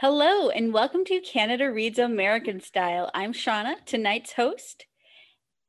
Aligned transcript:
Hello, 0.00 0.48
and 0.48 0.72
welcome 0.72 1.04
to 1.04 1.20
Canada 1.20 1.70
Reads 1.70 1.98
American 1.98 2.58
Style. 2.58 3.10
I'm 3.12 3.34
Shauna, 3.34 3.84
tonight's 3.84 4.32
host 4.32 4.86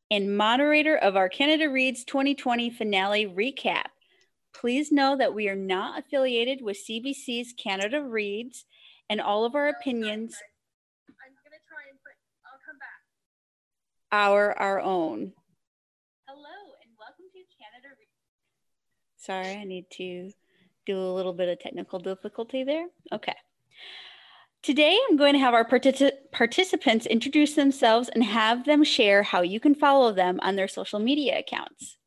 and 0.10 0.38
moderator 0.38 0.96
of 0.96 1.18
our 1.18 1.28
Canada 1.28 1.70
Reads 1.70 2.06
2020 2.06 2.70
finale 2.70 3.26
recap. 3.26 3.88
Please 4.56 4.90
know 4.90 5.18
that 5.18 5.34
we 5.34 5.50
are 5.50 5.56
not 5.58 6.00
affiliated 6.00 6.62
with 6.62 6.78
CBC's 6.78 7.54
Canada 7.62 8.02
Reads, 8.02 8.64
and 9.10 9.20
all 9.20 9.44
of 9.44 9.54
our 9.54 9.68
opinions 9.68 10.38
are 14.14 14.54
our 14.54 14.80
own. 14.80 15.34
Hello, 16.26 16.58
and 16.82 16.94
welcome 16.98 17.26
to 17.34 17.40
Canada 17.60 17.94
Reads. 18.00 19.18
Sorry, 19.18 19.62
I 19.62 19.66
need 19.66 19.88
to 19.98 20.32
do 20.86 20.98
a 20.98 21.14
little 21.14 21.34
bit 21.34 21.50
of 21.50 21.60
technical 21.60 22.00
difficulty 22.00 22.64
there. 22.64 22.88
Okay. 23.12 23.36
Today, 24.64 24.96
I'm 25.10 25.18
going 25.18 25.34
to 25.34 25.40
have 25.40 25.56
our 25.56 25.68
particip 25.68 26.12
participants 26.32 27.08
introduce 27.08 27.56
themselves 27.56 28.10
and 28.10 28.24
have 28.24 28.64
them 28.66 28.84
share 28.84 29.24
how 29.24 29.42
you 29.42 29.60
can 29.60 29.74
follow 29.74 30.14
them 30.14 30.40
on 30.44 30.56
their 30.56 30.68
social 30.68 31.00
media 31.00 31.40
accounts. 31.40 31.98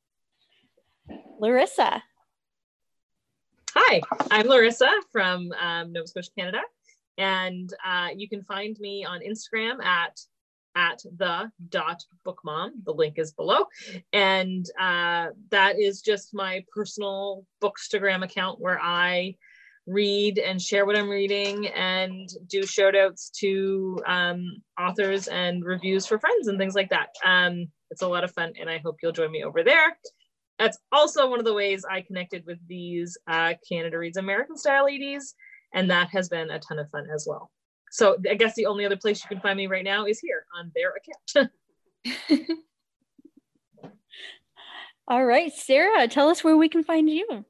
Larissa. 1.41 2.01
Hi, 3.75 4.01
I'm 4.31 4.47
Larissa 4.47 4.89
from 5.11 5.51
um, 5.61 5.93
Nova 5.93 6.07
Scotia, 6.07 6.31
Canada. 6.39 6.61
And 7.19 7.75
uh, 7.85 8.11
you 8.15 8.29
can 8.29 8.45
find 8.45 8.79
me 8.79 9.05
on 9.05 9.21
Instagram 9.21 9.83
at 9.85 10.21
at 10.77 11.03
the 11.19 11.51
dot 11.71 12.05
book 12.25 12.41
mom. 12.45 12.83
The 12.85 12.93
link 12.93 13.19
is 13.19 13.33
below. 13.33 13.67
And 14.13 14.65
uh, 14.79 15.31
that 15.51 15.81
is 15.81 16.03
just 16.03 16.35
my 16.35 16.65
personal 16.73 17.45
bookstagram 17.61 18.23
account 18.23 18.61
where 18.61 18.81
I 18.81 19.35
read 19.87 20.39
and 20.39 20.61
share 20.61 20.87
what 20.87 20.97
I'm 20.97 21.09
reading 21.09 21.67
and 21.69 22.29
do 22.49 22.65
shout 22.65 22.97
outs 22.97 23.31
to 23.41 24.01
um, 24.07 24.45
authors 24.81 25.29
and 25.29 25.65
reviews 25.65 26.07
for 26.07 26.19
friends 26.19 26.49
and 26.49 26.59
things 26.59 26.75
like 26.75 26.91
that. 26.91 27.09
Um, 27.25 27.67
it's 27.91 28.03
a 28.03 28.09
lot 28.09 28.25
of 28.25 28.33
fun 28.33 28.53
and 28.59 28.71
I 28.71 28.79
hope 28.79 28.97
you'll 29.03 29.13
join 29.13 29.31
me 29.31 29.45
over 29.45 29.63
there. 29.63 29.97
That's 30.59 30.79
also 30.93 31.29
one 31.29 31.39
of 31.39 31.45
the 31.45 31.55
ways 31.55 31.85
I 31.89 32.01
connected 32.01 32.45
with 32.47 32.59
these 32.67 33.19
uh, 33.29 33.55
Canada 33.69 33.99
Reads 33.99 34.17
American 34.17 34.57
Style 34.57 34.87
ladies 34.87 35.35
and 35.75 35.91
that 35.91 36.09
has 36.11 36.29
been 36.29 36.51
a 36.51 36.59
ton 36.59 36.79
of 36.79 36.89
fun 36.91 37.07
as 37.15 37.27
well. 37.29 37.51
So 37.91 38.17
I 38.29 38.35
guess 38.35 38.55
the 38.55 38.67
only 38.67 38.87
other 38.87 38.97
place 38.97 39.23
you 39.23 39.29
can 39.29 39.41
find 39.41 39.57
me 39.57 39.67
right 39.67 39.85
now 39.85 40.07
is 40.07 40.19
here 40.19 40.47
on 40.59 40.73
their 40.75 40.95
account. 40.95 41.51
All 45.07 45.25
right, 45.25 45.53
Sarah, 45.53 46.09
tell 46.09 46.29
us 46.29 46.43
where 46.43 46.57
we 46.57 46.69
can 46.69 46.83
find 46.83 47.11
you. 47.11 47.45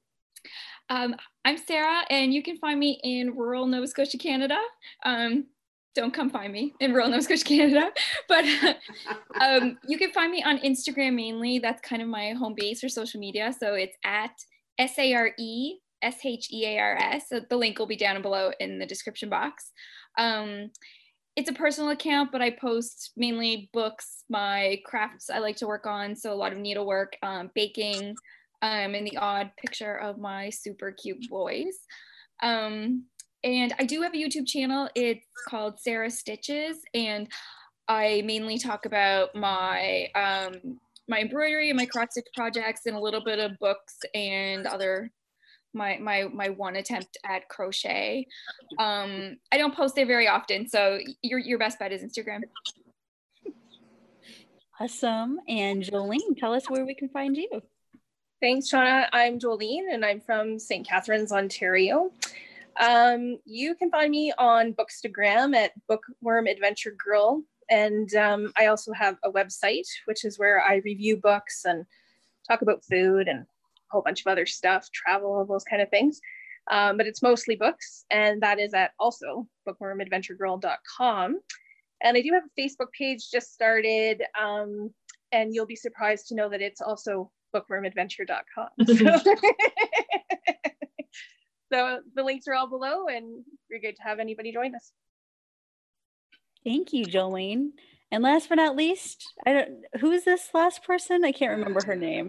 Um, 0.90 1.14
I'm 1.44 1.56
Sarah, 1.56 2.02
and 2.10 2.34
you 2.34 2.42
can 2.42 2.58
find 2.58 2.78
me 2.78 3.00
in 3.02 3.34
rural 3.34 3.66
Nova 3.66 3.86
Scotia, 3.86 4.18
Canada. 4.18 4.58
Um, 5.04 5.46
don't 5.94 6.12
come 6.12 6.28
find 6.28 6.52
me 6.52 6.74
in 6.80 6.92
rural 6.92 7.08
Nova 7.08 7.22
Scotia, 7.22 7.44
Canada, 7.46 7.90
but 8.28 8.44
um, 9.40 9.78
you 9.86 9.96
can 9.96 10.10
find 10.12 10.30
me 10.30 10.42
on 10.42 10.58
Instagram 10.58 11.14
mainly. 11.14 11.58
That's 11.58 11.80
kind 11.80 12.02
of 12.02 12.08
my 12.08 12.32
home 12.32 12.54
base 12.56 12.80
for 12.80 12.88
social 12.88 13.18
media. 13.18 13.54
So 13.58 13.74
it's 13.74 13.96
at 14.04 14.32
S 14.78 14.98
A 14.98 15.14
R 15.14 15.30
E 15.38 15.78
S 16.02 16.16
H 16.22 16.48
E 16.52 16.66
A 16.66 16.78
R 16.78 16.98
S. 17.00 17.28
So 17.30 17.40
the 17.48 17.56
link 17.56 17.78
will 17.78 17.86
be 17.86 17.96
down 17.96 18.20
below 18.20 18.50
in 18.60 18.78
the 18.78 18.86
description 18.86 19.30
box. 19.30 19.72
Um, 20.18 20.70
it's 21.36 21.50
a 21.50 21.54
personal 21.54 21.90
account, 21.90 22.30
but 22.30 22.42
I 22.42 22.50
post 22.50 23.12
mainly 23.16 23.70
books, 23.72 24.24
my 24.28 24.80
crafts 24.84 25.30
I 25.30 25.38
like 25.38 25.56
to 25.56 25.66
work 25.66 25.86
on. 25.86 26.14
So 26.14 26.32
a 26.32 26.36
lot 26.36 26.52
of 26.52 26.58
needlework, 26.58 27.16
um, 27.22 27.50
baking, 27.54 28.14
um, 28.64 28.94
and 28.94 29.06
the 29.06 29.18
odd 29.18 29.50
picture 29.58 29.98
of 29.98 30.18
my 30.18 30.48
super 30.48 30.90
cute 30.90 31.28
boys. 31.28 31.80
Um, 32.42 33.04
and 33.44 33.74
I 33.78 33.84
do 33.84 34.00
have 34.00 34.14
a 34.14 34.16
YouTube 34.16 34.46
channel. 34.46 34.88
It's 34.94 35.26
called 35.46 35.78
Sarah 35.78 36.10
Stitches, 36.10 36.78
and 36.94 37.28
I 37.88 38.22
mainly 38.24 38.58
talk 38.58 38.86
about 38.86 39.34
my 39.34 40.08
um, 40.14 40.78
my 41.06 41.20
embroidery 41.20 41.68
and 41.68 41.76
my 41.76 41.84
cross 41.84 42.08
stitch 42.12 42.24
projects, 42.34 42.86
and 42.86 42.96
a 42.96 43.00
little 43.00 43.22
bit 43.22 43.38
of 43.38 43.52
books 43.60 43.98
and 44.14 44.66
other 44.66 45.10
my 45.74 45.98
my 45.98 46.24
my 46.32 46.48
one 46.48 46.76
attempt 46.76 47.18
at 47.26 47.46
crochet. 47.50 48.26
Um, 48.78 49.36
I 49.52 49.58
don't 49.58 49.76
post 49.76 49.94
there 49.94 50.06
very 50.06 50.26
often, 50.26 50.66
so 50.66 50.98
your 51.20 51.38
your 51.38 51.58
best 51.58 51.78
bet 51.78 51.92
is 51.92 52.02
Instagram. 52.02 52.40
Awesome. 54.80 55.38
And 55.48 55.82
Jolene, 55.82 56.38
tell 56.38 56.54
us 56.54 56.64
where 56.70 56.86
we 56.86 56.94
can 56.94 57.10
find 57.10 57.36
you. 57.36 57.62
Thanks, 58.40 58.70
Shauna. 58.70 59.08
I'm 59.12 59.38
Jolene 59.38 59.92
and 59.92 60.04
I'm 60.04 60.20
from 60.20 60.58
St. 60.58 60.86
Catharines, 60.86 61.32
Ontario. 61.32 62.10
Um, 62.78 63.38
you 63.44 63.74
can 63.74 63.90
find 63.90 64.10
me 64.10 64.32
on 64.36 64.74
Bookstagram 64.74 65.54
at 65.54 65.72
Bookworm 65.88 66.46
Adventure 66.46 66.94
Girl. 67.02 67.42
And 67.70 68.12
um, 68.14 68.52
I 68.58 68.66
also 68.66 68.92
have 68.92 69.16
a 69.24 69.30
website, 69.30 69.86
which 70.06 70.24
is 70.24 70.38
where 70.38 70.60
I 70.60 70.76
review 70.84 71.16
books 71.16 71.64
and 71.64 71.86
talk 72.46 72.62
about 72.62 72.84
food 72.84 73.28
and 73.28 73.40
a 73.40 73.46
whole 73.90 74.02
bunch 74.02 74.20
of 74.20 74.26
other 74.26 74.46
stuff, 74.46 74.90
travel, 74.92 75.46
those 75.46 75.64
kind 75.64 75.80
of 75.80 75.88
things. 75.88 76.20
Um, 76.70 76.96
but 76.96 77.06
it's 77.06 77.22
mostly 77.22 77.56
books, 77.56 78.04
and 78.10 78.42
that 78.42 78.58
is 78.58 78.72
at 78.74 78.92
also 78.98 79.46
bookwormadventuregirl.com. 79.68 81.38
And 82.02 82.16
I 82.16 82.20
do 82.22 82.32
have 82.32 82.44
a 82.44 82.60
Facebook 82.60 82.90
page 82.98 83.30
just 83.30 83.52
started, 83.52 84.22
um, 84.40 84.90
and 85.32 85.54
you'll 85.54 85.66
be 85.66 85.76
surprised 85.76 86.28
to 86.28 86.34
know 86.34 86.48
that 86.48 86.62
it's 86.62 86.80
also 86.80 87.30
bookwormadventure.com. 87.54 88.68
So, 88.86 88.94
so 91.72 92.00
the 92.14 92.22
links 92.22 92.46
are 92.46 92.54
all 92.54 92.68
below 92.68 93.06
and 93.08 93.44
we're 93.70 93.80
good 93.80 93.96
to 93.96 94.02
have 94.02 94.20
anybody 94.20 94.52
join 94.52 94.74
us. 94.74 94.92
Thank 96.64 96.92
you, 96.92 97.04
Jolene. 97.04 97.70
And 98.10 98.22
last 98.22 98.48
but 98.48 98.56
not 98.56 98.76
least, 98.76 99.32
I 99.46 99.52
don't 99.52 99.70
who 100.00 100.12
is 100.12 100.24
this 100.24 100.50
last 100.54 100.84
person? 100.84 101.24
I 101.24 101.32
can't 101.32 101.50
remember 101.50 101.80
her 101.84 101.96
name. 101.96 102.28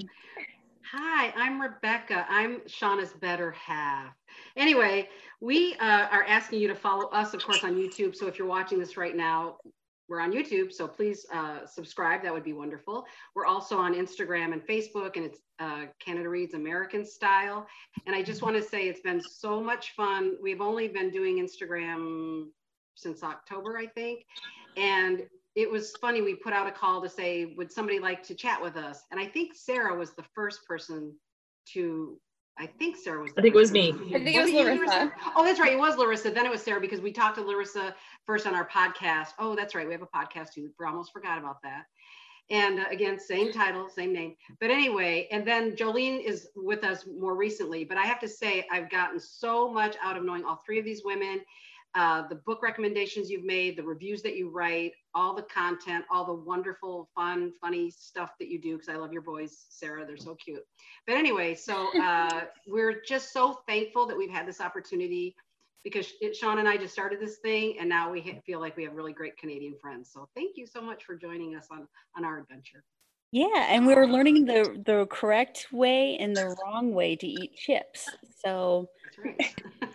Hi, 0.92 1.34
I'm 1.36 1.62
Rebecca. 1.62 2.26
I'm 2.30 2.62
Shauna's 2.62 3.14
better 3.14 3.52
half. 3.52 4.14
Anyway, 4.56 5.10
we 5.42 5.76
uh, 5.76 6.08
are 6.12 6.24
asking 6.24 6.60
you 6.60 6.68
to 6.70 6.76
follow 6.76 7.10
us, 7.10 7.34
of 7.34 7.44
course, 7.44 7.64
on 7.64 7.76
YouTube. 7.76 8.16
So 8.16 8.28
if 8.28 8.40
you're 8.40 8.48
watching 8.48 8.80
this 8.80 8.98
right 8.98 9.16
now, 9.16 9.58
we're 10.08 10.20
on 10.20 10.32
YouTube, 10.32 10.72
so 10.72 10.88
please 10.88 11.26
uh, 11.34 11.66
subscribe. 11.66 12.22
That 12.24 12.34
would 12.34 12.44
be 12.44 12.54
wonderful. 12.54 13.06
We're 13.34 13.46
also 13.46 13.78
on 13.78 13.94
Instagram 13.94 14.54
and 14.54 14.62
Facebook, 14.62 15.16
and 15.16 15.26
it's 15.26 15.40
uh, 15.60 15.86
Canada 16.00 16.30
Reads 16.30 16.54
American 16.54 17.06
Style. 17.06 17.66
And 18.06 18.16
I 18.16 18.22
just 18.22 18.42
want 18.42 18.56
to 18.56 18.62
say 18.62 18.88
it's 18.88 19.02
been 19.02 19.22
so 19.22 19.62
much 19.62 19.94
fun. 19.96 20.36
We've 20.42 20.62
only 20.62 20.88
been 20.88 21.10
doing 21.10 21.40
Instagram 21.40 22.46
since 22.96 23.24
October, 23.24 23.78
I 23.78 23.88
think. 23.88 24.26
And 24.78 25.24
it 25.56 25.70
was 25.70 25.96
funny. 26.02 26.22
We 26.22 26.36
put 26.36 26.54
out 26.54 26.68
a 26.68 26.72
call 26.72 27.02
to 27.02 27.10
say, 27.10 27.54
would 27.58 27.72
somebody 27.72 28.00
like 28.00 28.22
to 28.24 28.36
chat 28.36 28.62
with 28.62 28.76
us? 28.76 29.04
And 29.12 29.20
I 29.20 29.26
think 29.26 29.54
Sarah 29.56 29.98
was 29.98 30.12
the 30.12 30.26
first 30.36 30.66
person 30.68 31.14
to 31.74 32.20
I 32.58 32.68
think 32.68 32.96
Sarah 32.96 33.22
was. 33.22 33.32
I 33.38 33.42
think 33.42 33.54
it 33.54 33.58
was 33.58 33.72
me. 33.72 33.90
I 34.14 34.24
think 34.24 34.38
was 34.38 34.50
it 34.50 34.54
was 34.56 34.80
Larissa. 34.80 35.12
Oh, 35.36 35.44
that's 35.44 35.60
right. 35.60 35.74
It 35.74 35.80
was 35.80 35.98
Larissa. 35.98 36.32
Then 36.32 36.46
it 36.46 36.52
was 36.52 36.62
Sarah 36.62 36.80
because 36.80 37.02
we 37.02 37.12
talked 37.12 37.36
to 37.38 37.44
Larissa 37.44 37.96
first 38.26 38.48
on 38.48 38.56
our 38.56 38.68
podcast. 38.70 39.30
Oh, 39.40 39.56
that's 39.56 39.76
right. 39.76 39.86
We 39.86 39.94
have 39.94 40.02
a 40.02 40.08
podcast 40.08 40.54
too. 40.54 40.70
We 40.80 40.86
almost 40.86 41.12
forgot 41.12 41.38
about 41.38 41.62
that. 41.64 41.84
And 42.50 42.80
uh, 42.80 42.86
again, 42.92 43.20
same 43.20 43.52
title, 43.52 43.90
same 43.90 44.14
name. 44.14 44.36
But 44.62 44.70
anyway, 44.70 45.28
and 45.32 45.46
then 45.46 45.76
Jolene 45.76 46.24
is 46.24 46.48
with 46.56 46.84
us 46.84 47.06
more 47.08 47.36
recently. 47.36 47.84
But 47.84 47.98
I 47.98 48.06
have 48.06 48.20
to 48.20 48.28
say, 48.28 48.66
I've 48.72 48.90
gotten 48.90 49.20
so 49.20 49.70
much 49.70 49.98
out 50.02 50.16
of 50.16 50.24
knowing 50.24 50.46
all 50.46 50.62
three 50.66 50.80
of 50.80 50.86
these 50.86 51.02
women 51.04 51.42
uh, 51.96 52.28
the 52.28 52.36
book 52.36 52.62
recommendations 52.62 53.30
you've 53.30 53.46
made, 53.46 53.78
the 53.78 53.84
reviews 53.84 54.22
that 54.22 54.36
you 54.36 54.50
write, 54.50 54.92
all 55.16 55.34
the 55.34 55.44
content, 55.44 56.04
all 56.12 56.26
the 56.26 56.34
wonderful, 56.34 57.10
fun, 57.16 57.54
funny 57.62 57.90
stuff 57.90 58.32
that 58.40 58.50
you 58.50 58.60
do. 58.60 58.74
Because 58.74 58.90
I 58.90 58.98
love 58.98 59.14
your 59.14 59.22
boys, 59.22 59.66
Sarah. 59.70 60.06
They're 60.06 60.18
so 60.18 60.36
cute. 60.36 60.64
But 61.08 61.16
anyway, 61.16 61.56
so 61.56 61.88
uh, 62.02 62.42
we're 62.68 63.02
just 63.02 63.32
so 63.32 63.62
thankful 63.68 64.06
that 64.08 64.18
we've 64.18 64.30
had 64.30 64.48
this 64.48 64.62
opportunity 64.62 65.36
because 65.84 66.12
it, 66.20 66.36
Sean 66.36 66.60
and 66.60 66.68
I 66.68 66.78
just 66.78 66.94
started 66.94 67.20
this 67.22 67.38
thing, 67.38 67.78
and 67.80 67.88
now 67.88 68.12
we 68.12 68.42
feel 68.46 68.60
like 68.60 68.76
we 68.76 68.84
have 68.84 68.94
really 68.94 69.14
great 69.14 69.38
Canadian 69.38 69.76
friends. 69.82 70.12
So 70.12 70.28
thank 70.36 70.58
you 70.58 70.68
so 70.68 70.82
much 70.82 71.06
for 71.06 71.16
joining 71.16 71.56
us 71.56 71.68
on 71.72 71.88
on 72.18 72.26
our 72.26 72.40
adventure. 72.40 72.84
Yeah, 73.32 73.68
and 73.70 73.86
we 73.86 73.96
were 73.96 74.08
learning 74.08 74.46
the 74.46 74.82
the 74.86 75.06
correct 75.10 75.68
way 75.72 76.18
and 76.18 76.36
the 76.36 76.56
wrong 76.64 76.94
way 76.94 77.16
to 77.16 77.28
eat 77.28 77.56
chips. 77.56 78.10
So. 78.44 78.90
That's 79.06 79.20
right. 79.20 79.56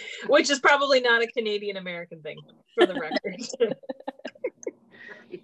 which 0.28 0.50
is 0.50 0.58
probably 0.58 1.00
not 1.00 1.22
a 1.22 1.26
Canadian 1.26 1.76
American 1.76 2.20
thing 2.22 2.36
for 2.74 2.86
the 2.86 2.94
record. 2.94 3.76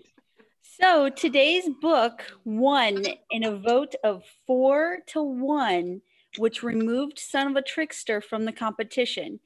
so 0.62 1.08
today's 1.10 1.68
book 1.80 2.24
won 2.44 3.04
in 3.30 3.44
a 3.44 3.56
vote 3.56 3.94
of 4.02 4.22
four 4.46 4.98
to 5.08 5.22
one, 5.22 6.00
which 6.38 6.62
removed 6.62 7.18
Son 7.18 7.48
of 7.48 7.56
a 7.56 7.62
Trickster 7.62 8.20
from 8.20 8.44
the 8.44 8.52
competition. 8.52 9.40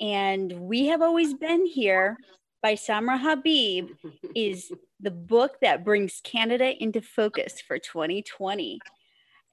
And 0.00 0.52
We 0.52 0.86
Have 0.86 1.02
Always 1.02 1.34
Been 1.34 1.66
Here 1.66 2.16
by 2.62 2.74
Samra 2.74 3.20
Habib 3.20 3.88
is 4.34 4.70
the 5.00 5.10
book 5.10 5.56
that 5.62 5.84
brings 5.84 6.20
Canada 6.22 6.72
into 6.82 7.00
focus 7.00 7.60
for 7.60 7.78
2020. 7.78 8.78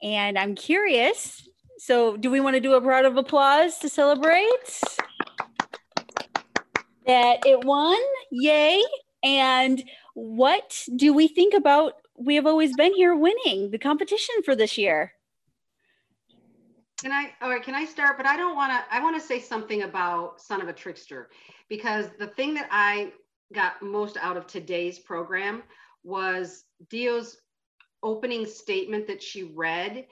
And 0.03 0.37
I'm 0.37 0.55
curious 0.55 1.47
so, 1.77 2.17
do 2.17 2.29
we 2.29 2.39
want 2.39 2.55
to 2.55 2.59
do 2.59 2.73
a 2.73 2.79
round 2.79 3.05
of 3.05 3.17
applause 3.17 3.79
to 3.79 3.89
celebrate? 3.89 4.81
that 7.07 7.45
it 7.45 7.63
won. 7.63 7.97
Yay. 8.31 8.83
And 9.23 9.83
what 10.13 10.83
do 10.95 11.13
we 11.13 11.27
think 11.27 11.53
about 11.53 11.93
We 12.15 12.35
Have 12.35 12.45
Always 12.45 12.75
Been 12.75 12.93
Here 12.93 13.15
winning 13.15 13.71
the 13.71 13.79
competition 13.79 14.35
for 14.43 14.55
this 14.55 14.77
year? 14.77 15.13
Can 17.01 17.11
I, 17.11 17.31
all 17.41 17.49
right, 17.49 17.63
can 17.63 17.75
I 17.75 17.85
start? 17.85 18.17
But 18.17 18.25
I 18.25 18.35
don't 18.35 18.55
want 18.55 18.71
to, 18.71 18.95
I 18.95 19.01
want 19.01 19.19
to 19.19 19.25
say 19.25 19.39
something 19.39 19.83
about 19.83 20.41
Son 20.41 20.61
of 20.61 20.67
a 20.67 20.73
Trickster 20.73 21.29
because 21.69 22.07
the 22.19 22.27
thing 22.27 22.53
that 22.55 22.67
I 22.71 23.13
got 23.53 23.81
most 23.81 24.17
out 24.17 24.35
of 24.35 24.47
today's 24.47 24.99
program 24.99 25.63
was 26.03 26.65
Dio's 26.89 27.37
opening 28.03 28.45
statement 28.45 29.07
that 29.07 29.21
she 29.21 29.43
read. 29.43 30.05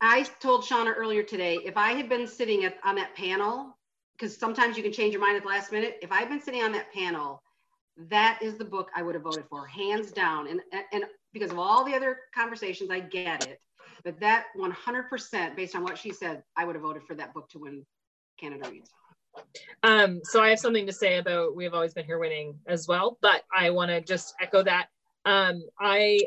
I 0.00 0.22
told 0.40 0.64
Shauna 0.64 0.94
earlier 0.96 1.22
today, 1.22 1.58
if 1.64 1.76
I 1.76 1.92
had 1.92 2.08
been 2.08 2.26
sitting 2.26 2.64
at, 2.64 2.76
on 2.84 2.94
that 2.96 3.14
panel, 3.14 3.76
because 4.16 4.36
sometimes 4.36 4.76
you 4.76 4.82
can 4.82 4.92
change 4.92 5.12
your 5.12 5.20
mind 5.20 5.36
at 5.36 5.42
the 5.42 5.48
last 5.48 5.70
minute. 5.72 5.98
If 6.02 6.10
I 6.10 6.16
had 6.18 6.28
been 6.28 6.42
sitting 6.42 6.62
on 6.62 6.72
that 6.72 6.92
panel, 6.92 7.42
that 8.08 8.38
is 8.42 8.56
the 8.58 8.64
book 8.64 8.90
I 8.94 9.02
would 9.02 9.14
have 9.14 9.24
voted 9.24 9.44
for, 9.48 9.66
hands 9.66 10.10
down. 10.10 10.48
And, 10.48 10.60
and 10.92 11.04
because 11.32 11.50
of 11.50 11.58
all 11.58 11.84
the 11.84 11.94
other 11.94 12.18
conversations, 12.34 12.90
I 12.90 13.00
get 13.00 13.46
it. 13.46 13.60
But 14.04 14.20
that 14.20 14.46
100%, 14.56 15.56
based 15.56 15.74
on 15.74 15.82
what 15.82 15.98
she 15.98 16.12
said, 16.12 16.42
I 16.56 16.64
would 16.64 16.74
have 16.74 16.82
voted 16.82 17.02
for 17.04 17.14
that 17.14 17.34
book 17.34 17.48
to 17.50 17.58
win 17.58 17.84
Canada 18.38 18.70
Reads. 18.70 18.90
Um, 19.82 20.20
so 20.24 20.42
I 20.42 20.50
have 20.50 20.58
something 20.58 20.86
to 20.86 20.92
say 20.92 21.18
about 21.18 21.54
We 21.54 21.64
Have 21.64 21.74
Always 21.74 21.94
Been 21.94 22.04
Here 22.04 22.18
winning 22.18 22.58
as 22.66 22.88
well, 22.88 23.18
but 23.20 23.42
I 23.54 23.70
want 23.70 23.90
to 23.90 24.00
just 24.00 24.34
echo 24.40 24.62
that. 24.62 24.88
Um, 25.24 25.62
I, 25.78 26.20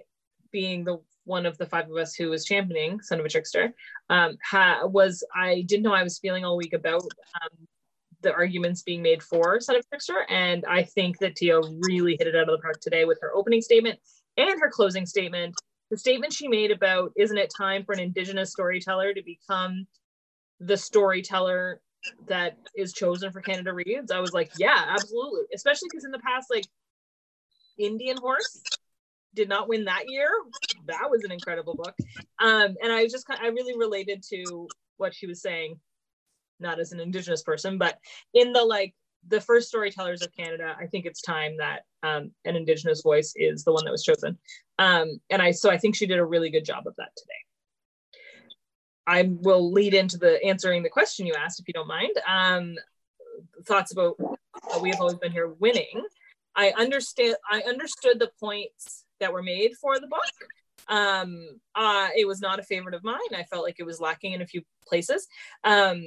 being 0.51 0.83
the 0.83 0.99
one 1.25 1.45
of 1.45 1.57
the 1.57 1.65
five 1.65 1.89
of 1.89 1.97
us 1.97 2.15
who 2.15 2.29
was 2.29 2.45
championing 2.45 3.01
Son 3.01 3.19
of 3.19 3.25
a 3.25 3.29
Trickster, 3.29 3.73
um, 4.09 4.37
ha- 4.43 4.85
was 4.85 5.23
I 5.35 5.63
didn't 5.67 5.83
know 5.83 5.93
I 5.93 6.03
was 6.03 6.19
feeling 6.19 6.43
all 6.43 6.57
week 6.57 6.73
about 6.73 7.01
um, 7.03 7.67
the 8.21 8.33
arguments 8.33 8.83
being 8.83 9.01
made 9.01 9.21
for 9.21 9.59
Son 9.59 9.75
of 9.75 9.81
a 9.81 9.87
Trickster, 9.89 10.25
and 10.29 10.65
I 10.65 10.83
think 10.83 11.19
that 11.19 11.35
Dio 11.35 11.61
really 11.79 12.15
hit 12.17 12.27
it 12.27 12.35
out 12.35 12.49
of 12.49 12.55
the 12.55 12.61
park 12.61 12.79
today 12.81 13.05
with 13.05 13.19
her 13.21 13.35
opening 13.35 13.61
statement 13.61 13.99
and 14.37 14.59
her 14.59 14.69
closing 14.69 15.05
statement. 15.05 15.55
The 15.89 15.97
statement 15.97 16.33
she 16.33 16.47
made 16.47 16.71
about 16.71 17.11
isn't 17.17 17.37
it 17.37 17.51
time 17.55 17.83
for 17.83 17.93
an 17.93 17.99
Indigenous 17.99 18.51
storyteller 18.51 19.13
to 19.13 19.21
become 19.23 19.87
the 20.61 20.77
storyteller 20.77 21.81
that 22.27 22.57
is 22.75 22.93
chosen 22.93 23.31
for 23.31 23.41
Canada 23.41 23.73
Reads, 23.73 24.11
I 24.11 24.19
was 24.19 24.33
like, 24.33 24.51
yeah, 24.57 24.85
absolutely. 24.87 25.41
Especially 25.53 25.87
because 25.89 26.05
in 26.05 26.11
the 26.11 26.19
past, 26.19 26.49
like 26.49 26.65
Indian 27.77 28.17
Horse 28.17 28.61
did 29.33 29.49
not 29.49 29.67
win 29.67 29.85
that 29.85 30.03
year. 30.07 30.29
That 30.87 31.09
was 31.09 31.23
an 31.23 31.31
incredible 31.31 31.75
book. 31.75 31.95
Um, 32.39 32.75
and 32.81 32.91
I 32.91 33.07
just 33.07 33.25
I 33.29 33.47
really 33.47 33.77
related 33.77 34.23
to 34.29 34.67
what 34.97 35.13
she 35.13 35.27
was 35.27 35.41
saying, 35.41 35.79
not 36.59 36.79
as 36.79 36.91
an 36.91 36.99
Indigenous 36.99 37.43
person, 37.43 37.77
but 37.77 37.97
in 38.33 38.53
the 38.53 38.63
like 38.63 38.93
the 39.27 39.41
first 39.41 39.67
storytellers 39.67 40.21
of 40.21 40.35
Canada, 40.35 40.75
I 40.79 40.87
think 40.87 41.05
it's 41.05 41.21
time 41.21 41.57
that 41.57 41.81
um, 42.03 42.31
an 42.45 42.55
Indigenous 42.55 43.01
voice 43.01 43.33
is 43.35 43.63
the 43.63 43.71
one 43.71 43.85
that 43.85 43.91
was 43.91 44.03
chosen. 44.03 44.37
Um, 44.79 45.19
and 45.29 45.41
I 45.41 45.51
so 45.51 45.69
I 45.69 45.77
think 45.77 45.95
she 45.95 46.07
did 46.07 46.19
a 46.19 46.25
really 46.25 46.49
good 46.49 46.65
job 46.65 46.87
of 46.87 46.95
that 46.97 47.15
today. 47.15 47.33
I 49.07 49.29
will 49.29 49.71
lead 49.71 49.93
into 49.93 50.17
the 50.17 50.43
answering 50.43 50.83
the 50.83 50.89
question 50.89 51.25
you 51.25 51.33
asked, 51.33 51.59
if 51.59 51.67
you 51.67 51.73
don't 51.73 51.87
mind. 51.87 52.11
Um, 52.27 52.75
thoughts 53.65 53.91
about 53.91 54.15
we 54.81 54.89
have 54.89 54.99
always 54.99 55.17
been 55.17 55.31
here 55.31 55.49
winning. 55.59 56.03
I 56.55 56.73
understand. 56.77 57.35
I 57.49 57.61
understood 57.61 58.19
the 58.19 58.31
points 58.39 59.05
that 59.21 59.31
were 59.31 59.41
made 59.41 59.71
for 59.79 59.99
the 59.99 60.07
book. 60.07 60.19
Um, 60.87 61.47
uh, 61.75 62.09
it 62.17 62.27
was 62.27 62.41
not 62.41 62.59
a 62.59 62.63
favorite 62.63 62.95
of 62.95 63.03
mine. 63.03 63.19
I 63.33 63.43
felt 63.43 63.63
like 63.63 63.79
it 63.79 63.85
was 63.85 64.01
lacking 64.01 64.33
in 64.33 64.41
a 64.41 64.47
few 64.47 64.61
places. 64.85 65.27
Um, 65.63 66.03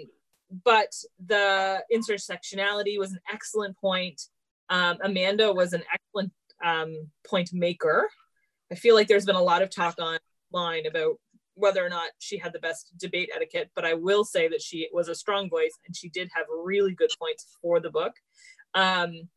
but 0.63 0.93
the 1.25 1.83
intersectionality 1.93 2.99
was 2.99 3.13
an 3.13 3.21
excellent 3.33 3.77
point. 3.79 4.21
Um, 4.69 4.99
Amanda 5.03 5.53
was 5.53 5.73
an 5.73 5.83
excellent 5.93 6.33
um, 6.63 7.09
point 7.27 7.51
maker. 7.53 8.09
I 8.71 8.75
feel 8.75 8.95
like 8.95 9.09
there's 9.09 9.27
been 9.27 9.37
a 9.37 9.43
lot 9.43 9.63
of 9.63 9.71
talk 9.71 9.99
online 9.99 10.87
about 10.87 11.17
whether 11.55 11.85
or 11.85 11.89
not 11.89 12.11
she 12.19 12.37
had 12.37 12.53
the 12.53 12.59
best 12.59 12.93
debate 12.99 13.31
etiquette, 13.35 13.71
but 13.75 13.85
I 13.85 13.95
will 13.95 14.25
say 14.25 14.49
that 14.49 14.61
she 14.61 14.89
was 14.93 15.09
a 15.09 15.15
strong 15.15 15.49
voice 15.49 15.79
and 15.87 15.97
she 15.97 16.09
did 16.09 16.29
have 16.35 16.47
really 16.65 16.95
good 16.95 17.11
points 17.19 17.47
for 17.63 17.81
the 17.81 17.91
book. 17.91 18.15
Um, 18.75 19.29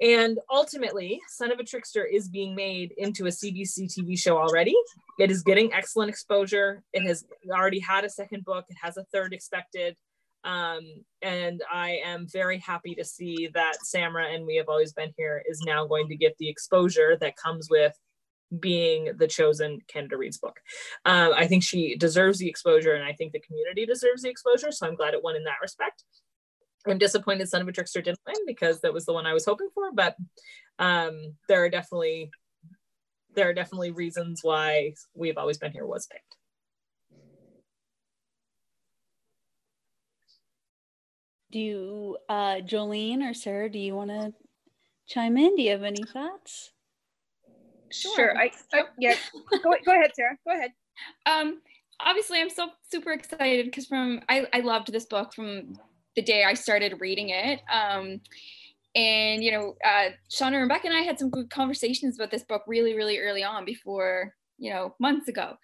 and 0.00 0.38
ultimately, 0.50 1.20
Son 1.28 1.50
of 1.50 1.58
a 1.58 1.64
Trickster 1.64 2.04
is 2.04 2.28
being 2.28 2.54
made 2.54 2.92
into 2.98 3.26
a 3.26 3.30
CBC 3.30 3.96
TV 3.96 4.18
show 4.18 4.36
already. 4.36 4.74
It 5.18 5.30
is 5.30 5.42
getting 5.42 5.72
excellent 5.72 6.10
exposure. 6.10 6.82
It 6.92 7.06
has 7.06 7.24
already 7.50 7.80
had 7.80 8.04
a 8.04 8.10
second 8.10 8.44
book, 8.44 8.66
it 8.68 8.76
has 8.80 8.96
a 8.96 9.04
third 9.04 9.32
expected. 9.32 9.96
Um, 10.44 10.82
and 11.22 11.62
I 11.72 11.98
am 12.04 12.28
very 12.28 12.58
happy 12.58 12.94
to 12.94 13.04
see 13.04 13.48
that 13.54 13.78
Samra 13.84 14.32
and 14.32 14.46
We 14.46 14.56
Have 14.56 14.68
Always 14.68 14.92
Been 14.92 15.12
Here 15.16 15.42
is 15.48 15.60
now 15.66 15.86
going 15.86 16.08
to 16.08 16.16
get 16.16 16.36
the 16.38 16.48
exposure 16.48 17.16
that 17.20 17.36
comes 17.36 17.68
with 17.68 17.98
being 18.60 19.10
the 19.16 19.26
chosen 19.26 19.80
Canada 19.88 20.16
Reads 20.16 20.38
book. 20.38 20.60
Um, 21.04 21.32
I 21.34 21.48
think 21.48 21.64
she 21.64 21.96
deserves 21.96 22.38
the 22.38 22.48
exposure, 22.48 22.94
and 22.94 23.04
I 23.04 23.12
think 23.12 23.32
the 23.32 23.40
community 23.40 23.86
deserves 23.86 24.22
the 24.22 24.30
exposure. 24.30 24.70
So 24.70 24.86
I'm 24.86 24.94
glad 24.94 25.14
it 25.14 25.22
won 25.22 25.34
in 25.34 25.44
that 25.44 25.56
respect. 25.60 26.04
I'm 26.86 26.98
disappointed 26.98 27.48
Son 27.48 27.62
of 27.62 27.68
a 27.68 27.72
Trickster 27.72 28.02
didn't 28.02 28.20
win 28.26 28.36
because 28.46 28.80
that 28.80 28.92
was 28.92 29.04
the 29.04 29.12
one 29.12 29.26
I 29.26 29.34
was 29.34 29.44
hoping 29.44 29.68
for, 29.74 29.92
but 29.92 30.16
um, 30.78 31.34
there 31.48 31.64
are 31.64 31.68
definitely 31.68 32.30
there 33.34 33.48
are 33.48 33.54
definitely 33.54 33.90
reasons 33.90 34.40
why 34.42 34.94
we've 35.14 35.36
always 35.36 35.58
been 35.58 35.72
here 35.72 35.86
was 35.86 36.06
picked. 36.06 36.36
Do 41.52 41.60
you, 41.60 42.16
uh, 42.28 42.56
Jolene 42.56 43.22
or 43.22 43.32
Sarah, 43.32 43.70
do 43.70 43.78
you 43.78 43.94
want 43.94 44.10
to 44.10 44.32
chime 45.06 45.36
in? 45.36 45.54
Do 45.54 45.62
you 45.62 45.70
have 45.70 45.84
any 45.84 46.02
thoughts? 46.02 46.72
Sure. 47.92 48.14
sure. 48.16 48.38
I, 48.38 48.50
I, 48.72 48.82
yeah. 48.98 49.14
go, 49.62 49.74
go 49.84 49.92
ahead, 49.92 50.10
Sarah. 50.14 50.36
Go 50.46 50.54
ahead. 50.54 50.72
Um, 51.24 51.60
obviously, 52.00 52.40
I'm 52.40 52.50
so 52.50 52.70
super 52.90 53.12
excited 53.12 53.66
because 53.66 53.86
from 53.86 54.22
I, 54.28 54.46
I 54.52 54.60
loved 54.60 54.92
this 54.92 55.04
book 55.04 55.34
from 55.34 55.74
the 56.16 56.22
day 56.22 56.44
I 56.44 56.54
started 56.54 57.00
reading 57.00 57.28
it. 57.28 57.60
Um, 57.72 58.20
and 58.94 59.44
you 59.44 59.52
know, 59.52 59.74
uh, 59.84 60.10
Shauna 60.30 60.54
and 60.54 60.62
Rebecca 60.62 60.88
and 60.88 60.96
I 60.96 61.02
had 61.02 61.18
some 61.18 61.30
good 61.30 61.50
conversations 61.50 62.16
about 62.16 62.30
this 62.30 62.44
book 62.44 62.62
really, 62.66 62.94
really 62.94 63.18
early 63.18 63.44
on 63.44 63.64
before 63.64 64.34
you 64.58 64.72
know 64.72 64.94
months 64.98 65.28
ago, 65.28 65.54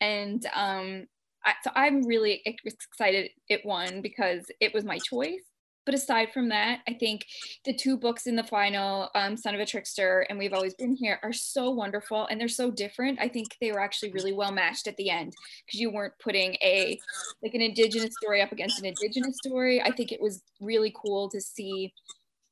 and 0.00 0.46
um, 0.54 1.06
I, 1.44 1.54
so 1.64 1.70
I'm 1.74 2.06
really 2.06 2.42
excited 2.44 3.30
it 3.48 3.66
won 3.66 4.02
because 4.02 4.46
it 4.60 4.72
was 4.72 4.84
my 4.84 4.98
choice. 4.98 5.42
But 5.86 5.94
aside 5.94 6.32
from 6.32 6.48
that, 6.50 6.80
I 6.88 6.94
think 6.94 7.24
the 7.64 7.72
two 7.72 7.96
books 7.96 8.26
in 8.26 8.34
the 8.34 8.42
final, 8.42 9.08
um, 9.14 9.36
Son 9.36 9.54
of 9.54 9.60
a 9.60 9.66
Trickster 9.66 10.26
and 10.28 10.38
We've 10.38 10.52
Always 10.52 10.74
Been 10.74 10.96
Here, 10.96 11.20
are 11.22 11.32
so 11.32 11.70
wonderful 11.70 12.26
and 12.26 12.40
they're 12.40 12.48
so 12.48 12.70
different. 12.70 13.20
I 13.20 13.28
think 13.28 13.56
they 13.60 13.70
were 13.70 13.80
actually 13.80 14.10
really 14.10 14.32
well 14.32 14.52
matched 14.52 14.88
at 14.88 14.96
the 14.96 15.10
end 15.10 15.32
because 15.64 15.80
you 15.80 15.90
weren't 15.90 16.18
putting 16.18 16.54
a 16.62 16.98
like 17.42 17.54
an 17.54 17.62
indigenous 17.62 18.14
story 18.20 18.42
up 18.42 18.52
against 18.52 18.80
an 18.80 18.84
indigenous 18.84 19.36
story. 19.38 19.80
I 19.80 19.92
think 19.92 20.10
it 20.10 20.20
was 20.20 20.42
really 20.60 20.92
cool 21.00 21.30
to 21.30 21.40
see 21.40 21.94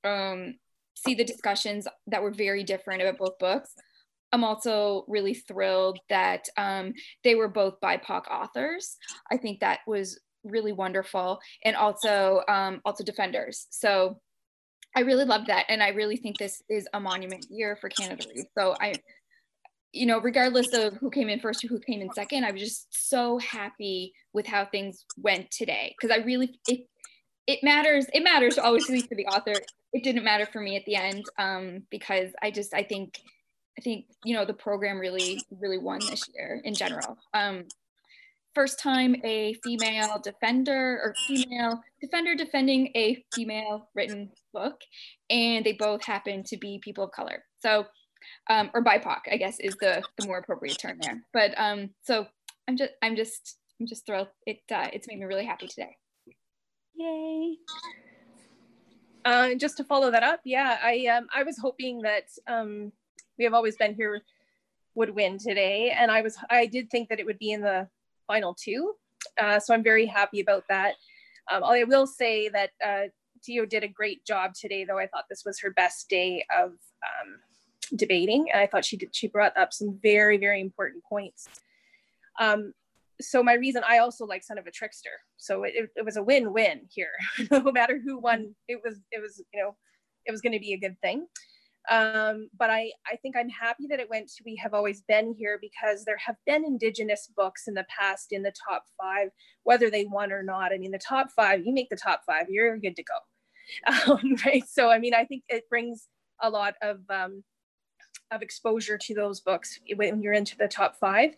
um, 0.05 0.55
see 0.95 1.15
the 1.15 1.25
discussions 1.25 1.89
that 2.07 2.23
were 2.23 2.31
very 2.31 2.63
different 2.63 3.03
about 3.03 3.19
both 3.19 3.39
books. 3.39 3.75
I'm 4.33 4.45
also 4.45 5.05
really 5.07 5.35
thrilled 5.35 6.01
that 6.09 6.49
um, 6.57 6.93
they 7.23 7.35
were 7.35 7.49
both 7.49 7.81
BIPOC 7.81 8.27
authors. 8.29 8.97
I 9.31 9.37
think 9.37 9.61
that 9.61 9.81
was 9.87 10.19
really 10.45 10.73
wonderful 10.73 11.41
and 11.65 11.77
also 11.77 12.43
um, 12.49 12.81
also 12.85 13.05
defenders. 13.05 13.67
So 13.71 14.21
i 14.97 15.01
really 15.01 15.25
love 15.25 15.45
that 15.47 15.67
and 15.69 15.83
i 15.83 15.89
really 15.89 16.17
think 16.17 16.39
this 16.39 16.63
is 16.69 16.87
a 16.95 17.01
monument 17.01 17.45
year 17.51 17.75
for 17.75 17.89
canada 17.89 18.23
so 18.57 18.77
i 18.81 18.95
you 19.91 20.07
know 20.07 20.21
regardless 20.21 20.73
of 20.73 20.95
who 20.99 21.11
came 21.11 21.29
in 21.29 21.41
first 21.41 21.65
or 21.65 21.67
who 21.67 21.81
came 21.81 22.01
in 22.01 22.09
second 22.13 22.45
i 22.45 22.53
was 22.53 22.61
just 22.61 22.87
so 23.09 23.37
happy 23.39 24.13
with 24.33 24.47
how 24.47 24.65
things 24.65 25.05
went 25.17 25.51
today 25.51 25.93
because 25.99 26.17
i 26.17 26.23
really 26.23 26.61
it 26.69 26.87
it 27.47 27.63
matters 27.63 28.07
it 28.13 28.23
matters 28.23 28.59
obviously 28.59 29.01
for 29.01 29.15
the 29.15 29.27
author. 29.27 29.55
It 29.93 30.03
didn't 30.03 30.25
matter 30.25 30.47
for 30.47 30.61
me 30.61 30.77
at 30.77 30.85
the 30.87 30.97
end 30.97 31.25
um, 31.39 31.83
because 31.91 32.31
i 32.43 32.51
just 32.51 32.75
i 32.75 32.83
think 32.83 33.21
i 33.79 33.81
think 33.81 34.07
you 34.25 34.35
know 34.35 34.45
the 34.45 34.55
program 34.55 34.99
really 34.99 35.41
really 35.51 35.79
won 35.79 36.01
this 36.01 36.29
year 36.35 36.61
in 36.65 36.75
general. 36.75 37.17
Um, 37.33 37.65
first 38.55 38.79
time 38.79 39.17
a 39.25 39.55
female 39.65 40.21
defender 40.23 41.01
or 41.03 41.15
female 41.27 41.81
defender 42.01 42.35
defending 42.35 42.91
a 42.95 43.23
female 43.35 43.89
written 43.95 44.31
book, 44.53 44.81
and 45.31 45.65
they 45.65 45.73
both 45.73 46.05
happen 46.05 46.43
to 46.45 46.57
be 46.57 46.81
people 46.83 47.05
of 47.05 47.13
color. 47.13 47.45
So, 47.61 47.87
um, 48.49 48.71
or 48.75 48.83
BIPOC, 48.83 49.21
I 49.31 49.37
guess, 49.37 49.59
is 49.61 49.77
the, 49.81 50.03
the 50.19 50.27
more 50.27 50.39
appropriate 50.39 50.79
term 50.79 50.99
there. 51.01 51.23
But 51.33 51.59
um, 51.59 51.91
so 52.03 52.27
I'm 52.69 52.77
just 52.77 52.93
I'm 53.03 53.17
just 53.17 53.59
I'm 53.81 53.87
just 53.87 54.07
thrilled. 54.07 54.29
It 54.47 54.61
uh, 54.73 54.89
it's 54.93 55.09
made 55.09 55.19
me 55.19 55.25
really 55.25 55.47
happy 55.47 55.69
today. 55.69 55.97
Yay! 56.95 57.57
Uh, 59.25 59.55
just 59.55 59.77
to 59.79 59.85
follow 59.85 60.11
that 60.11 60.23
up, 60.23 60.41
yeah, 60.45 60.79
I 60.83 61.07
um, 61.07 61.27
I 61.35 61.43
was 61.43 61.59
hoping 61.59 62.03
that 62.03 62.25
um, 62.47 62.93
we 63.39 63.45
have 63.45 63.55
always 63.55 63.77
been 63.77 63.95
here 63.95 64.23
would 64.95 65.11
win 65.11 65.39
today, 65.39 65.91
and 65.91 66.11
I 66.11 66.23
was 66.23 66.37
I 66.51 66.67
did 66.67 66.91
think 66.91 67.09
that 67.09 67.21
it 67.21 67.27
would 67.27 67.39
be 67.39 67.51
in 67.51 67.61
the 67.61 67.89
final 68.27 68.55
two. 68.55 68.95
Uh, 69.41 69.59
so 69.59 69.75
I'm 69.75 69.83
very 69.83 70.07
happy 70.07 70.41
about 70.41 70.65
that. 70.69 70.95
Um, 71.51 71.65
I 71.65 71.85
will 71.85 72.07
say 72.07 72.49
that 72.49 72.71
uh, 72.85 73.09
did 73.45 73.85
a 73.85 73.89
great 73.89 74.25
job 74.25 74.53
today, 74.55 74.85
though. 74.85 74.99
I 74.99 75.07
thought 75.07 75.25
this 75.29 75.45
was 75.45 75.61
her 75.61 75.71
best 75.71 76.09
day 76.09 76.45
of 76.57 76.71
um, 76.71 77.39
debating, 77.97 78.47
and 78.53 78.61
I 78.61 78.67
thought 78.67 78.85
she 78.85 78.97
did. 78.97 79.15
She 79.15 79.29
brought 79.29 79.57
up 79.57 79.73
some 79.73 79.99
very, 80.03 80.39
very 80.39 80.61
important 80.61 81.05
points. 81.05 81.49
Um, 82.41 82.73
so 83.21 83.43
my 83.43 83.55
reason, 83.55 83.83
I 83.87 83.99
also 83.99 84.27
like 84.27 84.43
Son 84.43 84.59
of 84.59 84.67
a 84.67 84.71
Trickster. 84.71 85.21
So 85.37 85.65
it, 85.65 85.91
it 85.95 86.05
was 86.05 86.17
a 86.17 86.23
win-win 86.23 86.83
here. 86.91 87.13
no 87.51 87.71
matter 87.71 88.01
who 88.03 88.19
won, 88.19 88.55
it 88.69 88.81
was 88.85 88.99
it 89.13 89.21
was 89.21 89.43
you 89.53 89.63
know 89.63 89.77
it 90.27 90.33
was 90.33 90.41
going 90.41 90.53
to 90.53 90.61
be 90.61 90.73
a 90.73 90.79
good 90.79 90.99
thing. 91.01 91.27
Um, 91.91 92.49
but 92.59 92.71
I, 92.71 92.93
I 93.07 93.17
think 93.17 93.37
I'm 93.37 93.49
happy 93.49 93.87
that 93.89 94.01
it 94.01 94.09
went 94.09 94.29
to 94.29 94.43
We 94.45 94.57
Have 94.57 94.73
Always 94.73 95.03
Been 95.03 95.35
Here 95.35 95.59
because 95.61 96.05
there 96.05 96.17
have 96.17 96.37
been 96.47 96.65
Indigenous 96.65 97.31
books 97.37 97.69
in 97.69 97.75
the 97.75 97.87
past 97.89 98.33
in 98.33 98.43
the 98.43 98.55
top 98.69 98.85
five, 99.01 99.29
whether 99.65 99.91
they 99.91 100.07
won 100.07 100.33
or 100.33 100.43
not. 100.43 100.73
I 100.73 100.79
mean, 100.79 100.93
the 100.93 100.99
top 100.99 101.31
five, 101.31 101.65
you 101.67 101.75
make 101.75 101.91
the 101.91 101.97
top 101.97 102.23
five, 102.27 102.47
you're 102.49 102.77
good 102.79 102.97
to 102.97 103.03
go. 103.03 103.15
Um, 104.07 104.37
right. 104.45 104.63
So, 104.69 104.91
I 104.91 104.99
mean, 104.99 105.15
I 105.15 105.25
think 105.25 105.45
it 105.49 105.69
brings 105.71 106.09
a 106.43 106.51
lot 106.51 106.75
of, 106.83 106.99
um, 107.09 107.43
of 108.31 108.43
exposure 108.43 108.99
to 108.99 109.15
those 109.15 109.41
books 109.41 109.81
when 109.97 110.21
you're 110.21 110.35
into 110.35 110.59
the 110.59 110.69
top 110.69 110.97
five. 110.97 111.31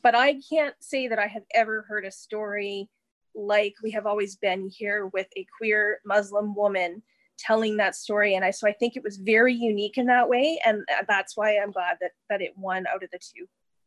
But 0.00 0.14
I 0.14 0.40
can't 0.48 0.76
say 0.78 1.08
that 1.08 1.18
I 1.18 1.26
have 1.26 1.42
ever 1.52 1.82
heard 1.82 2.04
a 2.04 2.12
story 2.12 2.88
like 3.34 3.74
We 3.82 3.90
Have 3.92 4.06
Always 4.06 4.36
Been 4.36 4.68
Here 4.68 5.06
with 5.06 5.26
a 5.36 5.46
queer 5.58 5.98
Muslim 6.04 6.54
woman 6.54 7.02
telling 7.38 7.76
that 7.76 7.94
story 7.94 8.34
and 8.34 8.44
i 8.44 8.50
so 8.50 8.68
i 8.68 8.72
think 8.72 8.96
it 8.96 9.02
was 9.02 9.16
very 9.16 9.54
unique 9.54 9.98
in 9.98 10.06
that 10.06 10.28
way 10.28 10.60
and 10.64 10.82
that's 11.08 11.36
why 11.36 11.56
i'm 11.58 11.70
glad 11.70 11.96
that 12.00 12.12
that 12.28 12.40
it 12.40 12.52
won 12.56 12.86
out 12.86 13.02
of 13.02 13.10
the 13.10 13.18
two 13.18 13.46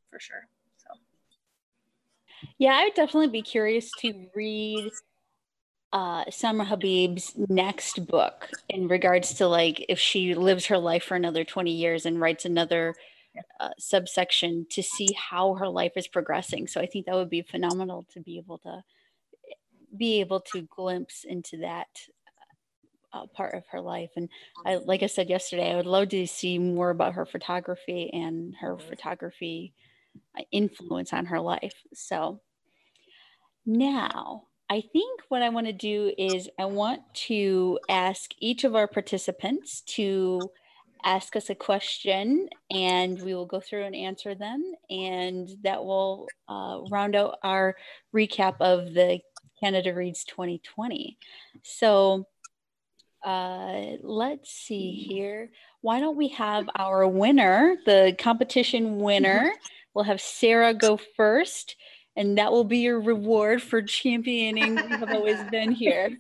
for 0.10 0.20
sure 0.20 0.48
so 0.78 0.90
yeah 2.58 2.74
i 2.74 2.84
would 2.84 2.94
definitely 2.94 3.30
be 3.30 3.42
curious 3.42 3.92
to 4.00 4.28
read 4.36 4.92
uh, 5.94 6.26
Samra 6.26 6.68
Habib's 6.68 7.32
next 7.48 8.06
book 8.06 8.50
in 8.68 8.90
regards 8.90 9.36
to 9.36 9.48
like 9.48 9.86
if 9.88 9.98
she 9.98 10.36
lives 10.36 10.66
her 10.66 10.78
life 10.78 11.06
for 11.06 11.16
another 11.16 11.46
20 11.46 11.72
years 11.72 12.06
and 12.06 12.20
writes 12.20 12.44
another 12.44 12.94
uh, 13.60 13.70
subsection 13.78 14.66
to 14.72 14.84
see 14.84 15.08
how 15.14 15.56
her 15.56 15.70
life 15.70 15.94
is 15.96 16.08
progressing. 16.08 16.68
So 16.68 16.82
I 16.82 16.86
think 16.86 17.06
that 17.06 17.16
would 17.16 17.30
be 17.30 17.42
phenomenal 17.42 18.06
to 18.14 18.20
be 18.20 18.38
able 18.38 18.58
to 18.60 18.84
be 19.96 20.20
able 20.20 20.42
to 20.42 20.64
glimpse 20.64 21.24
into 21.24 21.58
that 21.58 21.88
uh, 23.16 23.26
part 23.28 23.56
of 23.56 23.64
her 23.72 23.82
life. 23.82 24.12
And 24.16 24.30
I, 24.66 24.76
like 24.76 25.04
I 25.04 25.08
said 25.08 25.30
yesterday, 25.30 25.72
I 25.72 25.76
would 25.76 25.86
love 25.86 26.10
to 26.10 26.28
see 26.28 26.60
more 26.60 26.90
about 26.90 27.14
her 27.14 27.26
photography 27.26 28.10
and 28.12 28.56
her 28.60 28.78
photography 28.78 29.74
uh, 30.38 30.44
influence 30.52 31.14
on 31.14 31.26
her 31.28 31.40
life. 31.40 31.76
So 31.94 32.42
now 33.66 34.44
I 34.70 34.82
think 34.82 35.22
what 35.30 35.42
I 35.42 35.50
want 35.50 35.68
to 35.68 35.74
do 35.74 36.12
is 36.18 36.50
I 36.60 36.66
want 36.66 37.02
to 37.28 37.80
ask 37.88 38.32
each 38.40 38.64
of 38.64 38.76
our 38.76 38.88
participants 38.88 39.82
to 39.82 40.42
ask 41.04 41.36
us 41.36 41.52
a 41.52 41.56
question 41.56 42.50
and 42.72 43.22
we 43.22 43.36
will 43.36 43.46
go 43.46 43.60
through 43.60 43.84
and 43.84 43.96
answer 43.96 44.34
them 44.34 44.74
and 44.90 45.50
that 45.62 45.86
will 45.86 46.28
uh, 46.50 46.80
round 46.90 47.16
out 47.16 47.38
our 47.44 47.76
recap 48.14 48.56
of 48.60 48.94
the 48.96 49.20
Canada 49.60 49.94
Reads 49.94 50.24
2020. 50.26 51.18
So 51.64 52.26
uh, 53.26 53.98
let's 54.04 54.52
see 54.52 54.92
here. 54.92 55.50
Why 55.82 56.00
don't 56.00 56.16
we 56.16 56.30
have 56.30 56.70
our 56.78 57.08
winner, 57.08 57.76
the 57.86 58.16
competition 58.20 59.00
winner? 59.00 59.52
We'll 59.94 60.06
have 60.06 60.22
Sarah 60.22 60.76
go 60.76 60.98
first, 61.18 61.76
and 62.16 62.38
that 62.38 62.52
will 62.52 62.64
be 62.64 62.80
your 62.80 63.02
reward 63.02 63.64
for 63.64 63.82
championing. 63.82 64.76
We 64.76 64.82
have 64.82 65.12
always 65.12 65.44
been 65.50 65.72
here. 65.72 66.16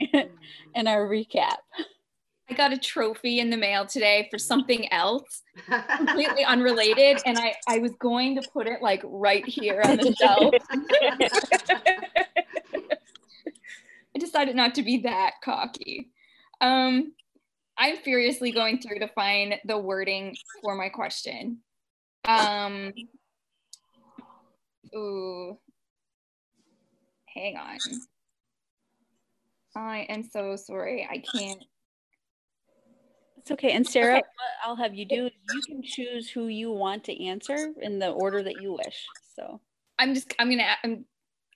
and 0.74 0.88
our 0.88 1.06
recap. 1.06 1.56
I 2.48 2.54
got 2.54 2.72
a 2.72 2.78
trophy 2.78 3.40
in 3.40 3.50
the 3.50 3.56
mail 3.56 3.86
today 3.86 4.28
for 4.30 4.38
something 4.38 4.90
else, 4.92 5.42
completely 5.96 6.44
unrelated, 6.44 7.22
and 7.24 7.38
I 7.38 7.54
I 7.66 7.78
was 7.78 7.92
going 7.98 8.40
to 8.40 8.48
put 8.52 8.66
it 8.66 8.82
like 8.82 9.00
right 9.04 9.46
here 9.46 9.80
on 9.82 9.96
the 9.96 10.14
shelf. 10.14 10.54
I 14.14 14.18
decided 14.18 14.56
not 14.56 14.74
to 14.76 14.82
be 14.82 14.98
that 14.98 15.32
cocky. 15.42 16.10
Um, 16.64 17.12
I'm 17.76 17.98
furiously 17.98 18.52
going 18.52 18.80
through 18.80 19.00
to 19.00 19.08
find 19.08 19.56
the 19.66 19.76
wording 19.76 20.34
for 20.62 20.74
my 20.74 20.88
question. 20.88 21.58
Um, 22.26 22.90
ooh, 24.96 25.58
hang 27.26 27.58
on. 27.58 27.76
I 29.76 30.06
am 30.08 30.22
so 30.22 30.56
sorry. 30.56 31.06
I 31.10 31.18
can't. 31.18 31.62
It's 33.36 33.50
okay. 33.50 33.72
And 33.72 33.86
Sarah, 33.86 34.14
okay. 34.14 34.22
what 34.22 34.68
I'll 34.70 34.76
have 34.76 34.94
you 34.94 35.04
do 35.04 35.26
is 35.26 35.32
you 35.52 35.62
can 35.66 35.82
choose 35.82 36.30
who 36.30 36.46
you 36.46 36.70
want 36.70 37.04
to 37.04 37.24
answer 37.26 37.74
in 37.82 37.98
the 37.98 38.08
order 38.08 38.42
that 38.42 38.62
you 38.62 38.72
wish. 38.72 39.04
So 39.36 39.60
I'm 39.98 40.14
just, 40.14 40.34
I'm 40.38 40.46
going 40.46 40.60
to, 40.60 40.64
I'm 40.82 41.04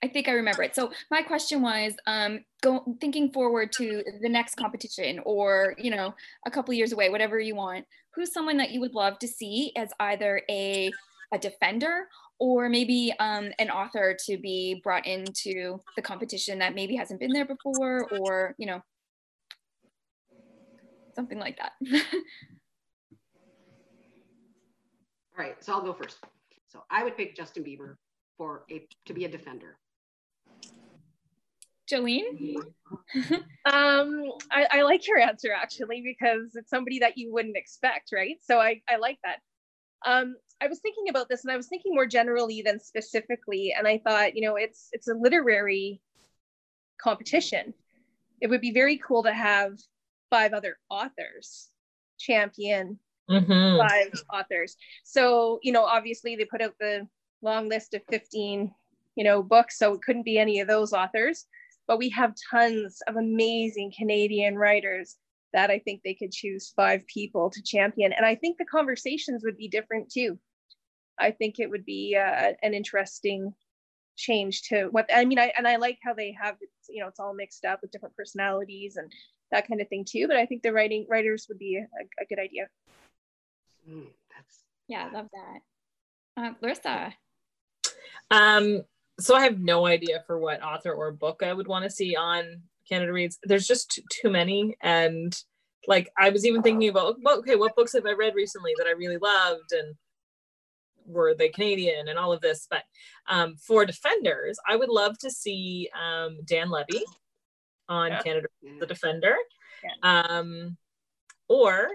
I 0.03 0.09
think 0.09 0.29
I 0.29 0.33
remember 0.33 0.63
it. 0.63 0.75
So 0.75 0.93
my 1.11 1.23
question 1.23 1.61
was, 1.61 1.95
um, 2.07 2.45
go 2.63 2.97
thinking 3.01 3.33
forward 3.33 3.73
to 3.73 4.05
the 4.21 4.29
next 4.29 4.55
competition, 4.55 5.21
or 5.25 5.75
you 5.77 5.91
know, 5.91 6.15
a 6.47 6.51
couple 6.51 6.73
years 6.75 6.93
away, 6.93 7.11
whatever 7.11 7.41
you 7.41 7.55
want. 7.55 7.85
Who's 8.15 8.33
someone 8.33 8.57
that 8.59 8.71
you 8.71 8.81
would 8.81 8.95
love 8.95 9.19
to 9.21 9.29
see 9.29 9.73
as 9.77 9.91
either 10.01 10.43
a 10.51 10.91
a 11.33 11.39
defender 11.39 12.09
or 12.39 12.69
maybe 12.69 13.13
um, 13.19 13.51
an 13.59 13.71
author 13.71 14.17
to 14.27 14.39
be 14.39 14.81
brought 14.85 15.07
into 15.07 15.81
the 15.97 16.03
competition 16.03 16.61
that 16.61 16.75
maybe 16.75 16.95
hasn't 16.97 17.21
been 17.21 17.33
there 17.33 17.45
before, 17.45 18.09
or 18.13 18.55
you 18.59 18.67
know, 18.67 18.81
something 21.15 21.39
like 21.39 21.59
that. 21.59 21.73
All 25.37 25.45
right, 25.45 25.63
so 25.63 25.73
I'll 25.73 25.83
go 25.83 25.93
first. 25.93 26.19
So 26.69 26.85
I 26.91 27.03
would 27.03 27.17
pick 27.17 27.37
Justin 27.37 27.65
Bieber 27.65 27.97
for 28.37 28.65
a 28.71 28.87
to 29.07 29.13
be 29.13 29.25
a 29.25 29.29
defender. 29.29 29.77
Jolene? 31.91 32.57
um, 33.65 34.23
I, 34.51 34.67
I, 34.71 34.83
like 34.83 35.07
your 35.07 35.19
answer 35.19 35.53
actually 35.53 36.03
because 36.03 36.55
it's 36.55 36.71
somebody 36.71 36.99
that 37.01 37.17
you 37.17 37.33
wouldn't 37.33 37.57
expect, 37.57 38.11
right? 38.13 38.37
So 38.43 38.59
I, 38.59 38.83
I 38.89 38.97
like 38.97 39.19
that. 39.25 39.39
Um, 40.07 40.37
I 40.61 40.69
was 40.69 40.81
thinking 40.81 41.09
about 41.09 41.29
this 41.29 41.45
and 41.45 41.53
I 41.53 41.57
was 41.57 41.69
thinking 41.69 41.95
more 41.95 42.07
generally 42.07 42.63
than 42.63 42.81
specifically, 42.81 43.75
and 43.77 43.87
I 43.87 43.99
thought, 43.99 44.37
you 44.37 44.43
know, 44.43 44.57
it's 44.57 44.89
it's 44.93 45.09
a 45.09 45.15
literary 45.15 46.01
competition. 47.01 47.75
It 48.41 48.49
would 48.49 48.61
be 48.61 48.73
very 48.73 48.99
cool 48.99 49.23
to 49.25 49.33
have 49.33 49.79
five 50.31 50.53
other 50.53 50.79
authors 50.91 51.69
champion 52.19 52.99
mm-hmm. 53.31 53.79
five 53.79 54.23
authors. 54.33 54.77
So, 55.05 55.59
you 55.63 55.73
know, 55.73 55.85
obviously 55.85 56.37
they 56.37 56.45
put 56.45 56.63
out 56.63 56.75
the 56.81 57.07
long 57.43 57.69
list 57.69 57.95
of 57.95 58.03
15, 58.11 58.73
you 59.17 59.25
know, 59.25 59.43
books, 59.43 59.79
so 59.79 59.95
it 59.95 60.03
couldn't 60.03 60.25
be 60.25 60.39
any 60.39 60.61
of 60.61 60.69
those 60.69 60.93
authors 60.93 61.47
but 61.89 61.99
we 61.99 62.11
have 62.11 62.35
tons 62.51 63.01
of 63.09 63.17
amazing 63.17 63.93
Canadian 63.97 64.57
writers 64.57 65.17
that 65.55 65.71
I 65.71 65.79
think 65.79 66.03
they 66.05 66.15
could 66.15 66.31
choose 66.31 66.73
five 66.77 67.07
people 67.07 67.51
to 67.51 67.63
champion. 67.63 68.13
And 68.13 68.27
I 68.27 68.35
think 68.35 68.59
the 68.59 68.67
conversations 68.67 69.43
would 69.45 69.57
be 69.57 69.69
different 69.69 70.13
too. 70.13 70.39
I 71.19 71.31
think 71.31 71.59
it 71.59 71.71
would 71.71 71.87
be 71.87 72.17
uh, 72.17 72.53
an 72.63 72.75
interesting 72.75 73.55
change 74.17 74.63
to 74.63 74.89
what 74.91 75.09
I 75.13 75.25
mean. 75.25 75.39
I 75.39 75.53
and 75.57 75.67
I 75.67 75.77
like 75.77 75.99
how 76.03 76.13
they 76.13 76.37
have 76.41 76.57
you 76.89 77.01
know 77.03 77.09
it's 77.09 77.19
all 77.19 77.35
mixed 77.35 77.65
up 77.65 77.81
with 77.81 77.91
different 77.91 78.15
personalities 78.15 78.97
and 78.97 79.11
that 79.51 79.67
kind 79.67 79.81
of 79.81 79.89
thing 79.89 80.05
too. 80.09 80.29
But 80.29 80.37
I 80.37 80.47
think 80.47 80.63
the 80.63 80.73
writing 80.73 81.07
writers 81.09 81.47
would 81.49 81.59
be 81.59 81.77
a, 81.77 82.23
a 82.23 82.27
good 82.27 82.39
idea. 82.39 82.69
Mm, 83.89 84.09
that's 84.37 84.65
yeah, 84.87 85.09
I 85.11 85.17
love 85.17 85.29
that. 85.33 86.43
Uh, 86.43 86.53
Larissa. 86.61 87.15
Um, 88.31 88.83
so 89.21 89.35
I 89.35 89.43
have 89.43 89.59
no 89.59 89.87
idea 89.87 90.23
for 90.27 90.39
what 90.39 90.63
author 90.63 90.93
or 90.93 91.11
book 91.13 91.43
I 91.43 91.53
would 91.53 91.67
want 91.67 91.85
to 91.85 91.91
see 91.91 92.15
on 92.17 92.63
Canada 92.89 93.13
Reads. 93.13 93.39
There's 93.43 93.67
just 93.67 94.01
too 94.11 94.31
many, 94.31 94.77
and 94.81 95.37
like 95.87 96.11
I 96.19 96.31
was 96.31 96.47
even 96.47 96.63
thinking 96.63 96.89
about, 96.89 97.17
okay, 97.27 97.57
what 97.57 97.77
books 97.77 97.93
have 97.95 98.07
I 98.07 98.13
read 98.13 98.35
recently 98.35 98.73
that 98.79 98.87
I 98.87 98.93
really 98.93 99.19
loved, 99.19 99.73
and 99.73 99.95
were 101.07 101.35
they 101.35 101.49
Canadian, 101.49 102.09
and 102.09 102.19
all 102.19 102.33
of 102.33 102.41
this. 102.41 102.67
But 102.71 102.85
um, 103.29 103.57
for 103.57 103.85
defenders, 103.85 104.59
I 104.69 104.77
would 104.77 104.91
love 104.91 105.19
to 105.19 105.31
see 105.31 105.91
um, 106.01 106.39
Dan 106.45 106.71
Levy 106.71 107.03
on 107.89 108.13
yeah. 108.13 108.23
Canada 108.23 108.49
the 108.79 108.87
Defender, 108.87 109.35
yeah. 109.83 110.27
um, 110.39 110.77
or 111.49 111.89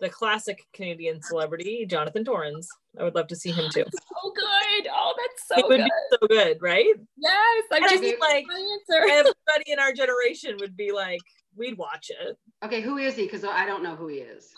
the 0.00 0.08
classic 0.08 0.66
Canadian 0.72 1.22
celebrity, 1.22 1.86
Jonathan 1.86 2.24
Torrens. 2.24 2.68
I 2.98 3.04
would 3.04 3.14
love 3.14 3.28
to 3.28 3.36
see 3.36 3.50
him 3.50 3.70
too. 3.72 3.84
So 3.84 4.32
good. 4.34 4.88
Oh, 4.92 5.14
that's 5.16 5.48
so 5.48 5.58
it 5.58 5.68
would 5.68 5.78
good. 5.78 5.84
Be 5.84 6.16
so 6.20 6.26
good, 6.26 6.58
right? 6.60 6.94
Yes. 7.16 7.64
I, 7.72 7.80
I 7.82 8.00
mean, 8.00 8.14
like 8.20 8.44
everybody 8.92 9.64
in 9.66 9.78
our 9.78 9.92
generation 9.92 10.56
would 10.60 10.76
be 10.76 10.92
like, 10.92 11.20
we'd 11.56 11.78
watch 11.78 12.10
it. 12.10 12.36
Okay, 12.64 12.80
who 12.80 12.98
is 12.98 13.14
he? 13.14 13.24
Because 13.24 13.44
I 13.44 13.66
don't 13.66 13.82
know 13.82 13.96
who 13.96 14.08
he 14.08 14.18
is. 14.18 14.48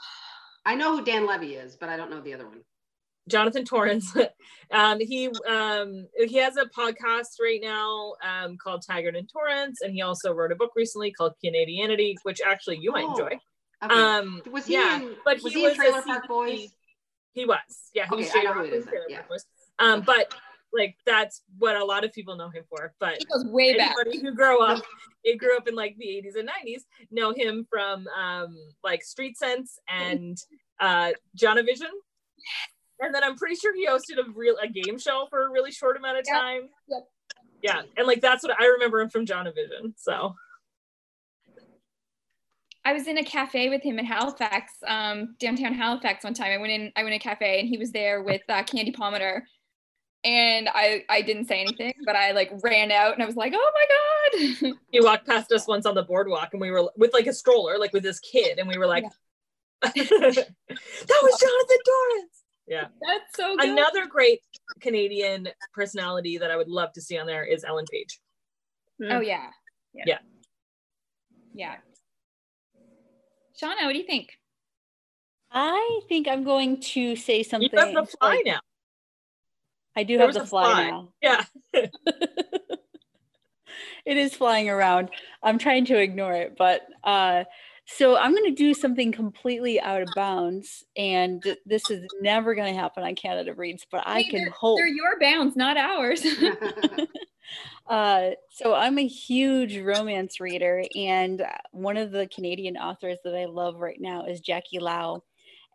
I 0.64 0.74
know 0.74 0.96
who 0.96 1.04
Dan 1.04 1.26
Levy 1.26 1.54
is, 1.54 1.76
but 1.76 1.88
I 1.88 1.96
don't 1.96 2.10
know 2.10 2.20
the 2.20 2.34
other 2.34 2.46
one. 2.46 2.60
Jonathan 3.28 3.64
Torrens. 3.64 4.12
um, 4.72 4.98
he 5.00 5.28
um, 5.48 6.06
he 6.16 6.36
has 6.38 6.56
a 6.56 6.66
podcast 6.66 7.40
right 7.40 7.60
now 7.62 8.14
um, 8.26 8.56
called 8.56 8.82
Taggart 8.82 9.16
and 9.16 9.28
Torrens, 9.28 9.80
and 9.80 9.92
he 9.92 10.02
also 10.02 10.32
wrote 10.32 10.52
a 10.52 10.56
book 10.56 10.72
recently 10.76 11.12
called 11.12 11.34
Canadianity, 11.44 12.16
which 12.24 12.40
actually 12.44 12.78
you 12.80 12.92
might 12.92 13.04
Oh, 13.04 13.12
enjoy. 13.12 13.38
Okay. 13.82 13.94
Um, 13.94 14.42
was 14.50 14.66
he 14.66 14.74
yeah, 14.74 15.00
in? 15.00 15.14
but 15.24 15.42
was 15.42 15.52
he 15.52 15.60
he, 15.60 15.64
in 15.64 15.70
was 15.70 15.72
a 15.72 15.76
Trailer 15.76 16.02
Park 16.02 16.24
CBC 16.24 16.28
Boys? 16.28 16.70
He 17.32 17.44
was, 17.46 17.58
yeah, 17.94 18.06
he 18.08 18.16
was 18.16 18.28
Okay, 18.30 18.40
I 18.40 18.42
know 18.44 18.52
who 18.54 18.60
it 18.60 18.62
Rock 18.62 18.72
in 18.72 18.74
is 18.78 18.84
then, 18.84 18.92
Trailer 18.92 19.06
yeah. 19.08 19.16
Park 19.18 19.28
Boys. 19.30 19.44
Um, 19.78 20.00
but 20.02 20.34
like 20.72 20.96
that's 21.04 21.42
what 21.58 21.76
a 21.76 21.84
lot 21.84 22.04
of 22.04 22.12
people 22.12 22.36
know 22.36 22.48
him 22.50 22.64
for. 22.68 22.94
But 23.00 23.16
He 23.18 23.24
goes 23.24 23.44
way 23.46 23.76
back. 23.76 23.94
anybody 24.00 24.20
who 24.24 24.34
grew 24.34 24.62
up 24.62 24.82
it 25.24 25.38
grew 25.38 25.56
up 25.56 25.68
in 25.68 25.74
like 25.74 25.96
the 25.98 26.06
80s 26.06 26.36
and 26.38 26.48
90s 26.48 26.82
know 27.10 27.32
him 27.32 27.66
from 27.70 28.06
um 28.08 28.56
like 28.82 29.02
Street 29.04 29.36
Cents 29.36 29.78
and 29.88 30.36
uh 30.80 31.10
Jonavision 31.36 31.90
and 33.00 33.14
then 33.14 33.22
i'm 33.22 33.36
pretty 33.36 33.54
sure 33.54 33.74
he 33.74 33.86
hosted 33.86 34.18
a 34.18 34.30
real 34.32 34.56
a 34.62 34.66
game 34.68 34.98
show 34.98 35.26
for 35.30 35.46
a 35.46 35.50
really 35.50 35.70
short 35.70 35.96
amount 35.96 36.18
of 36.18 36.24
Yeah. 36.26 36.38
time 36.40 36.62
Yep. 36.88 37.08
yeah 37.62 37.82
and 37.96 38.06
like 38.06 38.20
that's 38.20 38.42
what 38.42 38.60
i 38.60 38.66
remember 38.66 39.00
him 39.00 39.10
from 39.10 39.26
Jonavision 39.26 39.94
so 39.96 40.34
I 42.84 42.92
was 42.92 43.06
in 43.06 43.18
a 43.18 43.24
cafe 43.24 43.68
with 43.68 43.82
him 43.82 43.98
in 43.98 44.04
Halifax, 44.04 44.72
um, 44.86 45.36
downtown 45.38 45.72
Halifax 45.72 46.24
one 46.24 46.34
time. 46.34 46.50
I 46.52 46.58
went 46.58 46.72
in, 46.72 46.92
I 46.96 47.02
went 47.02 47.14
in 47.14 47.20
a 47.20 47.22
cafe 47.22 47.60
and 47.60 47.68
he 47.68 47.78
was 47.78 47.92
there 47.92 48.22
with 48.22 48.42
uh, 48.48 48.62
Candy 48.64 48.92
Palmater. 48.92 49.42
And 50.24 50.68
I, 50.68 51.04
I 51.08 51.22
didn't 51.22 51.46
say 51.46 51.60
anything, 51.60 51.94
but 52.04 52.14
I 52.14 52.30
like 52.32 52.52
ran 52.62 52.92
out 52.92 53.14
and 53.14 53.22
I 53.22 53.26
was 53.26 53.36
like, 53.36 53.52
oh 53.56 53.72
my 53.74 54.70
God. 54.70 54.74
he 54.90 55.00
walked 55.00 55.26
past 55.26 55.50
us 55.52 55.66
once 55.66 55.86
on 55.86 55.94
the 55.94 56.02
boardwalk 56.02 56.50
and 56.52 56.60
we 56.60 56.70
were 56.70 56.90
with 56.96 57.12
like 57.12 57.26
a 57.26 57.32
stroller 57.32 57.78
like 57.78 57.92
with 57.92 58.02
this 58.02 58.20
kid 58.20 58.58
and 58.58 58.68
we 58.68 58.78
were 58.78 58.86
like 58.86 59.04
that 59.82 59.94
was 59.94 61.40
Jonathan 61.40 61.78
Torrens 61.86 62.42
yeah 62.68 62.86
That's 63.06 63.36
so 63.36 63.56
good. 63.56 63.68
another 63.68 64.06
great 64.06 64.40
canadian 64.80 65.48
personality 65.74 66.38
that 66.38 66.50
i 66.50 66.56
would 66.56 66.68
love 66.68 66.92
to 66.92 67.00
see 67.00 67.18
on 67.18 67.26
there 67.26 67.44
is 67.44 67.64
ellen 67.64 67.84
page 67.90 68.20
oh 69.10 69.20
yeah. 69.20 69.48
Yeah. 69.92 70.04
Yeah. 70.06 70.18
Yeah. 71.54 71.74
Shauna, 73.62 73.84
what 73.84 73.92
do 73.92 73.98
you 73.98 74.04
think? 74.04 74.38
I 75.50 76.00
think 76.08 76.26
I'm 76.28 76.44
going 76.44 76.80
to 76.80 77.14
say 77.16 77.38
you 77.38 77.44
something. 77.44 77.70
have 77.78 77.94
the 77.94 78.06
fly 78.18 78.34
like- 78.36 78.46
now 78.46 78.60
I 79.94 80.04
do 80.04 80.16
There 80.16 80.26
have 80.26 80.34
the 80.34 80.46
fly, 80.46 80.64
fly. 80.64 80.90
now. 80.90 81.08
yeah 81.22 81.44
it 81.74 81.86
is 84.16 84.34
flying 84.34 84.70
around. 84.70 85.10
I'm 85.42 85.58
trying 85.58 85.84
to 85.86 85.98
ignore 85.98 86.32
it, 86.32 86.54
but 86.56 86.80
uh, 87.04 87.44
so 87.84 88.16
I'm 88.16 88.32
going 88.32 88.44
to 88.44 88.50
do 88.50 88.74
something 88.74 89.12
completely 89.12 89.80
out 89.80 90.02
of 90.02 90.08
bounds, 90.14 90.84
and 90.96 91.42
this 91.66 91.90
is 91.90 92.02
never 92.20 92.54
going 92.54 92.72
to 92.72 92.80
happen 92.80 93.02
on 93.02 93.14
Canada 93.14 93.54
Reads, 93.54 93.86
but 93.90 94.02
I 94.06 94.22
Hey, 94.22 94.30
can 94.30 94.40
they're, 94.42 94.50
hope. 94.50 94.78
They're 94.78 94.86
your 94.86 95.18
bounds, 95.20 95.56
not 95.56 95.76
ours. 95.76 96.24
Uh, 97.88 98.30
so 98.48 98.74
I'm 98.74 98.98
a 98.98 99.06
huge 99.06 99.76
romance 99.76 100.40
reader, 100.40 100.84
and 100.96 101.44
one 101.72 101.96
of 101.96 102.12
the 102.12 102.28
Canadian 102.28 102.76
authors 102.76 103.18
that 103.24 103.34
I 103.34 103.46
love 103.46 103.76
right 103.76 104.00
now 104.00 104.24
is 104.24 104.40
Jackie 104.40 104.78
Lau, 104.78 105.24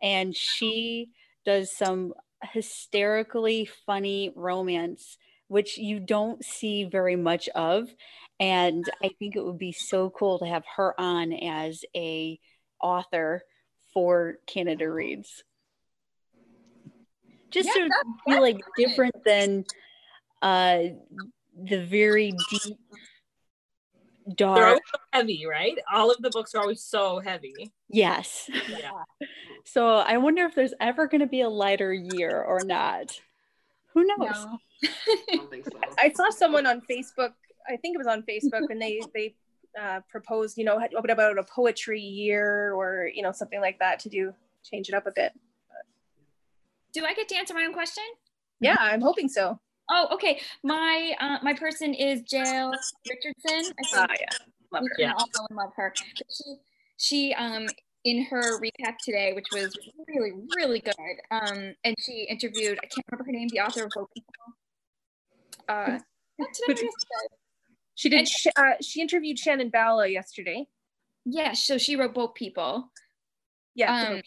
and 0.02 0.34
she 0.34 1.10
does 1.44 1.70
some 1.70 2.14
hysterically 2.42 3.68
funny 3.86 4.32
romance, 4.34 5.18
which 5.48 5.78
you 5.78 6.00
don't 6.00 6.44
see 6.44 6.84
very 6.84 7.16
much 7.16 7.48
of, 7.50 7.88
and 8.40 8.84
I 9.02 9.10
think 9.18 9.36
it 9.36 9.44
would 9.44 9.58
be 9.58 9.72
so 9.72 10.10
cool 10.10 10.38
to 10.38 10.46
have 10.46 10.64
her 10.76 10.98
on 11.00 11.32
as 11.32 11.84
a 11.96 12.38
author 12.80 13.42
for 13.92 14.36
Canada 14.46 14.88
Reads. 14.90 15.42
Just 17.50 17.68
Yeah, 17.68 17.84
to 17.84 17.88
that- 17.88 18.04
be 18.26 18.38
like 18.40 18.60
fun. 18.60 18.70
different 18.76 19.14
than 19.24 19.64
uh 20.42 20.78
the 21.60 21.84
very 21.84 22.32
deep 22.48 22.76
they're 24.26 24.34
dark 24.36 24.58
always 24.66 24.80
so 24.92 24.98
heavy 25.12 25.44
right 25.50 25.76
all 25.92 26.12
of 26.12 26.18
the 26.22 26.30
books 26.30 26.54
are 26.54 26.60
always 26.60 26.80
so 26.80 27.18
heavy 27.18 27.72
yes 27.88 28.48
yeah 28.68 28.90
so 29.64 29.96
i 29.96 30.16
wonder 30.18 30.44
if 30.44 30.54
there's 30.54 30.74
ever 30.80 31.08
going 31.08 31.20
to 31.22 31.26
be 31.26 31.40
a 31.40 31.48
lighter 31.48 31.92
year 31.92 32.40
or 32.42 32.60
not 32.64 33.18
who 33.94 34.04
knows 34.04 34.18
No. 34.20 34.58
I 35.32 35.34
don't 35.34 35.50
think 35.50 35.64
so. 35.64 35.72
I 35.98 36.10
saw 36.12 36.30
someone 36.30 36.64
on 36.66 36.82
Facebook. 36.88 37.32
I 37.68 37.76
think 37.76 37.94
it 37.94 37.98
was 37.98 38.06
on 38.06 38.22
Facebook, 38.22 38.70
and 38.70 38.80
they 38.80 39.00
they 39.14 39.34
uh, 39.80 40.00
proposed, 40.10 40.56
you 40.58 40.64
know, 40.64 40.76
what 40.76 41.10
about 41.10 41.38
a 41.38 41.44
poetry 41.44 42.00
year 42.00 42.72
or 42.74 43.10
you 43.12 43.22
know 43.22 43.32
something 43.32 43.60
like 43.60 43.78
that 43.78 44.00
to 44.00 44.08
do 44.08 44.32
change 44.64 44.88
it 44.88 44.94
up 44.94 45.06
a 45.06 45.12
bit. 45.14 45.32
Do 46.92 47.04
I 47.04 47.14
get 47.14 47.28
to 47.28 47.36
answer 47.36 47.54
my 47.54 47.64
own 47.64 47.72
question? 47.74 48.04
Yeah, 48.60 48.76
I'm 48.78 49.00
hoping 49.00 49.28
so. 49.28 49.58
Oh, 49.90 50.08
okay. 50.12 50.40
My 50.62 51.14
uh, 51.20 51.38
my 51.42 51.54
person 51.54 51.94
is 51.94 52.22
Jael 52.30 52.72
Richardson. 53.08 53.72
I 53.78 54.00
Ah, 54.02 54.06
think 54.08 54.20
yeah, 54.20 54.36
love 54.72 54.82
her. 54.84 54.94
Yeah. 54.98 55.12
all 55.16 55.46
love 55.52 55.72
her. 55.76 55.92
She, 55.96 56.56
she 56.96 57.34
um 57.34 57.66
in 58.04 58.24
her 58.24 58.60
recap 58.60 58.96
today, 59.02 59.32
which 59.34 59.46
was 59.52 59.76
really 60.08 60.32
really 60.56 60.80
good. 60.80 60.94
Um, 61.30 61.74
and 61.84 61.94
she 62.04 62.26
interviewed 62.28 62.78
I 62.82 62.86
can't 62.86 63.04
remember 63.10 63.24
her 63.26 63.32
name, 63.32 63.48
the 63.48 63.60
author 63.60 63.84
of 63.84 63.90
Boat 63.94 64.10
People. 64.14 64.54
Uh, 65.68 65.98
what 66.36 66.48
She 67.98 68.08
did. 68.08 68.20
And- 68.20 68.28
Sh- 68.28 68.46
uh, 68.56 68.74
she 68.80 69.00
interviewed 69.00 69.40
Sharon 69.40 69.68
Bala 69.70 70.06
yesterday. 70.06 70.66
Yeah, 71.24 71.52
so 71.52 71.78
she 71.78 71.96
wrote 71.96 72.14
Boat 72.14 72.36
People. 72.36 72.92
Yeah. 73.74 73.92
Um, 73.92 74.22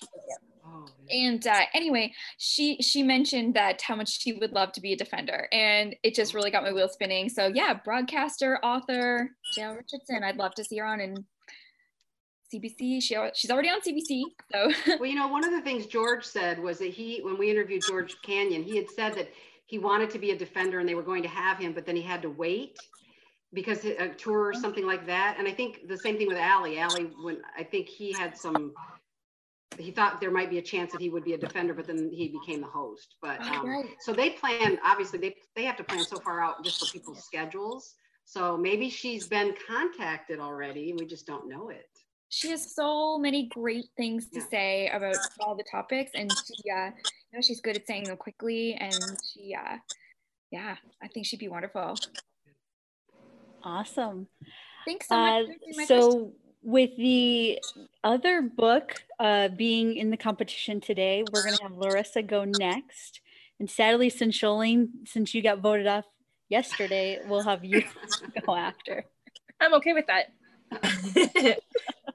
Oh, 0.64 0.86
and 1.10 1.46
uh, 1.48 1.62
anyway 1.74 2.14
she 2.38 2.78
she 2.82 3.02
mentioned 3.02 3.56
that 3.56 3.82
how 3.82 3.96
much 3.96 4.22
she 4.22 4.32
would 4.34 4.52
love 4.52 4.72
to 4.74 4.80
be 4.80 4.94
a 4.94 4.96
defender 4.96 5.48
and 5.52 5.96
it 6.04 6.14
just 6.14 6.36
really 6.36 6.52
got 6.52 6.64
my 6.64 6.72
wheel 6.72 6.88
spinning 6.88 7.28
so 7.30 7.48
yeah 7.48 7.74
broadcaster 7.84 8.58
author 8.64 9.32
Jael 9.58 9.74
richardson 9.74 10.24
i'd 10.24 10.38
love 10.38 10.54
to 10.54 10.64
see 10.64 10.78
her 10.78 10.86
on 10.86 11.02
in 11.02 11.26
cbc 12.54 13.02
she, 13.02 13.18
she's 13.34 13.50
already 13.50 13.70
on 13.70 13.82
cbc 13.82 14.22
so 14.54 14.72
Well, 15.00 15.10
you 15.10 15.16
know, 15.16 15.28
one 15.28 15.44
of 15.44 15.52
the 15.52 15.62
things 15.62 15.88
George 15.88 16.24
said 16.24 16.60
was 16.60 16.78
that 16.78 16.92
he, 16.92 17.22
when 17.24 17.38
we 17.40 17.50
interviewed 17.50 17.82
George 17.88 18.16
Canyon, 18.22 18.64
he 18.64 18.78
had 18.78 18.90
said 18.90 19.16
that 19.16 19.30
he 19.66 19.80
wanted 19.80 20.10
to 20.12 20.20
be 20.20 20.32
a 20.32 20.38
defender 20.38 20.80
and 20.80 20.88
they 20.88 20.96
were 20.96 21.02
going 21.02 21.24
to 21.24 21.30
have 21.30 21.58
him, 21.58 21.74
but 21.74 21.86
then 21.86 21.96
he 21.96 22.02
had 22.04 22.22
to 22.22 22.30
wait 22.30 22.78
because 23.54 23.84
a 23.86 24.10
tour 24.10 24.48
or 24.48 24.54
something 24.54 24.86
like 24.86 25.06
that. 25.08 25.36
And 25.38 25.48
I 25.48 25.52
think 25.52 25.88
the 25.88 25.98
same 25.98 26.18
thing 26.18 26.28
with 26.28 26.38
Ali. 26.38 26.80
Ali, 26.82 27.04
when 27.22 27.38
I 27.58 27.64
think 27.64 27.88
he 27.88 28.14
had 28.14 28.38
some, 28.38 28.74
he 29.78 29.92
thought 29.92 30.20
there 30.22 30.32
might 30.32 30.50
be 30.50 30.58
a 30.58 30.62
chance 30.62 30.92
that 30.92 31.02
he 31.02 31.10
would 31.10 31.24
be 31.24 31.34
a 31.34 31.38
defender, 31.38 31.74
but 31.74 31.88
then 31.88 32.10
he 32.14 32.28
became 32.30 32.62
the 32.62 32.68
host. 32.68 33.16
But 33.22 33.40
Oh, 33.42 33.60
um, 33.62 33.68
right. 33.68 33.96
so 34.00 34.14
they 34.14 34.32
plan, 34.32 34.80
obviously, 34.86 35.20
they 35.20 35.36
they 35.56 35.64
have 35.64 35.78
to 35.78 35.84
plan 35.84 36.06
so 36.06 36.20
far 36.20 36.42
out 36.42 36.64
just 36.64 36.80
for 36.80 36.86
people's 36.88 37.24
schedules. 37.26 37.96
So 38.26 38.56
maybe 38.56 38.90
she's 38.90 39.26
been 39.28 39.54
contacted 39.68 40.40
already. 40.40 40.90
And 40.92 41.00
we 41.00 41.06
just 41.06 41.26
don't 41.26 41.50
know 41.50 41.70
it. 41.70 41.90
she 42.30 42.50
has 42.52 42.74
so 42.74 43.18
many 43.18 43.48
great 43.50 43.86
things 43.98 44.30
to 44.30 44.40
Yeah. 44.40 44.48
say 44.50 44.88
about 44.94 45.20
all 45.42 45.56
the 45.56 45.66
topics 45.70 46.12
and 46.16 46.38
she 46.38 46.54
uh 46.72 46.86
you 46.86 47.34
know 47.34 47.42
she's 47.42 47.60
good 47.60 47.76
at 47.76 47.86
saying 47.88 48.08
them 48.08 48.16
quickly 48.18 48.74
and 48.76 49.18
she 49.28 49.54
uh 49.54 49.78
yeah 50.52 50.76
i 51.04 51.08
think 51.10 51.26
she'd 51.26 51.40
be 51.40 51.50
wonderful 51.50 52.00
awesome 53.64 54.28
thanks 54.86 55.08
so 55.08 55.16
much 55.16 55.30
Uh, 55.30 55.46
for 55.46 55.52
answering 55.52 55.60
my 55.78 55.86
question. 55.86 56.02
so 56.02 56.34
with 56.64 56.96
the 56.98 57.60
other 58.04 58.42
book 58.42 59.04
uh, 59.20 59.48
being 59.50 59.96
in 59.98 60.12
the 60.12 60.18
competition 60.18 60.80
today, 60.80 61.24
we're 61.32 61.44
going 61.44 61.56
to 61.56 61.64
have 61.64 61.74
Larissa 61.74 62.22
go 62.22 62.44
next. 62.44 63.20
And 63.60 63.70
sadly, 63.70 64.10
since 64.10 64.40
Jolene, 64.40 64.90
since 65.06 65.34
you 65.34 65.42
got 65.42 65.60
voted 65.60 65.88
off 65.88 66.06
yesterday, 66.50 67.20
we'll 67.28 67.42
have 67.44 67.66
you 67.66 67.84
go 68.46 68.56
after. 68.56 69.06
I'm 69.60 69.74
okay 69.76 69.94
with 69.94 70.06
that. 70.08 70.28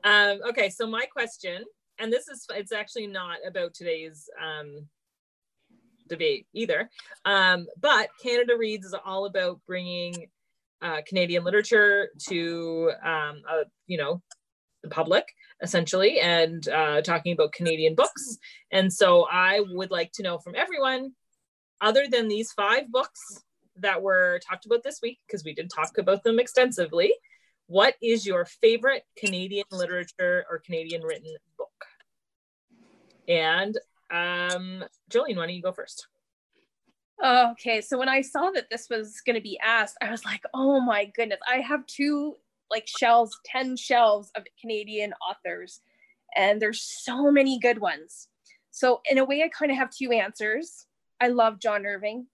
um, 0.04 0.40
okay, 0.48 0.70
so 0.70 0.86
my 0.86 1.06
question, 1.06 1.64
and 1.98 2.12
this 2.12 2.28
is 2.28 2.46
it's 2.54 2.72
actually 2.72 3.06
not 3.06 3.38
about 3.46 3.74
today's 3.74 4.28
um, 4.42 4.88
debate 6.08 6.46
either, 6.52 6.88
um, 7.24 7.66
but 7.80 8.08
Canada 8.22 8.56
Reads 8.56 8.86
is 8.86 8.94
all 9.04 9.26
about 9.26 9.60
bringing 9.66 10.28
uh, 10.82 11.00
Canadian 11.06 11.44
literature 11.44 12.08
to 12.28 12.92
um, 13.02 13.42
uh, 13.48 13.64
you 13.86 13.98
know 13.98 14.22
the 14.82 14.88
public 14.88 15.24
essentially, 15.62 16.20
and 16.20 16.68
uh, 16.68 17.00
talking 17.00 17.32
about 17.32 17.52
Canadian 17.52 17.94
books. 17.94 18.36
And 18.70 18.92
so 18.92 19.26
I 19.30 19.60
would 19.70 19.90
like 19.90 20.12
to 20.12 20.22
know 20.22 20.38
from 20.38 20.54
everyone, 20.54 21.12
other 21.80 22.06
than 22.10 22.28
these 22.28 22.52
five 22.52 22.90
books 22.90 23.20
that 23.76 24.02
were 24.02 24.40
talked 24.46 24.66
about 24.66 24.82
this 24.82 25.00
week, 25.02 25.18
because 25.26 25.44
we 25.44 25.54
did 25.54 25.70
talk 25.70 25.98
about 25.98 26.24
them 26.24 26.38
extensively 26.38 27.12
what 27.66 27.94
is 28.00 28.26
your 28.26 28.44
favorite 28.44 29.02
Canadian 29.16 29.64
literature 29.70 30.44
or 30.50 30.60
Canadian 30.64 31.02
written 31.02 31.34
book? 31.58 31.68
And 33.28 33.76
um, 34.10 34.84
Jolene, 35.10 35.36
why 35.36 35.46
don't 35.46 35.50
you 35.50 35.62
go 35.62 35.72
first? 35.72 36.06
Oh, 37.22 37.52
okay, 37.52 37.80
so 37.80 37.98
when 37.98 38.08
I 38.08 38.20
saw 38.20 38.50
that 38.50 38.68
this 38.70 38.88
was 38.90 39.22
going 39.24 39.36
to 39.36 39.42
be 39.42 39.58
asked, 39.64 39.96
I 40.02 40.10
was 40.10 40.24
like, 40.24 40.42
oh 40.52 40.80
my 40.80 41.06
goodness, 41.06 41.40
I 41.50 41.60
have 41.60 41.86
two 41.86 42.36
like 42.70 42.86
shelves, 42.86 43.38
10 43.46 43.76
shelves 43.76 44.30
of 44.34 44.44
Canadian 44.60 45.14
authors, 45.26 45.80
and 46.34 46.60
there's 46.60 46.82
so 46.82 47.30
many 47.30 47.58
good 47.58 47.78
ones. 47.78 48.28
So, 48.70 49.00
in 49.10 49.16
a 49.16 49.24
way, 49.24 49.42
I 49.42 49.48
kind 49.48 49.72
of 49.72 49.78
have 49.78 49.90
two 49.90 50.12
answers. 50.12 50.86
I 51.20 51.28
love 51.28 51.60
John 51.60 51.86
Irving. 51.86 52.26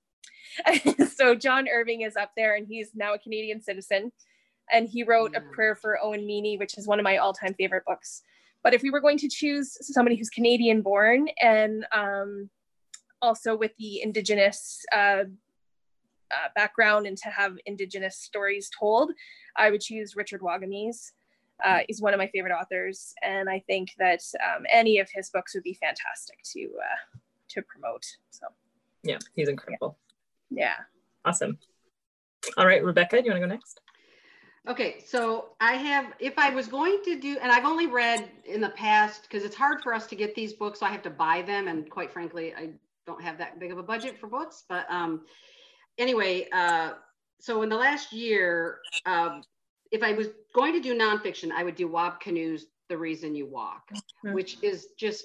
so 1.16 1.34
John 1.34 1.68
Irving 1.68 2.02
is 2.02 2.16
up 2.16 2.32
there 2.36 2.56
and 2.56 2.66
he's 2.66 2.90
now 2.94 3.14
a 3.14 3.18
Canadian 3.18 3.60
citizen. 3.60 4.12
And 4.72 4.88
he 4.88 5.02
wrote 5.02 5.36
A 5.36 5.40
Prayer 5.40 5.74
for 5.74 5.98
Owen 6.02 6.26
Meany, 6.26 6.56
which 6.56 6.78
is 6.78 6.86
one 6.86 6.98
of 6.98 7.04
my 7.04 7.18
all-time 7.18 7.54
favorite 7.54 7.84
books. 7.86 8.22
But 8.62 8.74
if 8.74 8.82
we 8.82 8.90
were 8.90 9.00
going 9.00 9.18
to 9.18 9.28
choose 9.28 9.76
somebody 9.80 10.16
who's 10.16 10.30
Canadian 10.30 10.82
born 10.82 11.28
and 11.40 11.84
um, 11.92 12.48
also 13.22 13.56
with 13.56 13.72
the 13.78 14.02
Indigenous 14.02 14.84
uh, 14.92 15.24
uh, 16.30 16.48
background 16.54 17.06
and 17.06 17.16
to 17.18 17.28
have 17.28 17.56
Indigenous 17.64 18.18
stories 18.18 18.70
told, 18.78 19.12
I 19.56 19.70
would 19.70 19.80
choose 19.80 20.16
Richard 20.16 20.40
Wagamese. 20.40 21.12
Uh, 21.64 21.80
he's 21.86 22.02
one 22.02 22.12
of 22.12 22.18
my 22.18 22.26
favorite 22.26 22.52
authors, 22.52 23.14
and 23.22 23.48
I 23.48 23.62
think 23.68 23.92
that 23.98 24.20
um, 24.44 24.64
any 24.68 24.98
of 24.98 25.08
his 25.14 25.30
books 25.30 25.54
would 25.54 25.62
be 25.62 25.74
fantastic 25.74 26.38
to 26.52 26.62
uh, 26.62 27.18
to 27.50 27.62
promote. 27.62 28.04
So, 28.30 28.46
yeah, 29.04 29.18
he's 29.34 29.48
incredible. 29.48 29.96
Yeah. 30.50 30.64
yeah. 30.64 30.74
Awesome. 31.24 31.58
All 32.56 32.66
right, 32.66 32.82
Rebecca, 32.82 33.18
do 33.18 33.26
you 33.26 33.30
want 33.30 33.42
to 33.42 33.46
go 33.46 33.54
next? 33.54 33.80
Okay, 34.68 35.02
so 35.04 35.50
I 35.60 35.72
have, 35.74 36.12
if 36.20 36.38
I 36.38 36.50
was 36.50 36.68
going 36.68 37.00
to 37.04 37.18
do, 37.18 37.36
and 37.42 37.50
I've 37.50 37.64
only 37.64 37.86
read 37.86 38.30
in 38.44 38.60
the 38.60 38.70
past, 38.70 39.22
because 39.22 39.44
it's 39.44 39.56
hard 39.56 39.82
for 39.82 39.92
us 39.92 40.06
to 40.06 40.16
get 40.16 40.34
these 40.34 40.52
books, 40.52 40.80
so 40.80 40.86
I 40.86 40.90
have 40.90 41.02
to 41.02 41.10
buy 41.10 41.42
them. 41.42 41.68
And 41.68 41.90
quite 41.90 42.12
frankly, 42.12 42.54
I 42.54 42.70
don't 43.06 43.22
have 43.22 43.38
that 43.38 43.58
big 43.58 43.72
of 43.72 43.78
a 43.78 43.82
budget 43.82 44.18
for 44.18 44.26
books. 44.26 44.64
But 44.68 44.86
um, 44.90 45.22
anyway, 45.98 46.48
uh, 46.52 46.92
so 47.40 47.62
in 47.62 47.68
the 47.68 47.76
last 47.76 48.12
year, 48.12 48.78
um, 49.06 49.42
if 49.90 50.02
I 50.02 50.12
was 50.12 50.28
going 50.54 50.72
to 50.72 50.80
do 50.80 50.96
nonfiction, 50.96 51.50
I 51.50 51.64
would 51.64 51.74
do 51.74 51.88
Wab 51.88 52.20
Kinew's 52.20 52.66
The 52.88 52.96
Reason 52.96 53.34
You 53.34 53.46
Walk, 53.46 53.82
mm-hmm. 53.92 54.32
which 54.32 54.58
is 54.62 54.88
just 54.98 55.24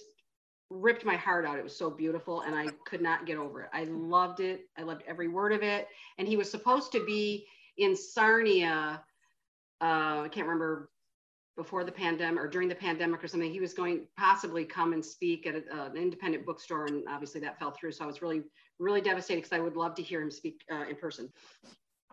ripped 0.69 1.05
my 1.05 1.15
heart 1.15 1.45
out. 1.45 1.57
It 1.57 1.63
was 1.63 1.77
so 1.77 1.89
beautiful 1.89 2.41
and 2.41 2.53
I 2.53 2.67
could 2.85 3.01
not 3.01 3.25
get 3.25 3.37
over 3.37 3.61
it. 3.61 3.69
I 3.73 3.85
loved 3.85 4.41
it. 4.41 4.61
I 4.77 4.83
loved 4.83 5.03
every 5.07 5.27
word 5.27 5.53
of 5.53 5.63
it. 5.63 5.87
And 6.17 6.27
he 6.27 6.35
was 6.35 6.51
supposed 6.51 6.91
to 6.91 7.05
be 7.05 7.45
in 7.77 7.95
Sarnia. 7.95 9.01
Uh, 9.79 10.23
I 10.23 10.29
can't 10.29 10.47
remember 10.47 10.89
before 11.57 11.83
the 11.83 11.91
pandemic 11.91 12.41
or 12.41 12.47
during 12.47 12.69
the 12.69 12.75
pandemic 12.75 13.21
or 13.23 13.27
something. 13.27 13.51
He 13.51 13.59
was 13.59 13.73
going 13.73 14.07
possibly 14.15 14.63
come 14.63 14.93
and 14.93 15.03
speak 15.03 15.45
at 15.47 15.55
a, 15.55 15.63
uh, 15.75 15.89
an 15.89 15.97
independent 15.97 16.45
bookstore, 16.45 16.85
and 16.85 17.03
obviously 17.09 17.41
that 17.41 17.59
fell 17.59 17.71
through. 17.71 17.91
So 17.91 18.03
I 18.03 18.07
was 18.07 18.21
really, 18.21 18.43
really 18.79 19.01
devastated 19.01 19.43
because 19.43 19.57
I 19.57 19.59
would 19.59 19.75
love 19.75 19.95
to 19.95 20.03
hear 20.03 20.21
him 20.21 20.31
speak 20.31 20.61
uh, 20.71 20.85
in 20.89 20.95
person. 20.95 21.29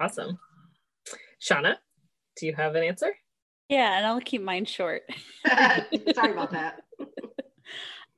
Awesome, 0.00 0.38
Shauna 1.40 1.76
do 2.37 2.46
you 2.46 2.54
have 2.54 2.74
an 2.74 2.85
answer? 2.85 3.12
Yeah, 3.68 3.96
and 3.96 4.07
I'll 4.07 4.20
keep 4.20 4.42
mine 4.42 4.64
short. 4.64 5.02
Sorry 5.46 6.33
about 6.33 6.52
that. 6.52 6.83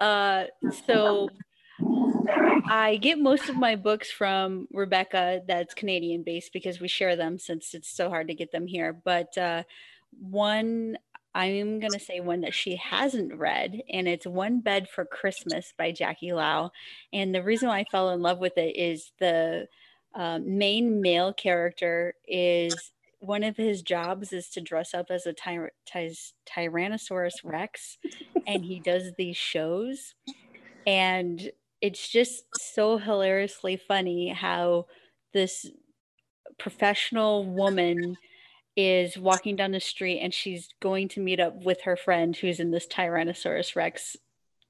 Uh, 0.01 0.45
so 0.87 1.31
I 2.69 2.99
get 3.01 3.19
most 3.19 3.49
of 3.49 3.57
my 3.57 3.77
books 3.77 4.11
from 4.11 4.67
Rebecca, 4.73 5.43
that's 5.47 5.75
Canadian 5.75 6.23
based, 6.25 6.53
because 6.53 6.81
we 6.81 6.89
share 6.89 7.17
them 7.17 7.39
since 7.39 7.75
it's 7.75 7.89
so 7.89 8.09
hard 8.09 8.29
to 8.29 8.35
get 8.35 8.53
them 8.53 8.67
here. 8.67 8.93
But 8.93 9.37
uh, 9.39 9.63
one, 10.19 10.99
I'm 11.37 11.81
going 11.81 11.93
to 11.93 12.01
say 12.01 12.21
one 12.21 12.41
that 12.41 12.55
she 12.55 12.77
hasn't 12.77 13.35
read, 13.35 13.83
and 13.91 14.09
it's 14.09 14.27
One 14.27 14.61
Bed 14.61 14.89
for 14.89 15.05
Christmas 15.05 15.75
by 15.77 15.93
Jackie 15.93 16.33
Lau. 16.33 16.71
And 17.13 17.35
the 17.35 17.43
reason 17.43 17.69
why 17.69 17.81
I 17.81 17.85
fell 17.93 18.09
in 18.09 18.23
love 18.23 18.39
with 18.39 18.57
it 18.57 18.75
is 18.75 19.13
the 19.21 19.69
uh, 20.15 20.39
main 20.43 21.03
male 21.03 21.35
character 21.35 22.15
is 22.27 22.91
one 23.19 23.43
of 23.43 23.59
his 23.59 23.83
jobs 23.83 24.33
is 24.33 24.49
to 24.49 24.63
dress 24.63 24.95
up 24.95 25.11
as 25.11 25.27
a 25.27 25.35
ty- 25.35 25.69
ty- 25.85 26.11
Tyrannosaurus 26.49 27.45
Rex, 27.45 27.99
and 28.47 28.65
he 28.65 28.81
does 28.81 29.13
these 29.19 29.37
shows. 29.37 30.15
And 30.87 31.51
it's 31.83 32.09
just 32.09 32.45
so 32.57 32.97
hilariously 32.97 33.77
funny 33.77 34.31
how 34.31 34.87
this 35.35 35.67
professional 36.57 37.45
woman 37.45 38.17
is 38.77 39.17
walking 39.17 39.57
down 39.57 39.73
the 39.73 39.81
street 39.81 40.21
and 40.21 40.35
she's 40.35 40.69
going 40.81 41.09
to 41.09 41.21
meet 41.21 41.41
up 41.41 41.65
with 41.65 41.83
her 41.83 41.97
friend 41.97 42.37
who's 42.37 42.61
in 42.61 42.71
this 42.71 42.87
Tyrannosaurus 42.87 43.75
Rex 43.75 44.17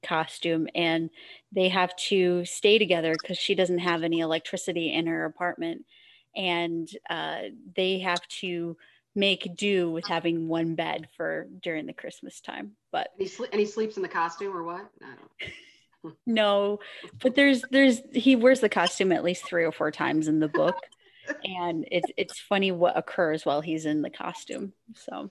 costume 0.04 0.68
and 0.74 1.10
they 1.52 1.68
have 1.68 1.94
to 1.96 2.44
stay 2.44 2.78
together 2.78 3.14
because 3.20 3.38
she 3.38 3.54
doesn't 3.54 3.80
have 3.80 4.04
any 4.04 4.20
electricity 4.20 4.92
in 4.92 5.06
her 5.06 5.24
apartment 5.24 5.84
and 6.36 6.88
uh, 7.10 7.40
they 7.74 7.98
have 8.00 8.26
to 8.28 8.76
make 9.16 9.56
do 9.56 9.90
with 9.90 10.06
having 10.06 10.46
one 10.46 10.74
bed 10.74 11.08
for 11.16 11.48
during 11.62 11.86
the 11.86 11.92
Christmas 11.92 12.40
time. 12.40 12.72
But 12.92 13.08
and 13.18 13.22
he, 13.22 13.28
sl- 13.28 13.46
and 13.50 13.58
he 13.58 13.66
sleeps 13.66 13.96
in 13.96 14.02
the 14.02 14.08
costume 14.08 14.54
or 14.54 14.62
what? 14.62 14.86
no, 16.26 16.78
but 17.20 17.34
there's 17.34 17.62
there's 17.70 18.00
he 18.12 18.36
wears 18.36 18.60
the 18.60 18.68
costume 18.68 19.10
at 19.10 19.24
least 19.24 19.46
three 19.46 19.64
or 19.64 19.72
four 19.72 19.90
times 19.90 20.28
in 20.28 20.38
the 20.38 20.48
book, 20.48 20.76
and 21.44 21.86
it's 21.90 22.10
it's 22.16 22.38
funny 22.38 22.72
what 22.72 22.96
occurs 22.96 23.44
while 23.44 23.60
he's 23.60 23.86
in 23.86 24.02
the 24.02 24.10
costume. 24.10 24.72
So. 24.94 25.30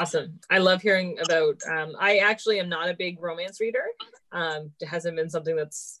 Awesome. 0.00 0.38
I 0.48 0.58
love 0.58 0.80
hearing 0.80 1.18
about. 1.18 1.60
Um, 1.68 1.96
I 1.98 2.18
actually 2.18 2.60
am 2.60 2.68
not 2.68 2.88
a 2.88 2.94
big 2.94 3.20
romance 3.20 3.60
reader. 3.60 3.82
Um, 4.30 4.70
it 4.80 4.86
hasn't 4.86 5.16
been 5.16 5.28
something 5.28 5.56
that's 5.56 5.98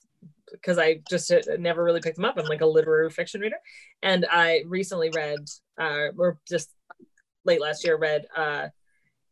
because 0.52 0.78
I 0.78 1.00
just 1.10 1.30
uh, 1.32 1.40
never 1.58 1.82
really 1.82 2.00
picked 2.00 2.16
them 2.16 2.24
up. 2.24 2.38
I'm 2.38 2.46
like 2.46 2.60
a 2.60 2.66
literary 2.66 3.10
fiction 3.10 3.40
reader, 3.40 3.56
and 4.02 4.24
I 4.30 4.62
recently 4.66 5.10
read, 5.10 5.40
uh, 5.80 6.08
or 6.16 6.38
just 6.48 6.70
late 7.44 7.60
last 7.60 7.84
year, 7.84 7.96
read 7.96 8.26
uh, 8.36 8.68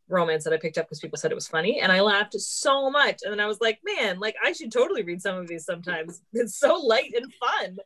romance 0.09 0.43
that 0.43 0.53
I 0.53 0.57
picked 0.57 0.77
up 0.77 0.85
because 0.85 0.99
people 0.99 1.17
said 1.17 1.31
it 1.31 1.35
was 1.35 1.47
funny, 1.47 1.79
and 1.79 1.91
I 1.91 2.01
laughed 2.01 2.33
so 2.33 2.89
much. 2.89 3.19
And 3.23 3.31
then 3.31 3.39
I 3.39 3.47
was 3.47 3.61
like, 3.61 3.79
man, 3.85 4.19
like 4.19 4.35
I 4.43 4.51
should 4.51 4.71
totally 4.71 5.03
read 5.03 5.21
some 5.21 5.37
of 5.37 5.47
these 5.47 5.65
sometimes. 5.65 6.21
It's 6.33 6.59
so 6.59 6.75
light 6.75 7.13
and 7.15 7.33
fun. 7.33 7.77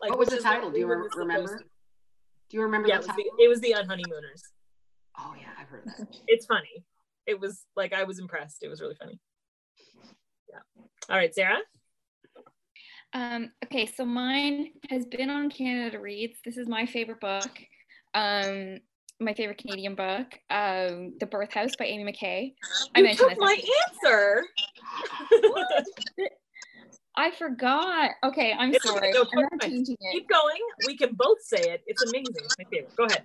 Like, 0.00 0.10
what 0.10 0.18
was 0.18 0.28
the 0.28 0.38
title? 0.38 0.70
Do 0.70 0.78
you 0.78 0.86
re- 0.86 1.08
remember? 1.16 1.58
Do 2.50 2.56
you 2.56 2.62
remember? 2.62 2.88
Yeah, 2.88 2.96
it 2.96 3.06
was, 3.06 3.16
the, 3.16 3.30
it 3.44 3.48
was 3.48 3.60
the 3.60 3.72
Unhoneymooners. 3.72 4.42
Oh 5.18 5.34
yeah, 5.38 5.48
I've 5.58 5.68
heard 5.68 5.84
that. 5.86 6.08
It's 6.26 6.46
funny. 6.46 6.84
It 7.26 7.38
was 7.38 7.64
like 7.76 7.92
I 7.92 8.04
was 8.04 8.18
impressed. 8.18 8.62
It 8.62 8.68
was 8.68 8.80
really 8.80 8.94
funny. 8.94 9.20
Yeah. 10.48 10.60
All 11.10 11.16
right, 11.16 11.34
Sarah. 11.34 11.58
Um, 13.12 13.50
okay, 13.64 13.86
so 13.86 14.04
mine 14.04 14.70
has 14.90 15.06
been 15.06 15.30
on 15.30 15.50
Canada 15.50 15.98
Reads. 15.98 16.38
This 16.44 16.56
is 16.56 16.68
my 16.68 16.86
favorite 16.86 17.20
book. 17.20 17.50
Um, 18.14 18.78
my 19.20 19.34
favorite 19.34 19.58
Canadian 19.58 19.94
book, 19.94 20.26
um, 20.50 21.14
The 21.18 21.26
Birth 21.26 21.52
House 21.52 21.74
by 21.76 21.86
Ami 21.86 22.04
McKay. 22.04 22.54
I 22.94 23.00
you 23.00 23.04
mentioned 23.04 23.30
took 23.30 23.40
my 23.40 23.60
answer. 23.90 24.44
I 27.18 27.32
forgot. 27.32 28.12
Okay, 28.22 28.54
I'm 28.56 28.72
it's 28.72 28.88
sorry. 28.88 29.12
I'm 29.12 29.42
not 29.42 29.60
changing 29.60 29.96
it. 30.00 30.12
Keep 30.12 30.28
going. 30.28 30.60
We 30.86 30.96
can 30.96 31.14
both 31.14 31.42
say 31.42 31.72
it. 31.72 31.82
It's 31.88 32.00
amazing. 32.04 32.36
It's 32.36 32.54
my 32.56 32.64
favorite. 32.70 32.96
Go 32.96 33.06
ahead. 33.06 33.24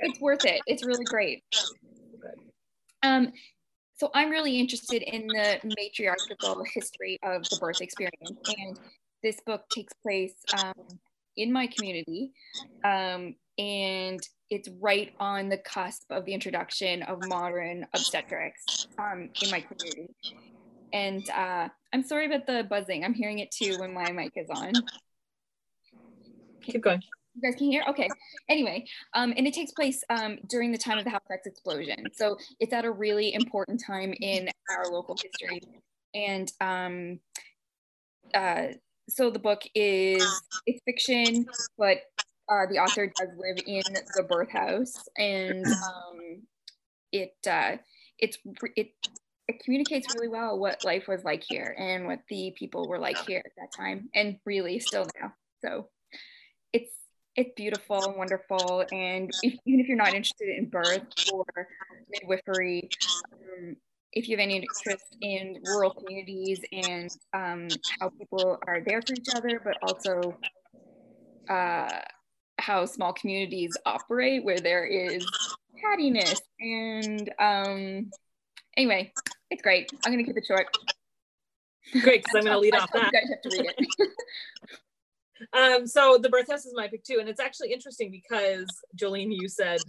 It's 0.00 0.20
worth 0.20 0.44
it. 0.44 0.60
It's 0.66 0.84
really 0.84 1.04
great. 1.06 1.42
Um, 3.02 3.32
so 3.96 4.10
I'm 4.14 4.28
really 4.28 4.60
interested 4.60 5.00
in 5.00 5.26
the 5.28 5.60
matriarchal 5.78 6.62
history 6.74 7.18
of 7.22 7.48
the 7.48 7.56
birth 7.56 7.80
experience, 7.80 8.32
and 8.58 8.78
this 9.22 9.40
book 9.46 9.62
takes 9.70 9.94
place 10.02 10.34
um, 10.62 10.74
in 11.38 11.50
my 11.50 11.68
community, 11.68 12.32
um, 12.84 13.34
and 13.56 14.20
it's 14.50 14.68
right 14.78 15.14
on 15.18 15.48
the 15.48 15.56
cusp 15.56 16.04
of 16.10 16.26
the 16.26 16.34
introduction 16.34 17.02
of 17.04 17.18
modern 17.28 17.86
obstetrics 17.94 18.88
um, 18.98 19.30
in 19.42 19.50
my 19.50 19.60
community. 19.62 20.14
And 20.92 21.28
uh, 21.30 21.68
I'm 21.92 22.02
sorry 22.02 22.26
about 22.26 22.46
the 22.46 22.64
buzzing. 22.68 23.04
I'm 23.04 23.14
hearing 23.14 23.38
it 23.40 23.50
too 23.50 23.76
when 23.78 23.92
my 23.92 24.10
mic 24.12 24.32
is 24.36 24.48
on. 24.50 24.72
Keep 26.62 26.82
going. 26.82 27.02
You 27.34 27.42
guys 27.42 27.58
can 27.58 27.66
hear? 27.66 27.82
Okay. 27.88 28.08
Anyway, 28.48 28.84
um, 29.14 29.32
and 29.36 29.46
it 29.46 29.54
takes 29.54 29.72
place 29.72 30.02
um, 30.10 30.38
during 30.48 30.70
the 30.70 30.78
time 30.78 30.98
of 30.98 31.04
the 31.04 31.10
Halifax 31.10 31.46
explosion. 31.46 32.04
So 32.14 32.36
it's 32.60 32.72
at 32.72 32.84
a 32.84 32.90
really 32.90 33.34
important 33.34 33.82
time 33.84 34.14
in 34.20 34.48
our 34.70 34.90
local 34.90 35.16
history. 35.16 35.62
And 36.14 36.52
um, 36.60 37.20
uh, 38.34 38.74
so 39.08 39.30
the 39.30 39.38
book 39.38 39.62
is 39.74 40.24
it's 40.66 40.80
fiction, 40.84 41.46
but 41.78 41.98
uh, 42.48 42.66
the 42.70 42.78
author 42.78 43.06
does 43.06 43.28
live 43.36 43.58
in 43.66 43.82
the 44.16 44.22
birth 44.24 44.50
house, 44.50 44.94
and 45.16 45.66
um, 45.66 46.42
it 47.12 47.34
uh, 47.48 47.76
it's 48.18 48.38
it 48.76 48.92
it 49.48 49.62
communicates 49.64 50.14
really 50.14 50.28
well 50.28 50.58
what 50.58 50.84
life 50.84 51.08
was 51.08 51.24
like 51.24 51.42
here 51.42 51.74
and 51.78 52.06
what 52.06 52.20
the 52.28 52.54
people 52.56 52.88
were 52.88 52.98
like 52.98 53.18
here 53.26 53.42
at 53.44 53.52
that 53.56 53.72
time, 53.76 54.08
and 54.14 54.38
really 54.44 54.78
still 54.78 55.06
now. 55.20 55.32
So 55.64 55.88
it's 56.72 56.90
it's 57.34 57.52
beautiful 57.56 58.04
and 58.04 58.16
wonderful, 58.16 58.84
and 58.92 59.30
if, 59.42 59.54
even 59.66 59.80
if 59.80 59.88
you're 59.88 59.96
not 59.96 60.14
interested 60.14 60.48
in 60.48 60.68
birth 60.68 61.02
or 61.32 61.44
midwifery, 62.10 62.88
um, 63.32 63.76
if 64.12 64.28
you 64.28 64.36
have 64.36 64.42
any 64.42 64.56
interest 64.56 65.16
in 65.22 65.58
rural 65.64 65.90
communities 65.90 66.60
and 66.72 67.10
um, 67.32 67.68
how 67.98 68.10
people 68.10 68.58
are 68.66 68.80
there 68.86 69.00
for 69.00 69.14
each 69.14 69.34
other, 69.34 69.60
but 69.64 69.76
also 69.82 70.36
uh, 71.48 72.00
how 72.58 72.84
small 72.84 73.12
communities 73.14 73.76
operate 73.86 74.44
where 74.44 74.60
there 74.60 74.84
is 74.84 75.26
cattiness. 75.82 76.38
And 76.60 77.32
um, 77.38 78.10
anyway, 78.76 79.12
it's 79.50 79.62
great. 79.62 79.92
I'm 80.04 80.12
going 80.12 80.24
to 80.24 80.28
keep 80.28 80.36
it 80.36 80.46
short. 80.46 80.66
Great, 82.00 82.22
because 82.24 82.34
I'm 82.36 82.44
going 82.44 82.54
to 82.54 82.58
lead 82.58 82.74
off 82.74 82.90
that. 82.94 83.12
You 83.12 83.20
guys 83.20 83.30
have 83.30 83.42
to 83.42 83.58
read 83.58 83.74
it. 83.76 84.08
Um, 85.52 85.88
so 85.88 86.18
the 86.22 86.28
birth 86.28 86.48
house 86.48 86.66
is 86.66 86.72
my 86.76 86.86
pick 86.86 87.02
too, 87.02 87.16
and 87.18 87.28
it's 87.28 87.40
actually 87.40 87.72
interesting 87.72 88.12
because 88.12 88.68
Jolene, 88.96 89.34
you 89.36 89.48
said 89.48 89.80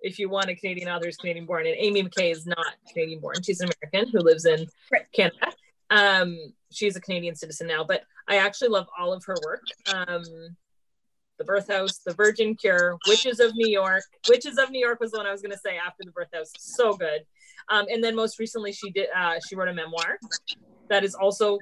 if 0.00 0.18
you 0.18 0.28
want 0.28 0.48
a 0.48 0.54
Canadian 0.54 0.88
author, 0.88 1.06
is 1.06 1.16
Canadian 1.16 1.44
born, 1.44 1.66
and 1.66 1.76
Ami 1.78 2.02
McKay 2.04 2.32
is 2.32 2.46
not 2.46 2.64
Canadian 2.90 3.20
born. 3.20 3.36
She's 3.42 3.60
an 3.60 3.68
American 3.82 4.10
who 4.10 4.20
lives 4.24 4.46
in 4.46 4.66
Right. 4.90 5.02
Canada. 5.12 5.52
Um, 5.90 6.38
she's 6.72 6.96
a 6.96 7.00
Canadian 7.00 7.34
citizen 7.36 7.66
now, 7.66 7.84
but 7.84 8.02
I 8.26 8.36
actually 8.38 8.70
love 8.70 8.86
all 8.98 9.12
of 9.12 9.22
her 9.26 9.36
work. 9.44 9.62
Um, 9.92 10.24
the 11.38 11.44
Birth 11.44 11.68
House, 11.70 11.98
The 11.98 12.14
Virgin 12.14 12.54
Cure, 12.54 12.96
Witches 13.06 13.38
of 13.38 13.54
New 13.54 13.68
York. 13.68 14.02
Witches 14.28 14.58
of 14.58 14.70
New 14.70 14.80
York 14.80 14.98
was 15.00 15.10
the 15.10 15.18
one 15.18 15.26
I 15.26 15.32
was 15.32 15.42
going 15.42 15.52
to 15.52 15.58
say 15.58 15.76
after 15.76 16.04
The 16.04 16.12
Birth 16.12 16.30
House. 16.32 16.52
So 16.58 16.94
good. 16.94 17.22
Um, 17.68 17.86
and 17.90 18.02
then 18.02 18.14
most 18.14 18.38
recently, 18.38 18.72
she 18.72 18.90
did. 18.90 19.08
Uh, 19.16 19.38
she 19.46 19.56
wrote 19.56 19.68
a 19.68 19.74
memoir 19.74 20.18
that 20.88 21.04
is 21.04 21.14
also. 21.14 21.58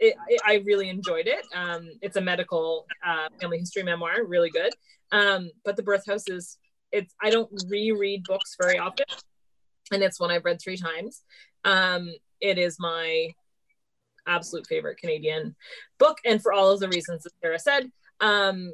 It, 0.00 0.14
it, 0.28 0.40
I 0.46 0.62
really 0.64 0.90
enjoyed 0.90 1.26
it. 1.26 1.44
Um, 1.52 1.90
it's 2.02 2.16
a 2.16 2.20
medical 2.20 2.86
uh, 3.04 3.28
family 3.40 3.58
history 3.58 3.82
memoir, 3.82 4.24
really 4.24 4.50
good. 4.50 4.72
Um, 5.10 5.50
but 5.64 5.76
The 5.76 5.82
Birth 5.82 6.06
House 6.06 6.28
is. 6.28 6.58
It's. 6.92 7.14
I 7.22 7.30
don't 7.30 7.50
reread 7.68 8.24
books 8.24 8.56
very 8.60 8.78
often, 8.78 9.06
and 9.92 10.02
it's 10.02 10.20
one 10.20 10.30
I've 10.30 10.44
read 10.44 10.60
three 10.62 10.76
times. 10.76 11.22
Um, 11.64 12.08
it 12.40 12.58
is 12.58 12.76
my 12.78 13.32
absolute 14.26 14.66
favorite 14.66 14.98
Canadian 14.98 15.56
book, 15.98 16.18
and 16.24 16.40
for 16.40 16.52
all 16.52 16.70
of 16.70 16.80
the 16.80 16.88
reasons 16.88 17.24
that 17.24 17.32
Sarah 17.42 17.58
said. 17.58 17.90
Um, 18.20 18.72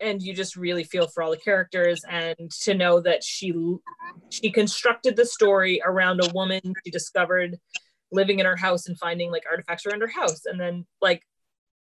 and 0.00 0.22
you 0.22 0.34
just 0.34 0.56
really 0.56 0.84
feel 0.84 1.08
for 1.08 1.22
all 1.22 1.30
the 1.30 1.36
characters, 1.36 2.02
and 2.08 2.50
to 2.62 2.74
know 2.74 3.00
that 3.00 3.22
she 3.22 3.52
she 4.30 4.50
constructed 4.50 5.16
the 5.16 5.26
story 5.26 5.80
around 5.84 6.24
a 6.24 6.32
woman 6.32 6.60
she 6.84 6.90
discovered 6.90 7.58
living 8.12 8.40
in 8.40 8.46
her 8.46 8.56
house 8.56 8.88
and 8.88 8.98
finding 8.98 9.30
like 9.30 9.44
artifacts 9.48 9.86
around 9.86 10.00
her 10.00 10.08
house, 10.08 10.46
and 10.46 10.58
then 10.60 10.86
like 11.00 11.22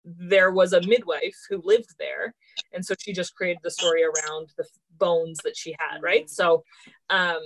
there 0.05 0.53
was 0.53 0.73
a 0.73 0.87
midwife 0.87 1.37
who 1.49 1.61
lived 1.65 1.95
there, 1.99 2.35
and 2.73 2.85
so 2.85 2.95
she 2.99 3.13
just 3.13 3.35
created 3.35 3.59
the 3.63 3.71
story 3.71 4.05
around 4.05 4.53
the 4.57 4.65
bones 4.99 5.39
that 5.45 5.57
she 5.57 5.75
had, 5.79 6.03
right? 6.03 6.31
So, 6.31 6.65
um, 7.11 7.43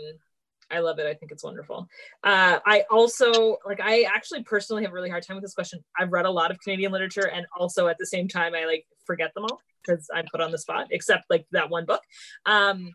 I 0.71 0.81
love 0.81 0.99
it. 0.99 1.07
I 1.07 1.15
think 1.15 1.33
it's 1.33 1.45
wonderful. 1.45 1.89
Uh, 2.23 2.59
I 2.65 2.85
also 2.91 3.59
like. 3.67 3.81
I 3.81 4.03
actually 4.03 4.43
personally 4.43 4.83
have 4.83 4.93
a 4.93 4.95
really 4.95 5.11
hard 5.11 5.27
time 5.27 5.37
with 5.37 5.45
this 5.45 5.55
question. 5.55 5.83
I've 5.99 6.13
read 6.13 6.27
a 6.27 6.31
lot 6.31 6.51
of 6.51 6.61
Canadian 6.61 6.93
literature, 6.93 7.29
and 7.29 7.47
also 7.59 7.89
at 7.89 7.99
the 7.99 8.07
same 8.07 8.29
time, 8.29 8.55
I 8.55 8.65
like 8.67 8.87
forget 9.05 9.33
them 9.35 9.45
all 9.45 9.61
because 9.85 10.09
I'm 10.15 10.27
put 10.31 10.41
on 10.41 10.51
the 10.51 10.59
spot, 10.59 10.89
except 10.91 11.25
like 11.31 11.47
that 11.53 11.71
one 11.71 11.87
book. 11.87 12.03
Um, 12.47 12.93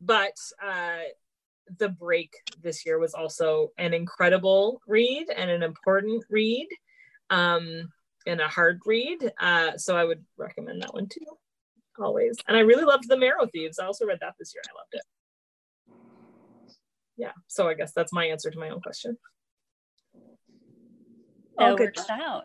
but 0.00 0.34
uh, 0.64 0.98
the 1.78 1.88
break 1.88 2.32
this 2.62 2.86
year 2.86 2.98
was 2.98 3.14
also 3.14 3.72
an 3.78 3.94
incredible 3.94 4.80
read 4.86 5.26
and 5.34 5.50
an 5.50 5.62
important 5.62 6.24
read, 6.30 6.68
um, 7.30 7.90
and 8.26 8.40
a 8.40 8.48
hard 8.48 8.80
read. 8.86 9.32
Uh, 9.40 9.76
so 9.76 9.96
I 9.96 10.04
would 10.04 10.24
recommend 10.36 10.82
that 10.82 10.94
one 10.94 11.08
too, 11.08 11.26
always. 11.98 12.36
And 12.46 12.56
I 12.56 12.60
really 12.60 12.84
loved 12.84 13.08
the 13.08 13.16
Marrow 13.16 13.46
Thieves. 13.46 13.78
I 13.78 13.86
also 13.86 14.06
read 14.06 14.18
that 14.20 14.34
this 14.38 14.54
year. 14.54 14.62
I 14.68 14.78
loved 14.78 14.94
it 14.94 15.02
yeah 17.18 17.32
so 17.46 17.68
i 17.68 17.74
guess 17.74 17.92
that's 17.92 18.12
my 18.12 18.24
answer 18.24 18.50
to 18.50 18.58
my 18.58 18.70
own 18.70 18.80
question 18.80 19.18
That 21.58 21.70
All 21.70 21.76
good. 21.76 21.96
works 21.96 22.08
out. 22.08 22.44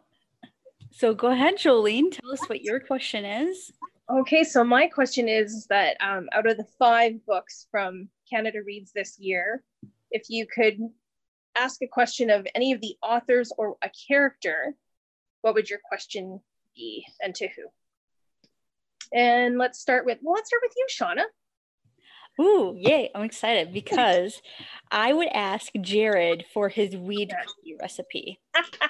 So 0.92 1.14
go 1.14 1.28
ahead, 1.28 1.56
Jolene. 1.58 2.12
Tell 2.12 2.32
us 2.32 2.48
what 2.48 2.62
your 2.62 2.80
question 2.80 3.26
is. 3.26 3.72
Okay, 4.12 4.44
so 4.44 4.64
my 4.64 4.88
question 4.88 5.30
is 5.30 5.66
that 5.70 5.98
um, 6.02 6.28
out 6.34 6.48
of 6.48 6.58
the 6.58 6.68
five 6.78 7.14
books 7.26 7.68
from 7.72 8.10
Canada 8.30 8.60
Reads 8.66 8.92
this 8.92 9.18
year, 9.20 9.64
if 10.12 10.24
you 10.30 10.46
could 10.46 10.78
ask 11.56 11.82
a 11.82 11.88
question 11.88 12.30
of 12.30 12.46
any 12.54 12.74
of 12.74 12.82
the 12.82 12.96
authors 13.02 13.52
or 13.58 13.76
a 13.82 13.90
character, 14.08 14.74
what 15.42 15.54
would 15.54 15.70
your 15.70 15.80
question 15.88 16.40
be 16.76 17.06
and 17.22 17.34
to 17.36 17.48
who? 17.48 17.64
And 19.16 19.58
let's 19.58 19.80
start 19.80 20.06
with, 20.06 20.18
well, 20.22 20.36
let's 20.36 20.50
start 20.50 20.64
with 20.64 20.74
you, 20.76 20.88
Shauna. 20.90 21.24
Ooh, 22.42 22.76
yay. 22.78 23.10
I'm 23.14 23.24
excited 23.24 23.74
because 23.74 24.42
I 24.92 25.14
would 25.14 25.28
ask 25.28 25.72
Jared 25.82 26.46
for 26.54 26.70
his 26.70 26.96
weed 26.96 27.32
cookie 27.46 27.76
recipe. 27.80 28.40
That's 28.54 28.88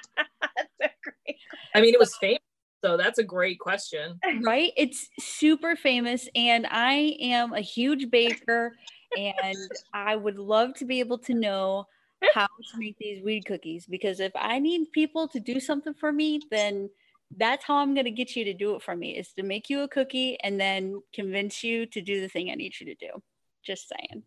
a 0.82 0.90
great. 1.04 1.38
i 1.76 1.82
mean 1.82 1.94
it 1.94 2.00
was 2.00 2.16
famous 2.18 2.40
so 2.84 2.98
that's 2.98 3.18
a 3.18 3.24
great 3.24 3.60
question 3.60 4.20
Right? 4.44 4.72
It's 4.76 5.08
super 5.20 5.76
famous, 5.76 6.28
and 6.36 6.68
I 6.70 7.16
am 7.22 7.54
a 7.54 7.62
huge 7.62 8.12
baker, 8.12 8.76
and 9.18 9.58
I 9.94 10.16
would 10.18 10.38
love 10.38 10.74
to 10.76 10.86
be 10.86 11.00
able 11.00 11.18
to 11.20 11.34
know 11.34 11.86
how 12.34 12.46
to 12.48 12.78
make 12.78 12.98
these 12.98 13.24
weed 13.24 13.46
cookies 13.46 13.86
because 13.86 14.20
if 14.20 14.32
I 14.36 14.60
need 14.60 14.92
people 14.92 15.28
to 15.30 15.40
do 15.40 15.60
something 15.60 15.94
for 15.94 16.12
me, 16.12 16.42
then 16.52 16.90
that's 17.38 17.66
how 17.66 17.76
I'm 17.78 17.94
going 17.94 18.06
to 18.06 18.12
get 18.12 18.36
you 18.36 18.44
to 18.46 18.54
do 18.54 18.76
it 18.76 18.82
for 18.82 18.96
me 18.96 19.18
is 19.18 19.34
to 19.34 19.44
make 19.44 19.70
you 19.70 19.82
a 19.82 19.88
cookie 19.88 20.38
and 20.44 20.60
then 20.60 21.02
convince 21.14 21.64
you 21.64 21.86
to 21.88 22.02
do 22.02 22.22
the 22.22 22.30
thing 22.30 22.50
I 22.50 22.56
need 22.56 22.74
you 22.80 22.86
to 22.88 22.96
do. 22.96 23.22
Just 23.66 23.90
saying. 23.90 24.24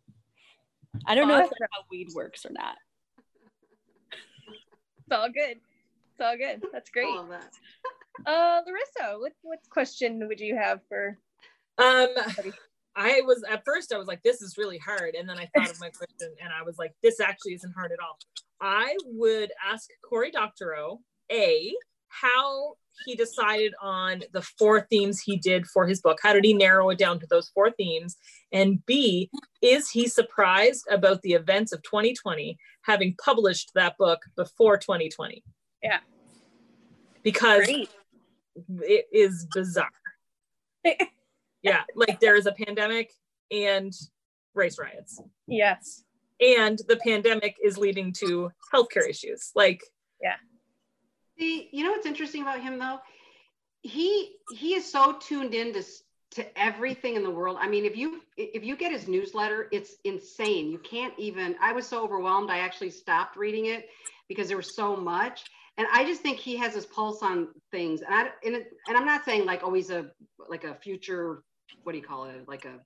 I 1.07 1.14
don't 1.14 1.29
know 1.29 1.38
if 1.38 1.51
that's 1.51 1.72
how 1.72 1.83
weed 1.90 2.09
works 2.14 2.46
or 2.46 2.53
not. 2.53 2.77
It's 4.51 5.12
all 5.12 5.29
good. 5.29 5.59
It's 5.59 6.20
all 6.20 6.37
good. 6.37 6.62
That's 6.72 6.90
great. 6.90 7.07
All 7.07 7.27
that. 7.27 7.51
Uh, 8.25 8.62
Larissa, 8.66 9.18
what 9.18 9.33
what 9.42 9.59
question 9.68 10.27
would 10.27 10.40
you 10.40 10.57
have 10.57 10.81
for? 10.88 11.18
um 11.79 12.09
i 12.96 13.20
was 13.27 13.44
at 13.51 13.62
first 13.64 13.92
i 13.92 13.99
was 13.99 14.09
like 14.09 14.22
this 14.22 14.40
is 14.40 14.57
really 14.57 14.79
hard 14.79 15.14
and 15.14 15.29
then 15.29 15.38
i 15.38 15.46
thought 15.55 15.70
of 15.70 15.81
my 15.81 15.90
question 15.90 16.35
and 16.42 16.51
i 16.59 16.62
was 16.62 16.79
like 16.79 16.92
this 17.03 17.20
actually 17.20 17.53
isn't 17.53 17.75
hard 17.75 17.92
at 17.92 17.99
all 18.01 18.18
i 18.61 18.96
would 19.05 19.53
ask 19.64 19.88
cory 20.03 20.31
doctorow 20.31 20.99
a 21.31 21.75
how 22.09 22.75
he 23.05 23.15
decided 23.15 23.73
on 23.81 24.23
the 24.33 24.43
four 24.43 24.81
themes 24.91 25.21
he 25.21 25.37
did 25.37 25.67
for 25.67 25.87
his 25.87 26.01
book. 26.01 26.19
How 26.23 26.33
did 26.33 26.45
he 26.45 26.55
narrow 26.55 26.91
it 26.91 26.99
down 26.99 27.21
to 27.21 27.27
those 27.29 27.49
four 27.51 27.71
themes? 27.71 28.17
And 28.53 28.85
b 28.87 29.31
is 29.63 29.91
he 29.91 30.09
surprised 30.09 30.87
about 30.91 31.23
the 31.23 31.33
events 31.35 31.73
of 31.73 31.83
2020 31.83 32.57
having 32.83 33.15
published 33.23 33.73
that 33.75 33.97
book 33.99 34.21
before 34.37 34.77
2020 34.79 35.43
Yeah. 35.83 35.99
because 37.23 37.65
Great. 37.65 37.91
it 38.83 39.07
is 39.13 39.47
bizarre. 39.55 39.91
Yeah 41.63 41.83
like 41.97 42.21
there 42.21 42.37
is 42.37 42.47
a 42.47 42.53
pandemic 42.53 43.11
and 43.51 43.93
race 44.55 44.79
riots. 44.79 45.21
Yes. 45.49 46.05
and 46.41 46.79
the 46.89 46.97
pandemic 46.97 47.57
is 47.63 47.77
leading 47.77 48.13
to 48.21 48.51
healthcare 48.73 49.09
issues. 49.09 49.51
Like 49.57 49.83
See, 51.38 51.68
you 51.72 51.85
know 51.85 51.90
what's 51.90 52.07
interesting 52.07 52.42
about 52.42 52.61
him 52.61 52.79
though? 52.79 52.99
He 53.83 54.37
he 54.53 54.75
is 54.75 54.90
so 54.90 55.16
tuned 55.20 55.55
in 55.55 55.72
to 55.75 55.83
to 56.33 56.59
everything 56.61 57.14
in 57.14 57.22
the 57.22 57.31
world. 57.31 57.57
I 57.61 57.68
mean, 57.68 57.85
if 57.85 57.96
you 57.96 58.20
if 58.37 58.64
you 58.64 58.77
get 58.77 58.92
his 58.92 59.09
newsletter, 59.09 59.68
it's 59.72 59.96
insane. 60.05 60.70
You 60.70 60.79
can't 60.79 61.14
even. 61.18 61.57
I 61.61 61.72
was 61.72 61.87
so 61.87 62.03
overwhelmed. 62.03 62.51
I 62.51 62.59
actually 62.59 62.90
stopped 62.90 63.37
reading 63.37 63.66
it 63.66 63.88
because 64.29 64.49
there 64.49 64.57
was 64.57 64.75
so 64.75 64.96
much. 64.96 65.44
And 65.79 65.87
I 65.92 66.05
just 66.05 66.22
think 66.22 66.38
he 66.38 66.57
has 66.57 66.75
his 66.75 66.87
pulse 66.87 67.22
on 67.22 67.49
things. 67.70 68.01
And 68.01 68.14
I 68.14 68.29
and, 68.44 68.57
and 68.57 68.96
I'm 68.96 69.05
not 69.05 69.25
saying 69.25 69.44
like 69.44 69.62
always 69.62 69.90
a 69.90 70.07
like 70.49 70.64
a 70.64 70.75
future. 70.75 71.42
What 71.83 71.92
do 71.92 71.99
you 71.99 72.05
call 72.05 72.25
it? 72.25 72.49
Like 72.49 72.64
a 72.64 72.81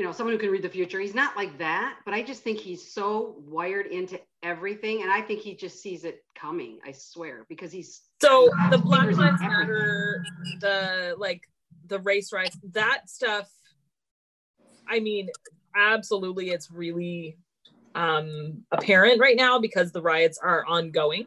you 0.00 0.06
know 0.06 0.12
someone 0.12 0.32
who 0.32 0.38
can 0.38 0.48
read 0.48 0.62
the 0.62 0.68
future. 0.70 0.98
He's 0.98 1.14
not 1.14 1.36
like 1.36 1.58
that 1.58 1.98
but 2.06 2.14
i 2.14 2.22
just 2.22 2.42
think 2.42 2.58
he's 2.58 2.90
so 2.90 3.36
wired 3.46 3.86
into 3.86 4.18
everything 4.42 5.02
and 5.02 5.12
i 5.12 5.20
think 5.20 5.40
he 5.40 5.54
just 5.54 5.82
sees 5.82 6.04
it 6.04 6.24
coming 6.34 6.78
i 6.86 6.92
swear 6.92 7.44
because 7.50 7.70
he's 7.70 8.00
so 8.22 8.48
the 8.70 8.78
black 8.78 9.04
lives 9.14 9.40
matter 9.40 10.24
the 10.60 11.14
like 11.18 11.42
the 11.88 11.98
race 11.98 12.32
riots 12.32 12.56
that 12.72 13.10
stuff 13.10 13.50
i 14.88 15.00
mean 15.00 15.28
absolutely 15.76 16.48
it's 16.48 16.70
really 16.70 17.36
um 17.94 18.64
apparent 18.72 19.20
right 19.20 19.36
now 19.36 19.58
because 19.58 19.92
the 19.92 20.00
riots 20.00 20.38
are 20.42 20.64
ongoing 20.66 21.26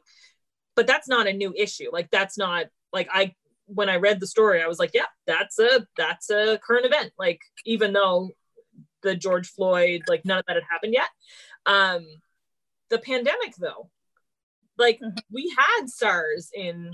but 0.76 0.88
that's 0.88 1.08
not 1.08 1.28
a 1.28 1.34
new 1.34 1.54
issue. 1.56 1.90
Like 1.92 2.10
that's 2.10 2.36
not 2.36 2.66
like 2.92 3.08
i 3.14 3.36
when 3.68 3.90
i 3.90 3.96
read 3.96 4.20
the 4.20 4.28
story 4.28 4.62
i 4.62 4.68
was 4.68 4.80
like 4.80 4.92
yeah 4.94 5.06
that's 5.26 5.60
a 5.60 5.86
that's 5.98 6.30
a 6.30 6.60
current 6.66 6.86
event. 6.86 7.12
Like 7.18 7.40
even 7.66 7.94
though 7.94 8.30
the 9.04 9.16
george 9.16 9.48
floyd 9.50 10.02
like 10.08 10.26
none 10.26 10.40
of 10.40 10.46
that 10.48 10.56
had 10.56 10.64
happened 10.70 10.94
yet. 10.94 11.10
Um 11.66 12.06
the 12.90 13.00
pandemic 13.00 13.56
though 13.60 13.90
like 14.78 15.00
Mhm. 15.02 15.18
we 15.32 15.54
had 15.58 15.88
sars 15.90 16.50
in 16.54 16.92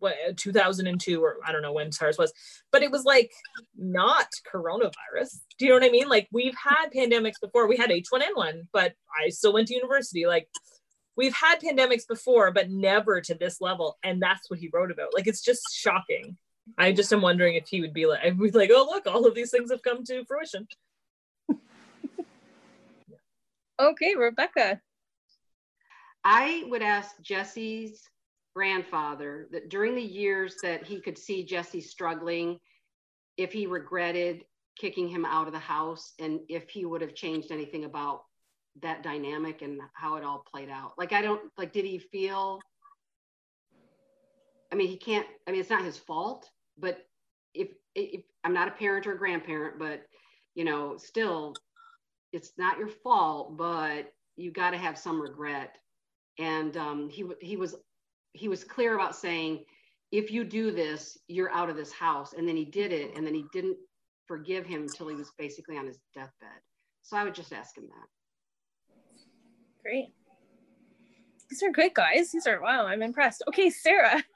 what 0.00 0.14
2002 0.36 1.22
or 1.24 1.38
i 1.46 1.50
don't 1.52 1.62
know 1.62 1.72
when 1.72 1.90
sars 1.92 2.18
was 2.18 2.32
but 2.72 2.82
it 2.82 2.90
was 2.90 3.04
like 3.04 3.32
not 3.76 4.28
coronavirus. 4.52 5.38
Do 5.58 5.64
you 5.64 5.70
know 5.70 5.76
what 5.76 5.84
i 5.84 5.90
mean? 5.90 6.08
Like 6.08 6.28
we've 6.30 6.54
had 6.56 6.90
pandemics 6.94 7.40
before. 7.40 7.66
We 7.66 7.76
had 7.76 7.90
h1n1 7.90 8.68
but 8.72 8.92
i 9.18 9.30
still 9.30 9.52
went 9.54 9.68
to 9.68 9.74
university. 9.74 10.26
Like 10.26 10.48
we've 11.16 11.34
had 11.34 11.60
pandemics 11.60 12.06
before 12.06 12.50
but 12.52 12.70
never 12.70 13.20
to 13.22 13.34
this 13.34 13.60
level. 13.60 13.98
And 14.02 14.22
that's 14.22 14.48
what 14.50 14.60
he 14.60 14.70
wrote 14.72 14.90
about. 14.90 15.14
Like 15.14 15.26
it's 15.26 15.42
just 15.42 15.62
shocking. 15.74 16.36
I 16.76 16.92
just 16.92 17.12
am 17.14 17.22
wondering 17.22 17.54
if 17.54 17.66
he 17.68 17.80
would 17.80 17.94
be 17.94 18.04
like 18.06 18.20
i'd 18.24 18.38
be 18.38 18.50
like 18.50 18.70
oh 18.72 18.86
look 18.90 19.06
all 19.06 19.26
of 19.26 19.34
these 19.34 19.50
things 19.50 19.70
have 19.70 19.82
come 19.82 20.04
to 20.04 20.24
fruition 20.26 20.68
Okay, 23.80 24.14
Rebecca. 24.16 24.80
I 26.24 26.64
would 26.66 26.82
ask 26.82 27.20
Jesse's 27.22 28.02
grandfather 28.54 29.48
that 29.52 29.68
during 29.68 29.94
the 29.94 30.02
years 30.02 30.56
that 30.62 30.84
he 30.84 31.00
could 31.00 31.16
see 31.16 31.44
Jesse 31.44 31.80
struggling, 31.80 32.58
if 33.36 33.52
he 33.52 33.66
regretted 33.66 34.44
kicking 34.78 35.08
him 35.08 35.24
out 35.24 35.46
of 35.46 35.52
the 35.52 35.58
house 35.58 36.12
and 36.18 36.40
if 36.48 36.68
he 36.70 36.84
would 36.84 37.00
have 37.00 37.14
changed 37.14 37.50
anything 37.50 37.84
about 37.84 38.22
that 38.82 39.02
dynamic 39.02 39.62
and 39.62 39.80
how 39.94 40.16
it 40.16 40.24
all 40.24 40.44
played 40.52 40.68
out. 40.70 40.92
Like, 40.98 41.12
I 41.12 41.22
don't 41.22 41.42
like, 41.56 41.72
did 41.72 41.84
he 41.84 41.98
feel? 41.98 42.60
I 44.72 44.76
mean, 44.76 44.88
he 44.88 44.96
can't, 44.96 45.26
I 45.46 45.52
mean, 45.52 45.60
it's 45.60 45.70
not 45.70 45.84
his 45.84 45.98
fault, 45.98 46.48
but 46.76 46.98
if, 47.54 47.68
if 47.94 48.22
I'm 48.44 48.52
not 48.52 48.68
a 48.68 48.72
parent 48.72 49.06
or 49.06 49.14
a 49.14 49.18
grandparent, 49.18 49.78
but 49.78 50.02
you 50.54 50.64
know, 50.64 50.96
still, 50.96 51.54
it's 52.32 52.52
not 52.58 52.78
your 52.78 52.88
fault, 52.88 53.56
but 53.56 54.12
you 54.36 54.50
got 54.50 54.70
to 54.70 54.78
have 54.78 54.98
some 54.98 55.20
regret. 55.20 55.76
And 56.38 56.76
um, 56.76 57.08
he 57.08 57.24
he 57.40 57.56
was 57.56 57.74
he 58.32 58.48
was 58.48 58.64
clear 58.64 58.94
about 58.94 59.16
saying, 59.16 59.64
if 60.12 60.30
you 60.30 60.44
do 60.44 60.70
this, 60.70 61.18
you're 61.26 61.50
out 61.50 61.70
of 61.70 61.76
this 61.76 61.92
house. 61.92 62.32
And 62.34 62.46
then 62.46 62.56
he 62.56 62.64
did 62.64 62.92
it, 62.92 63.16
and 63.16 63.26
then 63.26 63.34
he 63.34 63.44
didn't 63.52 63.76
forgive 64.26 64.66
him 64.66 64.82
until 64.82 65.08
he 65.08 65.16
was 65.16 65.32
basically 65.38 65.76
on 65.76 65.86
his 65.86 65.98
deathbed. 66.14 66.60
So 67.02 67.16
I 67.16 67.24
would 67.24 67.34
just 67.34 67.52
ask 67.52 67.76
him 67.76 67.88
that. 67.88 68.06
Great. 69.82 70.12
These 71.48 71.62
are 71.62 71.72
good 71.72 71.94
guys. 71.94 72.30
These 72.30 72.46
are 72.46 72.60
wow. 72.60 72.86
I'm 72.86 73.02
impressed. 73.02 73.42
Okay, 73.48 73.70
Sarah. 73.70 74.22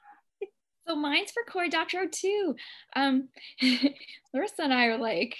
So 0.85 0.97
mine's 0.97 1.31
for 1.31 1.43
Cory 1.49 1.69
Doctorow 1.69 2.07
too. 2.11 2.57
Um, 2.93 3.29
Larissa 4.33 4.63
and 4.63 4.73
I 4.73 4.87
are 4.87 4.97
like 4.97 5.37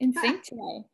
in 0.00 0.12
sync 0.12 0.42
today. 0.48 0.84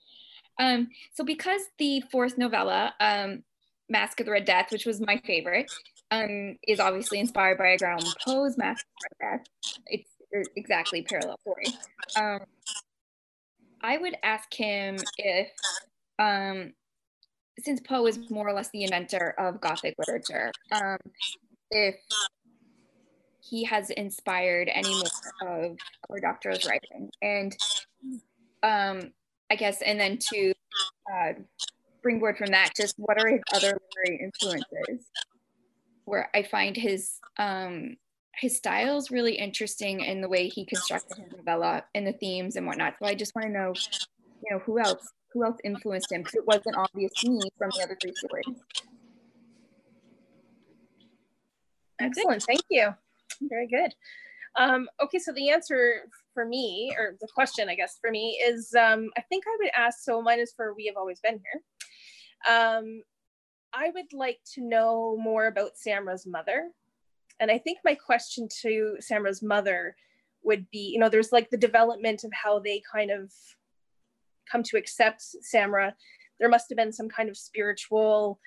Um, 0.61 0.89
so 1.15 1.25
because 1.25 1.63
the 1.79 2.03
fourth 2.13 2.39
novella, 2.39 2.95
um, 3.01 3.43
Masque 3.89 4.21
of 4.21 4.27
the 4.27 4.33
Red 4.33 4.45
Death, 4.45 4.71
which 4.71 4.87
was 4.87 5.01
my 5.01 5.21
favorite, 5.27 5.73
um, 6.11 6.57
is 6.69 6.79
obviously 6.79 7.19
inspired 7.19 7.59
by 7.59 7.71
Edgar 7.71 7.87
Allan 7.87 8.13
Poe's 8.25 8.57
Masque 8.59 8.85
of 8.87 9.01
the 9.01 9.27
Red 9.27 9.39
Death. 9.39 9.47
It's 9.87 10.11
exactly 10.55 11.03
parallel 11.03 11.39
story. 11.41 11.67
Um, 12.17 12.41
I 13.83 13.97
would 13.97 14.17
ask 14.23 14.53
him 14.53 14.99
if, 15.17 15.49
um, 16.19 16.75
since 17.59 17.81
Poe 17.81 18.07
is 18.07 18.31
more 18.31 18.47
or 18.47 18.53
less 18.53 18.69
the 18.71 18.85
inventor 18.85 19.35
of 19.39 19.61
Gothic 19.61 19.95
literature, 19.99 20.53
um, 20.73 20.99
if 21.71 21.97
he 23.41 23.65
has 23.65 23.91
inspired 23.91 24.71
any 24.73 24.95
more 24.95 25.69
of 25.71 25.77
Cory 26.07 26.21
Doctorow's 26.21 26.67
writing. 26.67 27.11
And 27.23 27.57
um, 28.63 29.13
I 29.51 29.57
guess, 29.57 29.83
and 29.83 29.99
then 29.99 30.19
to 30.33 30.53
uh, 31.13 31.33
springboard 31.99 32.39
from 32.39 32.51
that, 32.53 32.71
just 32.77 32.95
what 32.99 33.21
are 33.21 33.29
his 33.29 33.41
other 33.53 33.79
literary 33.97 34.23
influences? 34.23 35.07
Where 36.05 36.31
I 36.35 36.43
find 36.43 36.77
his 36.77 37.19
um, 37.39 37.97
his 38.37 38.57
style 38.57 38.97
is 38.97 39.11
really 39.11 39.35
interesting 39.35 40.01
in 40.01 40.21
the 40.21 40.29
way 40.29 40.49
he 40.49 40.65
constructed 40.65 41.19
his 41.19 41.33
novella 41.37 41.85
and 41.95 42.07
the 42.07 42.13
themes 42.13 42.57
and 42.57 42.67
whatnot. 42.67 42.95
So 43.01 43.07
I 43.07 43.15
just 43.15 43.35
want 43.35 43.49
to 43.49 43.53
know, 43.53 43.73
you 44.45 44.57
know, 44.57 44.61
who 44.61 44.79
else 44.79 45.13
who 45.33 45.45
else 45.45 45.59
influenced 45.63 46.11
him 46.11 46.23
because 46.23 46.35
it 46.35 46.47
wasn't 46.47 46.77
obvious 46.77 47.13
to 47.19 47.31
me 47.31 47.41
from 47.59 47.71
the 47.77 47.83
other 47.83 47.97
three 48.01 48.13
stories. 48.15 48.61
Excellent, 52.01 52.43
thank 52.43 52.63
you. 52.71 52.89
Very 53.43 53.69
good. 53.69 53.95
Um, 54.59 54.89
okay, 55.03 55.19
so 55.19 55.33
the 55.33 55.51
answer 55.51 56.03
for 56.35 56.45
me, 56.45 56.95
or 56.99 57.17
the 57.21 57.29
question, 57.35 57.69
I 57.69 57.75
guess, 57.75 57.99
for 58.01 58.11
me 58.11 58.41
is 58.45 58.75
um, 58.75 59.11
I 59.17 59.23
think 59.23 59.45
I 59.47 59.57
would 59.61 59.71
ask, 59.77 60.01
so 60.01 60.21
mine 60.21 60.41
is 60.41 60.53
for 60.57 60.75
We 60.75 60.87
Have 60.87 60.97
Always 60.97 61.21
Been 61.21 61.41
Here. 61.41 62.57
Um, 62.57 63.03
I 63.73 63.91
would 63.95 64.13
like 64.13 64.41
to 64.55 64.63
know 64.63 65.17
more 65.19 65.47
about 65.47 65.73
Samra's 65.77 66.27
mother. 66.27 66.71
And 67.39 67.51
I 67.51 67.59
think 67.59 67.79
my 67.85 67.95
question 67.95 68.49
to 68.63 68.97
Samra's 69.01 69.43
mother 69.43 69.95
would 70.43 70.71
be, 70.71 70.91
you 70.93 70.99
know, 70.99 71.09
there's 71.09 71.33
like 71.33 71.51
the 71.51 71.57
development 71.57 72.25
of 72.25 72.33
how 72.33 72.59
they 72.59 72.83
kind 72.93 73.11
of 73.11 73.33
come 74.51 74.63
to 74.65 74.77
accept 74.77 75.23
Samra. 75.55 75.93
There 76.39 76.49
must 76.49 76.69
have 76.71 76.77
been 76.77 76.93
some 76.93 77.09
kind 77.09 77.29
of 77.29 77.37
spiritual 77.37 78.41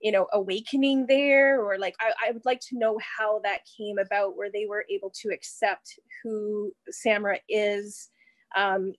you 0.00 0.12
know 0.12 0.26
awakening 0.32 1.06
there 1.06 1.62
or 1.62 1.78
like 1.78 1.94
I, 2.00 2.28
I, 2.28 2.32
would 2.32 2.44
like 2.44 2.60
to 2.68 2.78
know 2.78 2.98
how 3.18 3.40
that 3.40 3.60
came 3.76 3.98
about 3.98 4.36
where 4.36 4.50
they 4.50 4.66
were 4.66 4.84
able 4.90 5.10
to 5.22 5.30
accept 5.30 5.98
who 6.22 6.72
samra 7.04 7.38
is 7.48 8.08
um, 8.56 8.92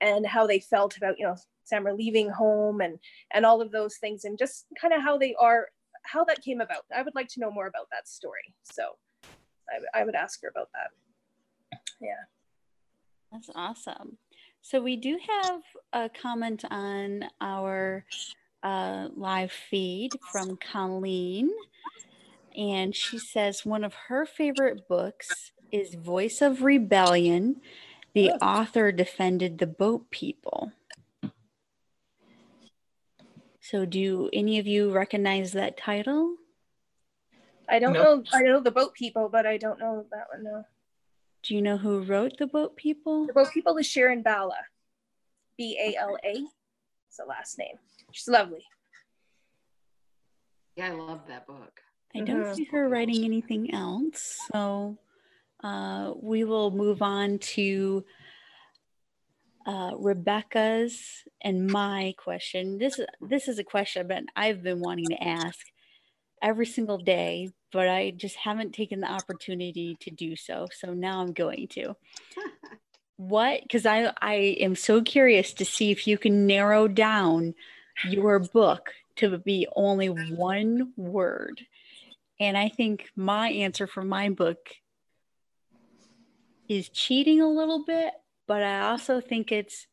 and 0.00 0.26
how 0.26 0.46
they 0.46 0.60
felt 0.60 0.96
about 0.96 1.18
you 1.18 1.26
know 1.26 1.36
samra 1.70 1.96
leaving 1.96 2.30
home 2.30 2.80
and 2.80 2.98
and 3.32 3.44
all 3.44 3.60
of 3.60 3.72
those 3.72 3.96
things 3.96 4.24
and 4.24 4.38
just 4.38 4.66
kind 4.80 4.94
of 4.94 5.02
how 5.02 5.18
they 5.18 5.34
are 5.40 5.68
how 6.04 6.22
that 6.22 6.42
came 6.42 6.60
about. 6.60 6.84
I 6.96 7.02
would 7.02 7.16
like 7.16 7.28
to 7.30 7.40
know 7.40 7.50
more 7.50 7.66
about 7.66 7.88
that 7.90 8.06
story 8.06 8.54
so 8.62 8.96
I, 9.68 10.00
I 10.00 10.04
would 10.04 10.14
ask 10.14 10.40
her 10.42 10.48
about 10.48 10.68
that. 10.74 11.78
Yeah. 12.00 12.24
That's 13.32 13.50
awesome. 13.54 14.18
So 14.62 14.80
we 14.80 14.96
do 14.96 15.18
have 15.28 15.62
a 15.92 16.08
comment 16.08 16.64
on 16.70 17.24
our 17.40 18.04
uh, 18.62 19.08
live 19.14 19.52
feed 19.52 20.12
from 20.32 20.56
Colleen. 20.56 21.50
And 22.56 22.94
she 22.94 23.18
says 23.18 23.66
one 23.66 23.84
of 23.84 23.94
her 24.08 24.24
favorite 24.24 24.88
books 24.88 25.52
is 25.70 25.94
Voice 25.94 26.40
of 26.40 26.62
Rebellion. 26.62 27.60
The 28.14 28.30
author 28.32 28.92
defended 28.92 29.58
the 29.58 29.66
boat 29.66 30.10
people. 30.10 30.72
So, 33.60 33.84
do 33.84 34.30
any 34.32 34.58
of 34.58 34.66
you 34.66 34.90
recognize 34.90 35.52
that 35.52 35.76
title? 35.76 36.36
I 37.68 37.78
don't 37.78 37.92
nope. 37.92 38.24
know. 38.32 38.38
I 38.38 38.42
know 38.42 38.60
the 38.60 38.70
boat 38.70 38.94
people, 38.94 39.28
but 39.28 39.44
I 39.44 39.56
don't 39.58 39.78
know 39.78 40.06
that 40.12 40.28
one. 40.32 40.44
No. 40.44 40.64
Do 41.42 41.54
you 41.54 41.62
know 41.62 41.76
who 41.76 42.02
wrote 42.02 42.38
the 42.38 42.46
boat 42.46 42.76
people? 42.76 43.26
The 43.26 43.32
boat 43.32 43.50
people 43.52 43.76
is 43.76 43.86
Sharon 43.86 44.22
Bala, 44.22 44.58
B 45.58 45.76
A 45.80 46.00
L 46.00 46.16
A. 46.24 46.44
It's 47.16 47.24
the 47.24 47.28
last 47.30 47.58
name. 47.58 47.78
She's 48.12 48.28
lovely. 48.28 48.62
Yeah, 50.76 50.88
I 50.88 50.90
love 50.90 51.20
that 51.28 51.46
book. 51.46 51.80
I 52.14 52.20
don't 52.20 52.42
mm-hmm. 52.42 52.52
see 52.52 52.64
her 52.64 52.90
writing 52.90 53.24
anything 53.24 53.72
else. 53.72 54.36
So 54.52 54.98
uh, 55.64 56.12
we 56.20 56.44
will 56.44 56.70
move 56.70 57.00
on 57.00 57.38
to 57.38 58.04
uh, 59.64 59.92
Rebecca's 59.96 61.24
and 61.40 61.70
my 61.70 62.12
question. 62.18 62.76
This 62.76 63.00
this 63.22 63.48
is 63.48 63.58
a 63.58 63.64
question 63.64 64.08
that 64.08 64.24
I've 64.36 64.62
been 64.62 64.80
wanting 64.80 65.06
to 65.06 65.24
ask 65.24 65.60
every 66.42 66.66
single 66.66 66.98
day, 66.98 67.48
but 67.72 67.88
I 67.88 68.10
just 68.10 68.36
haven't 68.36 68.74
taken 68.74 69.00
the 69.00 69.10
opportunity 69.10 69.96
to 70.00 70.10
do 70.10 70.36
so. 70.36 70.66
So 70.70 70.92
now 70.92 71.22
I'm 71.22 71.32
going 71.32 71.68
to. 71.68 71.96
what? 73.16 73.62
Because 73.62 73.86
I 73.86 74.12
I 74.20 74.34
am 74.60 74.74
so 74.74 75.02
curious 75.02 75.52
to 75.54 75.64
see 75.64 75.90
if 75.90 76.06
you 76.06 76.18
can 76.18 76.46
narrow 76.46 76.88
down 76.88 77.54
your 78.04 78.38
book 78.38 78.92
to 79.16 79.38
be 79.38 79.66
only 79.74 80.08
one 80.08 80.92
word. 80.96 81.62
And 82.38 82.56
I 82.56 82.68
think 82.68 83.10
my 83.16 83.48
answer 83.48 83.86
for 83.86 84.04
my 84.04 84.28
book 84.28 84.58
is 86.68 86.88
cheating 86.90 87.40
a 87.40 87.48
little 87.48 87.84
bit, 87.84 88.12
but 88.46 88.62
I 88.62 88.90
also 88.90 89.20
think 89.20 89.50
it's 89.50 89.86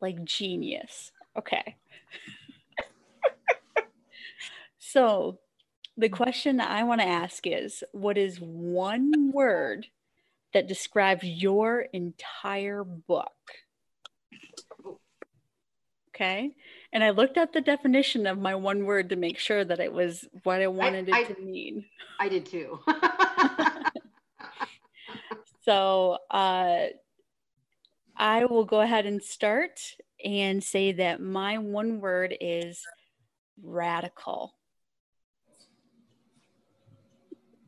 like 0.00 0.24
genius. 0.24 1.12
Okay. 1.36 1.76
so 4.78 5.38
the 5.96 6.08
question 6.08 6.58
that 6.58 6.70
I 6.70 6.84
want 6.84 7.00
to 7.00 7.06
ask 7.06 7.46
is 7.46 7.82
what 7.92 8.16
is 8.16 8.38
one 8.40 9.32
word 9.32 9.88
that 10.54 10.68
describes 10.68 11.24
your 11.24 11.86
entire 11.92 12.84
book? 12.84 13.32
Okay. 16.14 16.54
And 16.92 17.04
I 17.04 17.10
looked 17.10 17.36
at 17.36 17.52
the 17.52 17.60
definition 17.60 18.26
of 18.26 18.38
my 18.38 18.56
one 18.56 18.84
word 18.84 19.10
to 19.10 19.16
make 19.16 19.38
sure 19.38 19.64
that 19.64 19.78
it 19.78 19.92
was 19.92 20.26
what 20.42 20.60
I 20.60 20.66
wanted 20.66 21.08
I, 21.12 21.20
it 21.20 21.30
I, 21.30 21.32
to 21.32 21.40
mean. 21.40 21.84
I 22.18 22.28
did 22.28 22.46
too. 22.46 22.80
so 25.64 26.18
uh, 26.30 26.86
I 28.16 28.44
will 28.46 28.64
go 28.64 28.80
ahead 28.80 29.06
and 29.06 29.22
start 29.22 29.80
and 30.24 30.62
say 30.62 30.92
that 30.92 31.20
my 31.20 31.58
one 31.58 32.00
word 32.00 32.34
is 32.40 32.82
radical. 33.62 34.54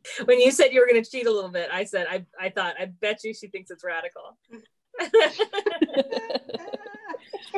When 0.25 0.41
you 0.41 0.51
said 0.51 0.73
you 0.73 0.81
were 0.81 0.87
going 0.87 1.03
to 1.03 1.11
cheat 1.11 1.27
a 1.27 1.31
little 1.31 1.51
bit, 1.51 1.69
I 1.73 1.85
said, 1.85 2.07
I, 2.09 2.25
I 2.39 2.49
thought, 2.51 2.75
I 2.79 2.87
bet 2.87 3.23
you 3.25 3.35
she 3.35 3.49
thinks 3.49 3.71
it's 3.71 3.85
radical. 3.85 4.39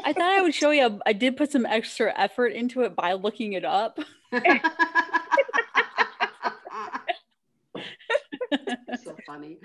I 0.04 0.12
thought 0.12 0.32
I 0.32 0.42
would 0.42 0.54
show 0.54 0.70
you. 0.70 1.00
I 1.06 1.12
did 1.12 1.36
put 1.36 1.52
some 1.52 1.66
extra 1.66 2.12
effort 2.18 2.48
into 2.48 2.82
it 2.82 2.96
by 2.96 3.12
looking 3.12 3.52
it 3.54 3.64
up. 3.64 3.98
so 9.02 9.16
funny. 9.26 9.58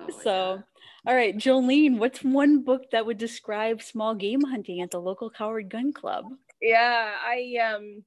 Oh 0.00 0.20
so, 0.22 0.62
all 1.06 1.14
right, 1.14 1.36
Jolene, 1.36 1.98
what's 1.98 2.22
one 2.22 2.62
book 2.62 2.90
that 2.92 3.06
would 3.06 3.18
describe 3.18 3.82
small 3.82 4.14
game 4.14 4.42
hunting 4.42 4.80
at 4.80 4.90
the 4.90 5.00
local 5.00 5.30
Coward 5.30 5.68
Gun 5.68 5.92
Club? 5.92 6.24
yeah, 6.60 7.12
I 7.24 7.56
um 7.74 8.04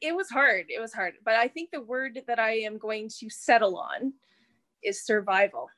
it 0.00 0.14
was 0.14 0.30
hard. 0.30 0.66
It 0.68 0.80
was 0.80 0.92
hard. 0.92 1.14
But 1.24 1.34
I 1.34 1.48
think 1.48 1.70
the 1.70 1.80
word 1.80 2.20
that 2.26 2.38
I 2.38 2.58
am 2.58 2.78
going 2.78 3.08
to 3.20 3.30
settle 3.30 3.76
on 3.76 4.14
is 4.82 5.04
survival. 5.04 5.68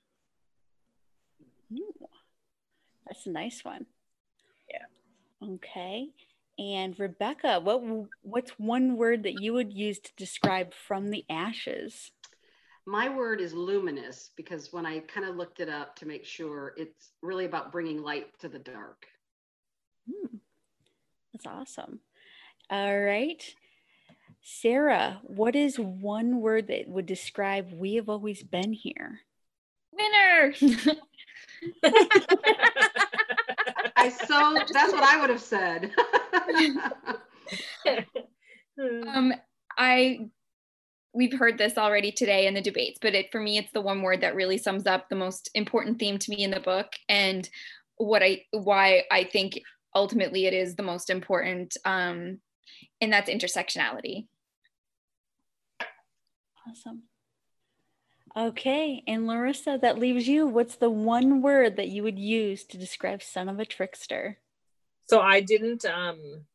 Ooh, 1.73 2.09
that's 3.07 3.27
a 3.27 3.31
nice 3.31 3.65
one. 3.65 3.87
Yeah. 4.71 5.49
Okay. 5.55 6.09
And 6.59 6.99
Rebecca, 6.99 7.61
what 7.61 7.83
what's 8.23 8.53
one 8.53 8.97
word 8.97 9.25
that 9.25 9.41
you 9.41 9.53
would 9.53 9.73
use 9.73 9.99
to 9.99 10.11
describe 10.17 10.73
from 10.73 11.11
the 11.11 11.25
ashes? 11.29 12.13
My 12.87 13.09
word 13.09 13.41
is 13.41 13.55
luminous 13.55 14.31
because 14.37 14.73
when 14.73 14.87
I 14.87 15.01
kind 15.01 15.27
of 15.27 15.37
looked 15.37 15.61
it 15.61 15.69
up 15.69 15.97
to 15.97 16.07
make 16.07 16.25
sure, 16.25 16.75
it's 16.77 17.13
really 17.23 17.47
about 17.47 17.73
bringing 17.73 18.03
light 18.03 18.39
to 18.41 18.49
the 18.49 18.59
dark. 18.59 19.07
Hmm. 20.09 20.37
That's 21.33 21.47
awesome. 21.47 22.01
All 22.71 23.01
right. 23.01 23.43
Sarah, 24.47 25.21
what 25.23 25.57
is 25.57 25.79
one 25.79 26.39
word 26.39 26.67
that 26.69 26.87
would 26.87 27.07
describe 27.07 27.73
we 27.73 27.95
have 27.95 28.11
always 28.11 28.43
been 28.43 28.75
here? 28.75 29.21
Winner. 29.91 30.53
I 33.97 34.11
so 34.11 34.55
that's 34.71 34.93
what 34.93 35.03
I 35.03 35.19
would 35.19 35.31
have 35.31 35.41
said. 35.41 35.93
um, 39.09 39.33
I 39.79 40.29
we've 41.15 41.39
heard 41.39 41.57
this 41.57 41.79
already 41.79 42.13
today 42.13 42.47
in 42.47 42.53
the 42.53 42.61
debates, 42.61 42.99
but 43.01 43.15
it 43.15 43.33
for 43.33 43.41
me 43.41 43.57
it's 43.57 43.73
the 43.73 43.81
one 43.81 44.03
word 44.03 44.21
that 44.21 44.35
really 44.35 44.59
sums 44.59 44.87
up 44.87 45.09
the 45.09 45.17
most 45.17 45.49
important 45.55 45.99
theme 45.99 46.19
to 46.19 46.31
me 46.31 46.45
in 46.45 46.51
the 46.51 46.61
book 46.61 46.93
and 47.09 47.49
what 47.97 48.23
I 48.23 48.43
why 48.51 49.05
I 49.11 49.25
think 49.25 49.59
ultimately 49.95 50.45
it 50.45 50.53
is 50.53 50.77
the 50.77 50.83
most 50.83 51.09
important 51.09 51.79
um, 51.87 52.41
and 53.01 53.11
that's 53.11 53.31
intersectionality. 53.31 54.27
Awesome. 56.69 57.03
Okay, 58.37 59.03
and 59.07 59.27
Larissa, 59.27 59.79
that 59.81 59.99
leaves 59.99 60.27
you. 60.27 60.47
What's 60.47 60.77
the 60.77 60.91
one 60.91 61.41
word 61.41 61.77
that 61.77 61.89
you 61.89 62.03
would 62.03 62.19
use 62.19 62.65
to 62.65 62.79
describe 62.79 63.23
son 63.23 63.49
of 63.49 63.61
a 63.61 63.65
trickster? 63.65 64.39
So 65.07 65.21
I 65.21 65.41
didn't 65.41 65.85
um 65.85 66.47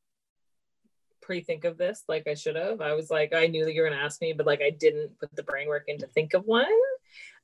pre-think 1.21 1.63
of 1.63 1.77
this 1.77 2.03
like 2.09 2.27
I 2.27 2.33
should 2.33 2.55
have. 2.55 2.81
I 2.81 2.93
was 2.93 3.09
like, 3.11 3.33
I 3.33 3.47
knew 3.47 3.63
that 3.63 3.73
you 3.73 3.81
were 3.81 3.89
gonna 3.89 4.01
ask 4.01 4.19
me, 4.19 4.33
but 4.33 4.45
like 4.45 4.61
I 4.61 4.71
didn't 4.71 5.17
put 5.19 5.33
the 5.35 5.43
brain 5.43 5.67
work 5.67 5.83
in 5.87 5.99
to 5.99 6.07
think 6.07 6.33
of 6.33 6.45
one. 6.45 6.65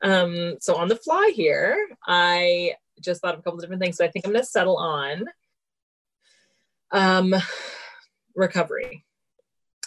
Um, 0.01 0.57
so 0.59 0.75
on 0.75 0.87
the 0.87 0.95
fly 0.95 1.31
here, 1.33 1.77
I 2.05 2.73
just 2.99 3.21
thought 3.21 3.35
of 3.35 3.39
a 3.39 3.43
couple 3.43 3.59
different 3.59 3.81
things. 3.81 3.97
So 3.97 4.03
I 4.03 4.09
think 4.09 4.25
I'm 4.25 4.33
gonna 4.33 4.43
settle 4.43 4.77
on 4.77 5.25
um 6.91 7.35
recovery 8.35 9.05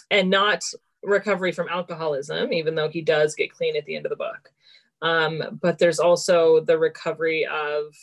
and 0.09 0.29
not 0.29 0.63
recovery 1.03 1.51
from 1.51 1.69
alcoholism, 1.69 2.51
even 2.53 2.75
though 2.75 2.89
he 2.89 3.01
does 3.01 3.35
get 3.35 3.51
clean 3.51 3.75
at 3.75 3.85
the 3.85 3.95
end 3.95 4.05
of 4.05 4.09
the 4.09 4.15
book. 4.15 4.51
Um, 5.01 5.59
but 5.61 5.77
there's 5.77 5.99
also 5.99 6.59
the 6.59 6.77
recovery 6.77 7.45
of, 7.45 7.95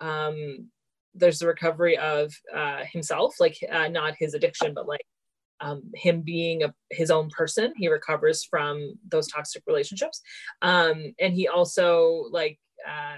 um, 0.00 0.68
there's 1.14 1.38
the 1.38 1.46
recovery 1.46 1.96
of 1.96 2.34
uh, 2.54 2.84
himself, 2.84 3.36
like 3.40 3.58
uh, 3.70 3.88
not 3.88 4.14
his 4.18 4.34
addiction, 4.34 4.74
but 4.74 4.86
like 4.86 5.06
um, 5.60 5.82
him 5.94 6.20
being 6.20 6.62
a, 6.62 6.74
his 6.90 7.10
own 7.10 7.30
person. 7.30 7.72
He 7.76 7.88
recovers 7.88 8.44
from 8.44 8.98
those 9.08 9.28
toxic 9.28 9.62
relationships. 9.66 10.20
Um, 10.62 11.14
and 11.18 11.34
he 11.34 11.48
also 11.48 12.26
like, 12.30 12.58
uh, 12.86 13.16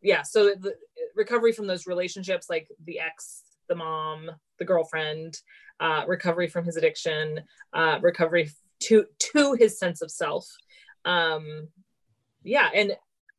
yeah, 0.00 0.22
so 0.22 0.54
recovery 1.14 1.52
from 1.52 1.66
those 1.66 1.86
relationships, 1.86 2.48
like 2.50 2.66
the 2.84 2.98
ex, 2.98 3.42
the 3.68 3.76
mom, 3.76 4.30
the 4.58 4.64
girlfriend, 4.64 5.38
uh, 5.82 6.04
recovery 6.06 6.48
from 6.48 6.64
his 6.64 6.76
addiction, 6.76 7.40
uh, 7.74 7.98
recovery 8.00 8.48
to 8.84 9.04
to 9.18 9.54
his 9.58 9.78
sense 9.78 10.00
of 10.00 10.10
self. 10.10 10.46
Um, 11.04 11.68
yeah, 12.44 12.70
and 12.72 12.92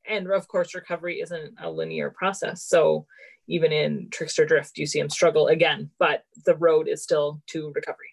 and 0.08 0.30
of 0.30 0.48
course, 0.50 0.76
recovery 0.76 1.22
isn't 1.22 1.56
a 1.62 1.72
linear 1.72 2.10
process. 2.12 2.66
So 2.66 3.08
even 3.48 3.72
in 3.72 4.10
Trickster 4.12 4.46
Drift, 4.46 4.78
you 4.78 4.86
see 4.86 5.00
him 5.00 5.10
struggle 5.10 5.48
again, 5.48 5.90
but 6.00 6.24
the 6.46 6.56
road 6.56 6.88
is 6.90 7.02
still 7.02 7.42
to 7.48 7.72
recovery. 7.74 8.10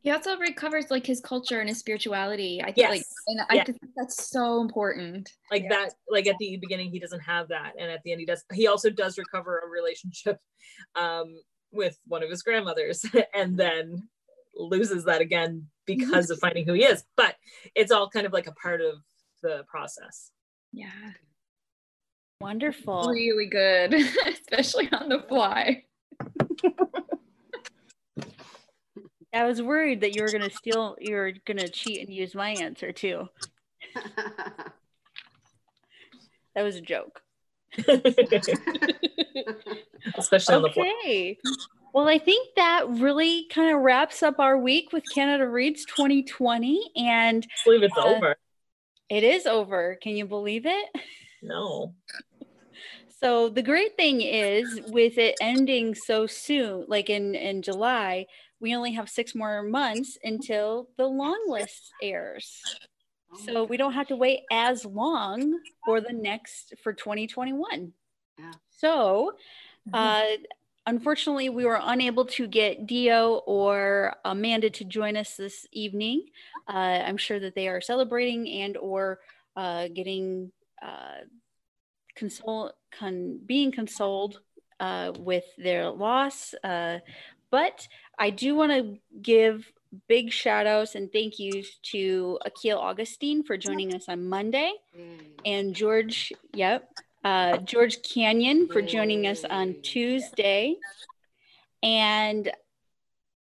He 0.00 0.12
also 0.12 0.38
recovers 0.38 0.90
like 0.90 1.04
his 1.04 1.20
culture 1.20 1.58
and 1.60 1.68
his 1.68 1.78
spirituality. 1.78 2.62
I 2.62 2.66
think 2.66 2.76
yes. 2.78 2.90
like 2.90 3.02
and 3.26 3.40
I 3.50 3.64
think 3.64 3.78
that's 3.96 4.30
so 4.30 4.62
important. 4.62 5.28
Like 5.50 5.64
yeah. 5.64 5.68
that, 5.70 5.94
like 6.08 6.26
at 6.26 6.36
the 6.38 6.56
beginning 6.58 6.90
he 6.90 7.00
doesn't 7.00 7.20
have 7.20 7.48
that. 7.48 7.72
And 7.78 7.90
at 7.90 8.02
the 8.02 8.12
end 8.12 8.20
he 8.20 8.26
does 8.26 8.44
he 8.52 8.66
also 8.66 8.88
does 8.88 9.18
recover 9.18 9.58
a 9.58 9.68
relationship 9.68 10.38
um 10.94 11.34
with 11.76 11.98
one 12.06 12.22
of 12.22 12.30
his 12.30 12.42
grandmothers 12.42 13.04
and 13.34 13.56
then 13.56 14.08
loses 14.54 15.04
that 15.04 15.20
again 15.20 15.66
because 15.86 16.30
of 16.30 16.38
finding 16.40 16.66
who 16.66 16.72
he 16.72 16.84
is. 16.84 17.04
But 17.16 17.36
it's 17.74 17.92
all 17.92 18.08
kind 18.08 18.26
of 18.26 18.32
like 18.32 18.46
a 18.46 18.52
part 18.52 18.80
of 18.80 18.96
the 19.42 19.64
process. 19.68 20.30
Yeah. 20.72 20.90
Wonderful. 22.40 23.08
Really 23.10 23.46
good, 23.46 23.94
especially 24.26 24.90
on 24.92 25.08
the 25.08 25.24
fly. 25.28 25.84
I 29.32 29.44
was 29.44 29.60
worried 29.60 30.00
that 30.00 30.14
you 30.14 30.22
were 30.22 30.30
going 30.30 30.48
to 30.48 30.54
steal, 30.54 30.96
you 30.98 31.14
were 31.14 31.32
going 31.46 31.58
to 31.58 31.68
cheat 31.68 32.00
and 32.00 32.14
use 32.14 32.34
my 32.34 32.50
answer 32.50 32.90
too. 32.92 33.28
that 36.54 36.62
was 36.62 36.76
a 36.76 36.80
joke. 36.80 37.20
Especially 40.16 40.54
on 40.54 40.62
the 40.62 40.68
Okay. 40.68 41.38
Well, 41.92 42.08
I 42.08 42.18
think 42.18 42.48
that 42.56 42.88
really 42.88 43.46
kind 43.50 43.74
of 43.74 43.82
wraps 43.82 44.22
up 44.22 44.38
our 44.38 44.58
week 44.58 44.92
with 44.92 45.04
Canada 45.14 45.48
Reads 45.48 45.84
2020. 45.86 46.92
And 46.96 47.44
I 47.44 47.48
believe 47.64 47.82
it's 47.82 47.96
uh, 47.96 48.04
over. 48.04 48.36
It 49.08 49.24
is 49.24 49.46
over. 49.46 49.96
Can 50.02 50.16
you 50.16 50.26
believe 50.26 50.66
it? 50.66 50.88
No. 51.42 51.94
So 53.18 53.48
the 53.48 53.62
great 53.62 53.96
thing 53.96 54.20
is 54.20 54.78
with 54.88 55.16
it 55.16 55.36
ending 55.40 55.94
so 55.94 56.26
soon, 56.26 56.84
like 56.86 57.08
in, 57.08 57.34
in 57.34 57.62
July, 57.62 58.26
we 58.60 58.76
only 58.76 58.92
have 58.92 59.08
six 59.08 59.34
more 59.34 59.62
months 59.62 60.18
until 60.22 60.90
the 60.98 61.06
long 61.06 61.42
list 61.48 61.94
airs. 62.02 62.62
So 63.44 63.64
we 63.64 63.76
don't 63.76 63.92
have 63.92 64.08
to 64.08 64.16
wait 64.16 64.40
as 64.50 64.84
long 64.84 65.60
for 65.84 66.00
the 66.00 66.12
next 66.12 66.74
for 66.82 66.92
2021. 66.92 67.92
Yeah. 68.38 68.52
So 68.70 69.32
uh, 69.92 70.22
unfortunately, 70.86 71.48
we 71.48 71.64
were 71.64 71.80
unable 71.82 72.24
to 72.26 72.46
get 72.46 72.86
Dio 72.86 73.42
or 73.46 74.14
Amanda 74.24 74.70
to 74.70 74.84
join 74.84 75.16
us 75.16 75.36
this 75.36 75.66
evening. 75.72 76.26
Uh, 76.68 77.02
I'm 77.06 77.16
sure 77.16 77.40
that 77.40 77.54
they 77.54 77.68
are 77.68 77.80
celebrating 77.80 78.48
and 78.48 78.76
or 78.76 79.20
uh, 79.56 79.88
getting 79.88 80.52
uh, 80.82 81.24
console, 82.14 82.72
con- 82.92 83.40
being 83.44 83.72
consoled 83.72 84.40
uh, 84.80 85.12
with 85.18 85.44
their 85.58 85.90
loss. 85.90 86.54
Uh, 86.62 86.98
but 87.50 87.86
I 88.18 88.30
do 88.30 88.54
want 88.54 88.72
to 88.72 88.98
give 89.20 89.70
big 90.08 90.32
shout 90.32 90.66
outs 90.66 90.94
and 90.94 91.12
thank 91.12 91.38
yous 91.38 91.78
to 91.90 92.38
Akil 92.44 92.78
Augustine 92.78 93.42
for 93.42 93.56
joining 93.56 93.94
us 93.94 94.08
on 94.08 94.28
Monday 94.28 94.72
and 95.44 95.74
George, 95.74 96.32
yep, 96.54 96.88
uh, 97.24 97.58
George 97.58 98.02
Canyon 98.02 98.68
for 98.68 98.82
joining 98.82 99.26
us 99.26 99.44
on 99.44 99.76
Tuesday 99.82 100.76
and 101.82 102.50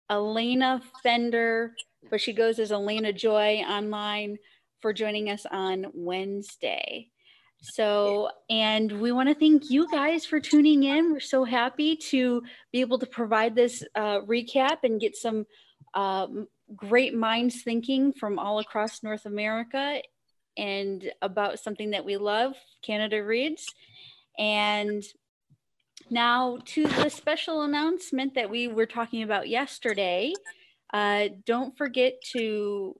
Alayna 0.09 0.81
Fender, 1.01 1.73
but 2.09 2.21
she 2.21 2.33
goes 2.33 2.59
as 2.59 2.71
Alayna 2.71 3.15
Joy 3.15 3.63
online 3.67 4.37
for 4.81 4.93
joining 4.93 5.29
us 5.29 5.45
on 5.49 5.87
Wednesday. 5.93 7.09
So, 7.61 8.29
and 8.49 8.91
we 8.99 9.13
want 9.13 9.29
to 9.29 9.35
thank 9.35 9.69
you 9.69 9.89
guys 9.89 10.25
for 10.25 10.41
tuning 10.41 10.83
in. 10.83 11.13
We're 11.13 11.21
so 11.21 11.45
happy 11.45 11.95
to 11.95 12.43
be 12.73 12.81
able 12.81 12.99
to 12.99 13.05
provide 13.05 13.55
this 13.55 13.83
uh, 13.95 14.19
recap 14.19 14.79
and 14.83 14.99
get 14.99 15.15
some 15.15 15.45
um, 15.93 16.47
great 16.75 17.13
minds 17.13 17.61
thinking 17.61 18.13
from 18.13 18.39
all 18.39 18.59
across 18.59 19.03
North 19.03 19.25
America 19.25 20.01
and 20.57 21.11
about 21.21 21.59
something 21.59 21.91
that 21.91 22.05
we 22.05 22.17
love, 22.17 22.53
Canada 22.81 23.23
Reads. 23.23 23.65
And 24.37 25.03
now 26.09 26.57
to 26.65 26.87
the 26.87 27.09
special 27.09 27.63
announcement 27.63 28.35
that 28.35 28.49
we 28.49 28.67
were 28.67 28.85
talking 28.85 29.23
about 29.23 29.49
yesterday. 29.49 30.33
Uh, 30.93 31.29
don't 31.45 31.75
forget 31.77 32.13
to, 32.33 32.95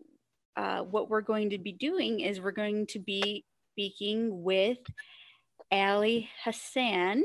uh, 0.55 0.79
what 0.79 1.09
we're 1.09 1.21
going 1.21 1.51
to 1.51 1.57
be 1.57 1.71
doing 1.71 2.21
is 2.21 2.41
we're 2.41 2.51
going 2.51 2.87
to 2.87 2.99
be 2.99 3.45
speaking 3.71 4.43
with 4.43 4.79
Ali 5.71 6.29
Hassan 6.43 7.23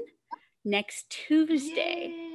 next 0.64 1.08
Tuesday. 1.10 2.12
Yay. 2.14 2.27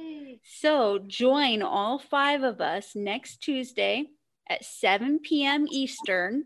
So 0.44 0.98
join 0.98 1.62
all 1.62 1.98
five 1.98 2.42
of 2.42 2.60
us 2.60 2.94
next 2.94 3.38
Tuesday 3.38 4.04
at 4.48 4.62
7 4.64 5.20
p.m. 5.20 5.66
Eastern, 5.70 6.44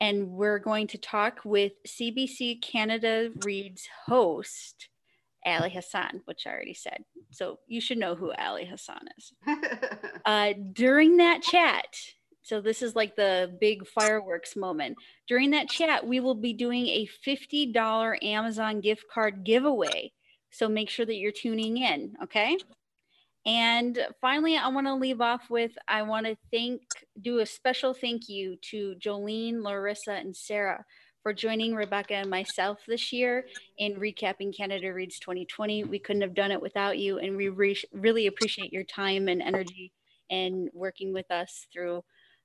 and 0.00 0.30
we're 0.30 0.58
going 0.58 0.86
to 0.88 0.98
talk 0.98 1.40
with 1.44 1.72
CBC 1.86 2.62
Canada 2.62 3.30
Reads 3.44 3.86
host 4.06 4.88
Ali 5.44 5.68
Hassan, 5.68 6.22
which 6.24 6.46
I 6.46 6.52
already 6.52 6.72
said. 6.72 7.04
So 7.32 7.58
you 7.66 7.82
should 7.82 7.98
know 7.98 8.14
who 8.14 8.32
Ali 8.32 8.64
Hassan 8.64 9.08
is. 9.18 9.32
Uh, 10.26 10.54
during 10.72 11.18
that 11.18 11.42
chat, 11.42 11.84
so 12.40 12.62
this 12.62 12.80
is 12.80 12.96
like 12.96 13.14
the 13.14 13.54
big 13.60 13.86
fireworks 13.86 14.56
moment. 14.56 14.96
During 15.28 15.50
that 15.50 15.68
chat, 15.68 16.06
we 16.06 16.18
will 16.18 16.34
be 16.34 16.54
doing 16.54 16.86
a 16.86 17.06
$50 17.26 18.24
Amazon 18.24 18.80
gift 18.80 19.04
card 19.12 19.44
giveaway. 19.44 20.12
So 20.50 20.66
make 20.66 20.88
sure 20.88 21.04
that 21.04 21.16
you're 21.16 21.30
tuning 21.30 21.76
in, 21.76 22.14
okay? 22.22 22.56
And 23.46 23.98
finally, 24.20 24.56
I 24.56 24.68
want 24.68 24.86
to 24.86 24.94
leave 24.94 25.20
off 25.20 25.50
with 25.50 25.72
I 25.86 26.02
want 26.02 26.26
to 26.26 26.36
thank, 26.50 26.80
do 27.20 27.40
a 27.40 27.46
special 27.46 27.92
thank 27.92 28.28
you 28.28 28.56
to 28.70 28.94
Jolene, 28.98 29.62
Larissa, 29.62 30.12
and 30.12 30.34
Sarah 30.34 30.84
for 31.22 31.32
joining 31.32 31.74
Rebecca 31.74 32.14
and 32.14 32.30
myself 32.30 32.80
this 32.86 33.12
year 33.12 33.46
in 33.78 33.94
recapping 33.96 34.56
Canada 34.56 34.92
Reads 34.92 35.18
2020. 35.18 35.84
We 35.84 35.98
couldn't 35.98 36.22
have 36.22 36.34
done 36.34 36.52
it 36.52 36.60
without 36.60 36.98
you, 36.98 37.18
and 37.18 37.36
we 37.36 37.48
re- 37.48 37.82
really 37.92 38.26
appreciate 38.26 38.72
your 38.72 38.84
time 38.84 39.28
and 39.28 39.42
energy 39.42 39.92
and 40.30 40.68
working 40.72 41.12
with 41.12 41.30
us 41.30 41.66
through 41.72 42.02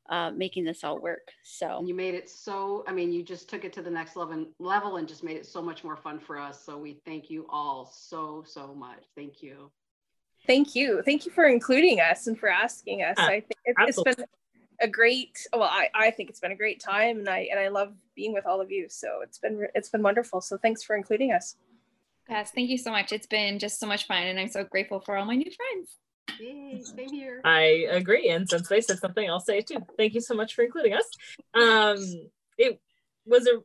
uh, 0.10 0.32
making 0.32 0.64
this 0.64 0.84
all 0.84 1.00
work. 1.00 1.32
So 1.44 1.84
you 1.86 1.94
made 1.94 2.16
it 2.16 2.30
so, 2.30 2.84
I 2.88 2.94
mean, 2.94 3.12
you 3.12 3.22
just 3.22 3.50
took 3.50 3.64
it 3.64 3.72
to 3.74 3.82
the 3.82 3.92
next 3.92 4.16
level, 4.16 4.46
level 4.60 4.98
and 4.98 5.08
just 5.08 5.24
made 5.24 5.38
it 5.38 5.46
so 5.46 5.62
much 5.62 5.84
more 5.84 5.96
fun 5.96 6.20
for 6.20 6.38
us. 6.40 6.64
So 6.66 6.78
we 6.78 7.00
thank 7.06 7.30
you 7.30 7.46
all 7.50 7.86
so, 7.94 8.44
so 8.46 8.74
much. 8.74 9.04
Thank 9.16 9.44
you. 9.44 9.72
Thank 10.50 10.74
you. 10.74 11.04
Thank 11.06 11.28
you 11.28 11.32
for 11.32 11.46
including 11.46 12.02
us 12.02 12.26
and 12.26 12.36
for 12.38 12.50
asking 12.50 13.04
us. 13.04 13.20
Uh, 13.20 13.22
I 13.22 13.40
think 13.42 13.60
it, 13.66 13.76
it's 13.82 14.02
been 14.02 14.26
a 14.82 14.88
great 14.88 15.38
well 15.54 15.70
I, 15.72 15.90
I 15.94 16.10
think 16.10 16.30
it's 16.32 16.40
been 16.40 16.52
a 16.52 16.56
great 16.56 16.80
time 16.80 17.20
and 17.20 17.30
I 17.30 17.50
and 17.52 17.60
I 17.60 17.68
love 17.68 17.94
being 18.16 18.34
with 18.34 18.48
all 18.48 18.60
of 18.60 18.72
you. 18.72 18.88
So 18.90 19.20
it's 19.22 19.38
been 19.38 19.68
it's 19.76 19.90
been 19.90 20.02
wonderful. 20.02 20.42
So 20.42 20.58
thanks 20.58 20.82
for 20.82 20.96
including 20.96 21.32
us. 21.34 21.56
Yes, 22.28 22.50
thank 22.50 22.72
you 22.72 22.80
so 22.80 22.90
much. 22.90 23.12
It's 23.12 23.28
been 23.28 23.60
just 23.60 23.80
so 23.80 23.86
much 23.86 24.08
fun 24.08 24.24
and 24.24 24.40
I'm 24.40 24.50
so 24.50 24.64
grateful 24.64 25.00
for 25.02 25.16
all 25.16 25.26
my 25.26 25.36
new 25.36 25.52
friends. 25.52 25.98
Yay, 26.40 26.82
same 26.82 27.14
here. 27.14 27.42
I 27.46 27.86
agree. 27.92 28.30
And 28.30 28.50
since 28.50 28.68
they 28.70 28.82
said 28.82 28.98
something, 28.98 29.30
I'll 29.30 29.40
say 29.40 29.60
it 29.60 29.68
too. 29.68 29.86
Thank 29.98 30.16
you 30.16 30.22
so 30.22 30.34
much 30.34 30.56
for 30.56 30.64
including 30.64 30.94
us. 30.94 31.06
Um, 31.54 31.98
it 32.58 32.82
was 33.28 33.46
a 33.46 33.60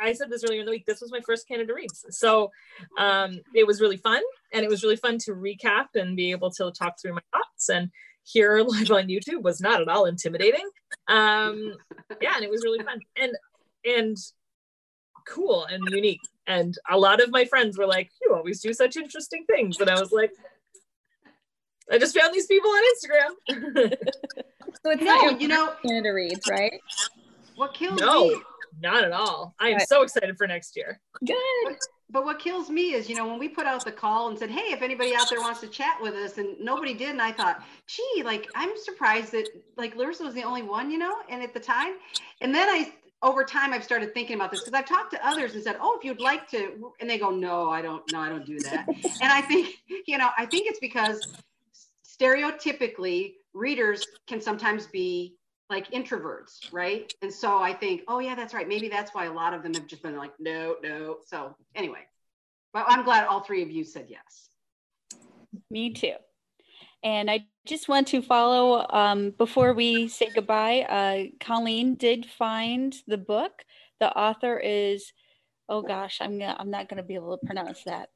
I 0.00 0.12
said 0.12 0.30
this 0.30 0.44
earlier 0.44 0.60
in 0.60 0.66
the 0.66 0.72
week. 0.72 0.86
This 0.86 1.00
was 1.00 1.10
my 1.10 1.20
first 1.20 1.48
Canada 1.48 1.74
Reads, 1.74 2.04
so 2.10 2.50
um, 2.98 3.40
it 3.54 3.66
was 3.66 3.80
really 3.80 3.96
fun, 3.96 4.22
and 4.52 4.64
it 4.64 4.68
was 4.68 4.82
really 4.82 4.96
fun 4.96 5.18
to 5.18 5.32
recap 5.32 5.86
and 5.94 6.16
be 6.16 6.30
able 6.30 6.50
to 6.52 6.70
talk 6.70 7.00
through 7.00 7.14
my 7.14 7.20
thoughts. 7.32 7.68
And 7.68 7.90
here 8.22 8.62
live 8.66 8.90
on 8.90 9.08
YouTube 9.08 9.42
was 9.42 9.60
not 9.60 9.80
at 9.80 9.88
all 9.88 10.04
intimidating. 10.06 10.68
Um, 11.08 11.74
yeah, 12.20 12.32
and 12.36 12.44
it 12.44 12.50
was 12.50 12.62
really 12.62 12.82
fun 12.84 13.00
and 13.16 13.32
and 13.84 14.16
cool 15.26 15.64
and 15.64 15.82
unique. 15.90 16.20
And 16.46 16.74
a 16.88 16.98
lot 16.98 17.20
of 17.20 17.30
my 17.30 17.44
friends 17.44 17.76
were 17.76 17.86
like, 17.86 18.10
"You 18.22 18.34
always 18.34 18.60
do 18.60 18.72
such 18.72 18.96
interesting 18.96 19.44
things," 19.46 19.80
and 19.80 19.90
I 19.90 19.98
was 20.00 20.12
like, 20.12 20.32
"I 21.90 21.98
just 21.98 22.18
found 22.18 22.34
these 22.34 22.46
people 22.46 22.70
on 22.70 22.82
Instagram." 22.94 23.92
so 24.82 24.90
it's 24.90 25.02
no, 25.02 25.06
not 25.06 25.22
your 25.22 25.40
you 25.40 25.48
know, 25.48 25.72
Canada 25.84 26.12
Reads, 26.12 26.48
right? 26.48 26.80
What 27.56 27.74
killed 27.74 28.00
no, 28.00 28.28
me 28.28 28.36
not 28.80 29.04
at 29.04 29.12
all. 29.12 29.54
I 29.58 29.70
am 29.70 29.80
so 29.80 30.02
excited 30.02 30.36
for 30.36 30.46
next 30.46 30.76
year. 30.76 31.00
Good. 31.24 31.36
But, 31.64 31.78
but 32.10 32.24
what 32.24 32.38
kills 32.38 32.70
me 32.70 32.94
is, 32.94 33.08
you 33.08 33.14
know, 33.14 33.26
when 33.26 33.38
we 33.38 33.48
put 33.48 33.66
out 33.66 33.84
the 33.84 33.92
call 33.92 34.28
and 34.28 34.38
said, 34.38 34.50
hey, 34.50 34.72
if 34.72 34.82
anybody 34.82 35.14
out 35.14 35.28
there 35.28 35.40
wants 35.40 35.60
to 35.60 35.68
chat 35.68 36.00
with 36.00 36.14
us, 36.14 36.38
and 36.38 36.58
nobody 36.60 36.94
did, 36.94 37.10
and 37.10 37.22
I 37.22 37.32
thought, 37.32 37.62
gee, 37.86 38.22
like, 38.24 38.48
I'm 38.54 38.70
surprised 38.76 39.32
that, 39.32 39.48
like, 39.76 39.94
Larissa 39.94 40.24
was 40.24 40.34
the 40.34 40.42
only 40.42 40.62
one, 40.62 40.90
you 40.90 40.98
know, 40.98 41.16
and 41.28 41.42
at 41.42 41.52
the 41.52 41.60
time. 41.60 41.94
And 42.40 42.54
then 42.54 42.68
I, 42.68 42.92
over 43.22 43.44
time, 43.44 43.72
I've 43.72 43.84
started 43.84 44.14
thinking 44.14 44.36
about 44.36 44.50
this 44.50 44.60
because 44.64 44.78
I've 44.78 44.88
talked 44.88 45.10
to 45.12 45.26
others 45.26 45.54
and 45.54 45.62
said, 45.62 45.76
oh, 45.80 45.96
if 45.98 46.04
you'd 46.04 46.20
like 46.20 46.48
to, 46.50 46.92
and 47.00 47.10
they 47.10 47.18
go, 47.18 47.30
no, 47.30 47.70
I 47.70 47.82
don't, 47.82 48.02
no, 48.12 48.20
I 48.20 48.28
don't 48.28 48.46
do 48.46 48.58
that. 48.60 48.86
and 49.22 49.32
I 49.32 49.42
think, 49.42 49.76
you 50.06 50.18
know, 50.18 50.30
I 50.38 50.46
think 50.46 50.68
it's 50.68 50.78
because 50.78 51.20
stereotypically 52.06 53.34
readers 53.54 54.06
can 54.26 54.40
sometimes 54.40 54.86
be 54.86 55.34
like 55.70 55.90
introverts, 55.90 56.72
right? 56.72 57.12
And 57.22 57.32
so 57.32 57.58
I 57.58 57.72
think, 57.74 58.02
oh 58.08 58.18
yeah, 58.20 58.34
that's 58.34 58.54
right. 58.54 58.66
Maybe 58.66 58.88
that's 58.88 59.14
why 59.14 59.26
a 59.26 59.32
lot 59.32 59.54
of 59.54 59.62
them 59.62 59.74
have 59.74 59.86
just 59.86 60.02
been 60.02 60.16
like, 60.16 60.32
no, 60.38 60.76
no. 60.82 61.18
So 61.26 61.54
anyway, 61.74 62.00
but 62.72 62.84
I'm 62.88 63.04
glad 63.04 63.26
all 63.26 63.40
three 63.40 63.62
of 63.62 63.70
you 63.70 63.84
said 63.84 64.06
yes. 64.08 64.48
Me 65.70 65.92
too. 65.92 66.14
And 67.02 67.30
I 67.30 67.46
just 67.66 67.88
want 67.88 68.08
to 68.08 68.22
follow 68.22 68.86
um, 68.90 69.30
before 69.30 69.72
we 69.72 70.08
say 70.08 70.30
goodbye. 70.34 70.80
Uh, 70.82 71.44
Colleen 71.44 71.94
did 71.94 72.26
find 72.26 72.94
the 73.06 73.18
book. 73.18 73.64
The 74.00 74.10
author 74.10 74.58
is, 74.58 75.12
oh 75.68 75.82
gosh, 75.82 76.18
I'm 76.20 76.38
gonna, 76.38 76.56
I'm 76.58 76.70
not 76.70 76.88
going 76.88 76.96
to 76.96 77.06
be 77.06 77.14
able 77.14 77.36
to 77.36 77.46
pronounce 77.46 77.84
that. 77.84 78.08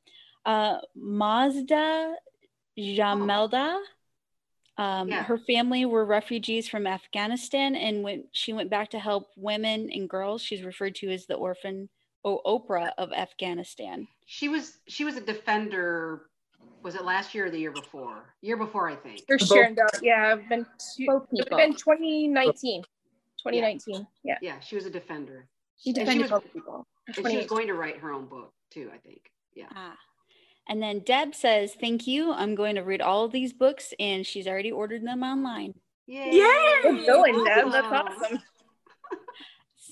Uh, 0.45 0.79
Mazda 0.97 2.15
Jamelda. 2.79 3.79
Um, 4.79 5.09
Yeah. 5.09 5.23
Her 5.23 5.39
family 5.39 5.85
were 5.85 6.05
refugees 6.05 6.69
from 6.69 6.87
Afghanistan, 6.87 7.75
and 7.77 8.03
when 8.03 8.25
she 8.33 8.53
went 8.53 8.71
back 8.71 8.91
to 8.91 8.99
help 8.99 9.31
women 9.37 9.91
and 9.93 10.09
girls, 10.09 10.43
she's 10.43 10.63
referred 10.63 10.95
to 10.97 11.11
as 11.11 11.27
the 11.27 11.35
orphan 11.35 11.89
o- 12.25 12.41
Oprah 12.47 12.93
of 12.99 13.13
Afghanistan. 13.13 14.09
She 14.27 14.49
was 14.49 14.79
she 14.89 15.05
was 15.05 15.17
a 15.17 15.21
defender. 15.21 16.29
Was 16.83 16.95
it 16.95 17.05
last 17.05 17.35
year 17.35 17.47
or 17.47 17.51
the 17.51 17.59
year 17.59 17.71
before? 17.73 18.35
Year 18.41 18.57
before, 18.57 18.89
I 18.89 18.97
think. 18.97 19.27
For 19.27 19.37
Both- 19.39 19.49
sharing. 19.49 19.77
Yeah, 20.03 20.33
I've 20.33 20.49
been 20.49 20.65
two, 20.97 21.07
Both 21.07 21.29
it's 21.31 21.43
people. 21.45 21.59
been 21.59 21.75
2019. 21.75 22.83
2019. 23.39 24.07
Yeah. 24.25 24.39
Yeah, 24.41 24.59
she 24.61 24.75
was 24.77 24.87
a 24.87 24.91
defender, 24.91 25.49
She 25.77 25.91
And 25.91 25.97
she 25.99 26.05
defended 26.05 26.31
was- 26.31 26.43
people. 26.53 26.87
and 27.07 27.15
she 27.17 27.37
was 27.37 27.47
going 27.47 27.67
to 27.67 27.75
write 27.75 27.99
her 27.99 28.13
own 28.13 28.27
book 28.27 28.53
too. 28.71 28.91
I 28.95 28.99
think. 28.99 29.31
Yeah. 29.55 29.67
Ah. 29.75 29.97
And 30.69 30.83
then 30.83 31.01
Deb 31.01 31.35
says, 31.35 31.75
Thank 31.75 32.07
you. 32.07 32.33
I'm 32.33 32.55
going 32.55 32.77
to 32.77 32.83
read 32.83 33.01
all 33.01 33.25
of 33.25 33.33
these 33.33 33.53
books, 33.53 33.93
and 33.99 34.27
she's 34.27 34.47
already 34.47 34.73
ordered 34.73 35.05
them 35.05 35.23
online. 35.23 35.75
Yay! 36.07 36.31
Good 36.83 37.07
going, 37.07 37.45
Deb. 37.45 37.71
That's 37.73 37.87
awesome. 37.87 38.41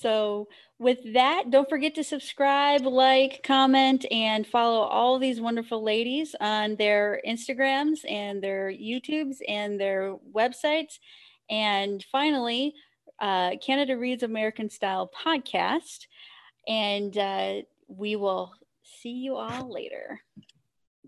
So, 0.00 0.48
with 0.78 1.12
that, 1.12 1.50
don't 1.50 1.68
forget 1.68 1.94
to 1.96 2.04
subscribe, 2.04 2.86
like, 2.86 3.42
comment, 3.42 4.06
and 4.10 4.46
follow 4.46 4.80
all 4.80 5.18
these 5.18 5.42
wonderful 5.42 5.82
ladies 5.82 6.34
on 6.40 6.76
their 6.76 7.20
Instagrams 7.28 7.98
and 8.08 8.42
their 8.42 8.72
YouTubes 8.72 9.38
and 9.46 9.78
their 9.78 10.16
websites. 10.34 10.98
And 11.50 12.02
finally, 12.10 12.72
uh, 13.20 13.56
Canada 13.64 13.98
Reads 13.98 14.22
American 14.22 14.70
Style 14.70 15.10
podcast. 15.22 16.06
And 16.66 17.16
uh, 17.18 17.54
we 17.88 18.16
will 18.16 18.54
see 18.82 19.12
you 19.12 19.36
all 19.36 19.70
later. 19.70 20.20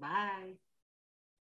Bye. 0.03 0.59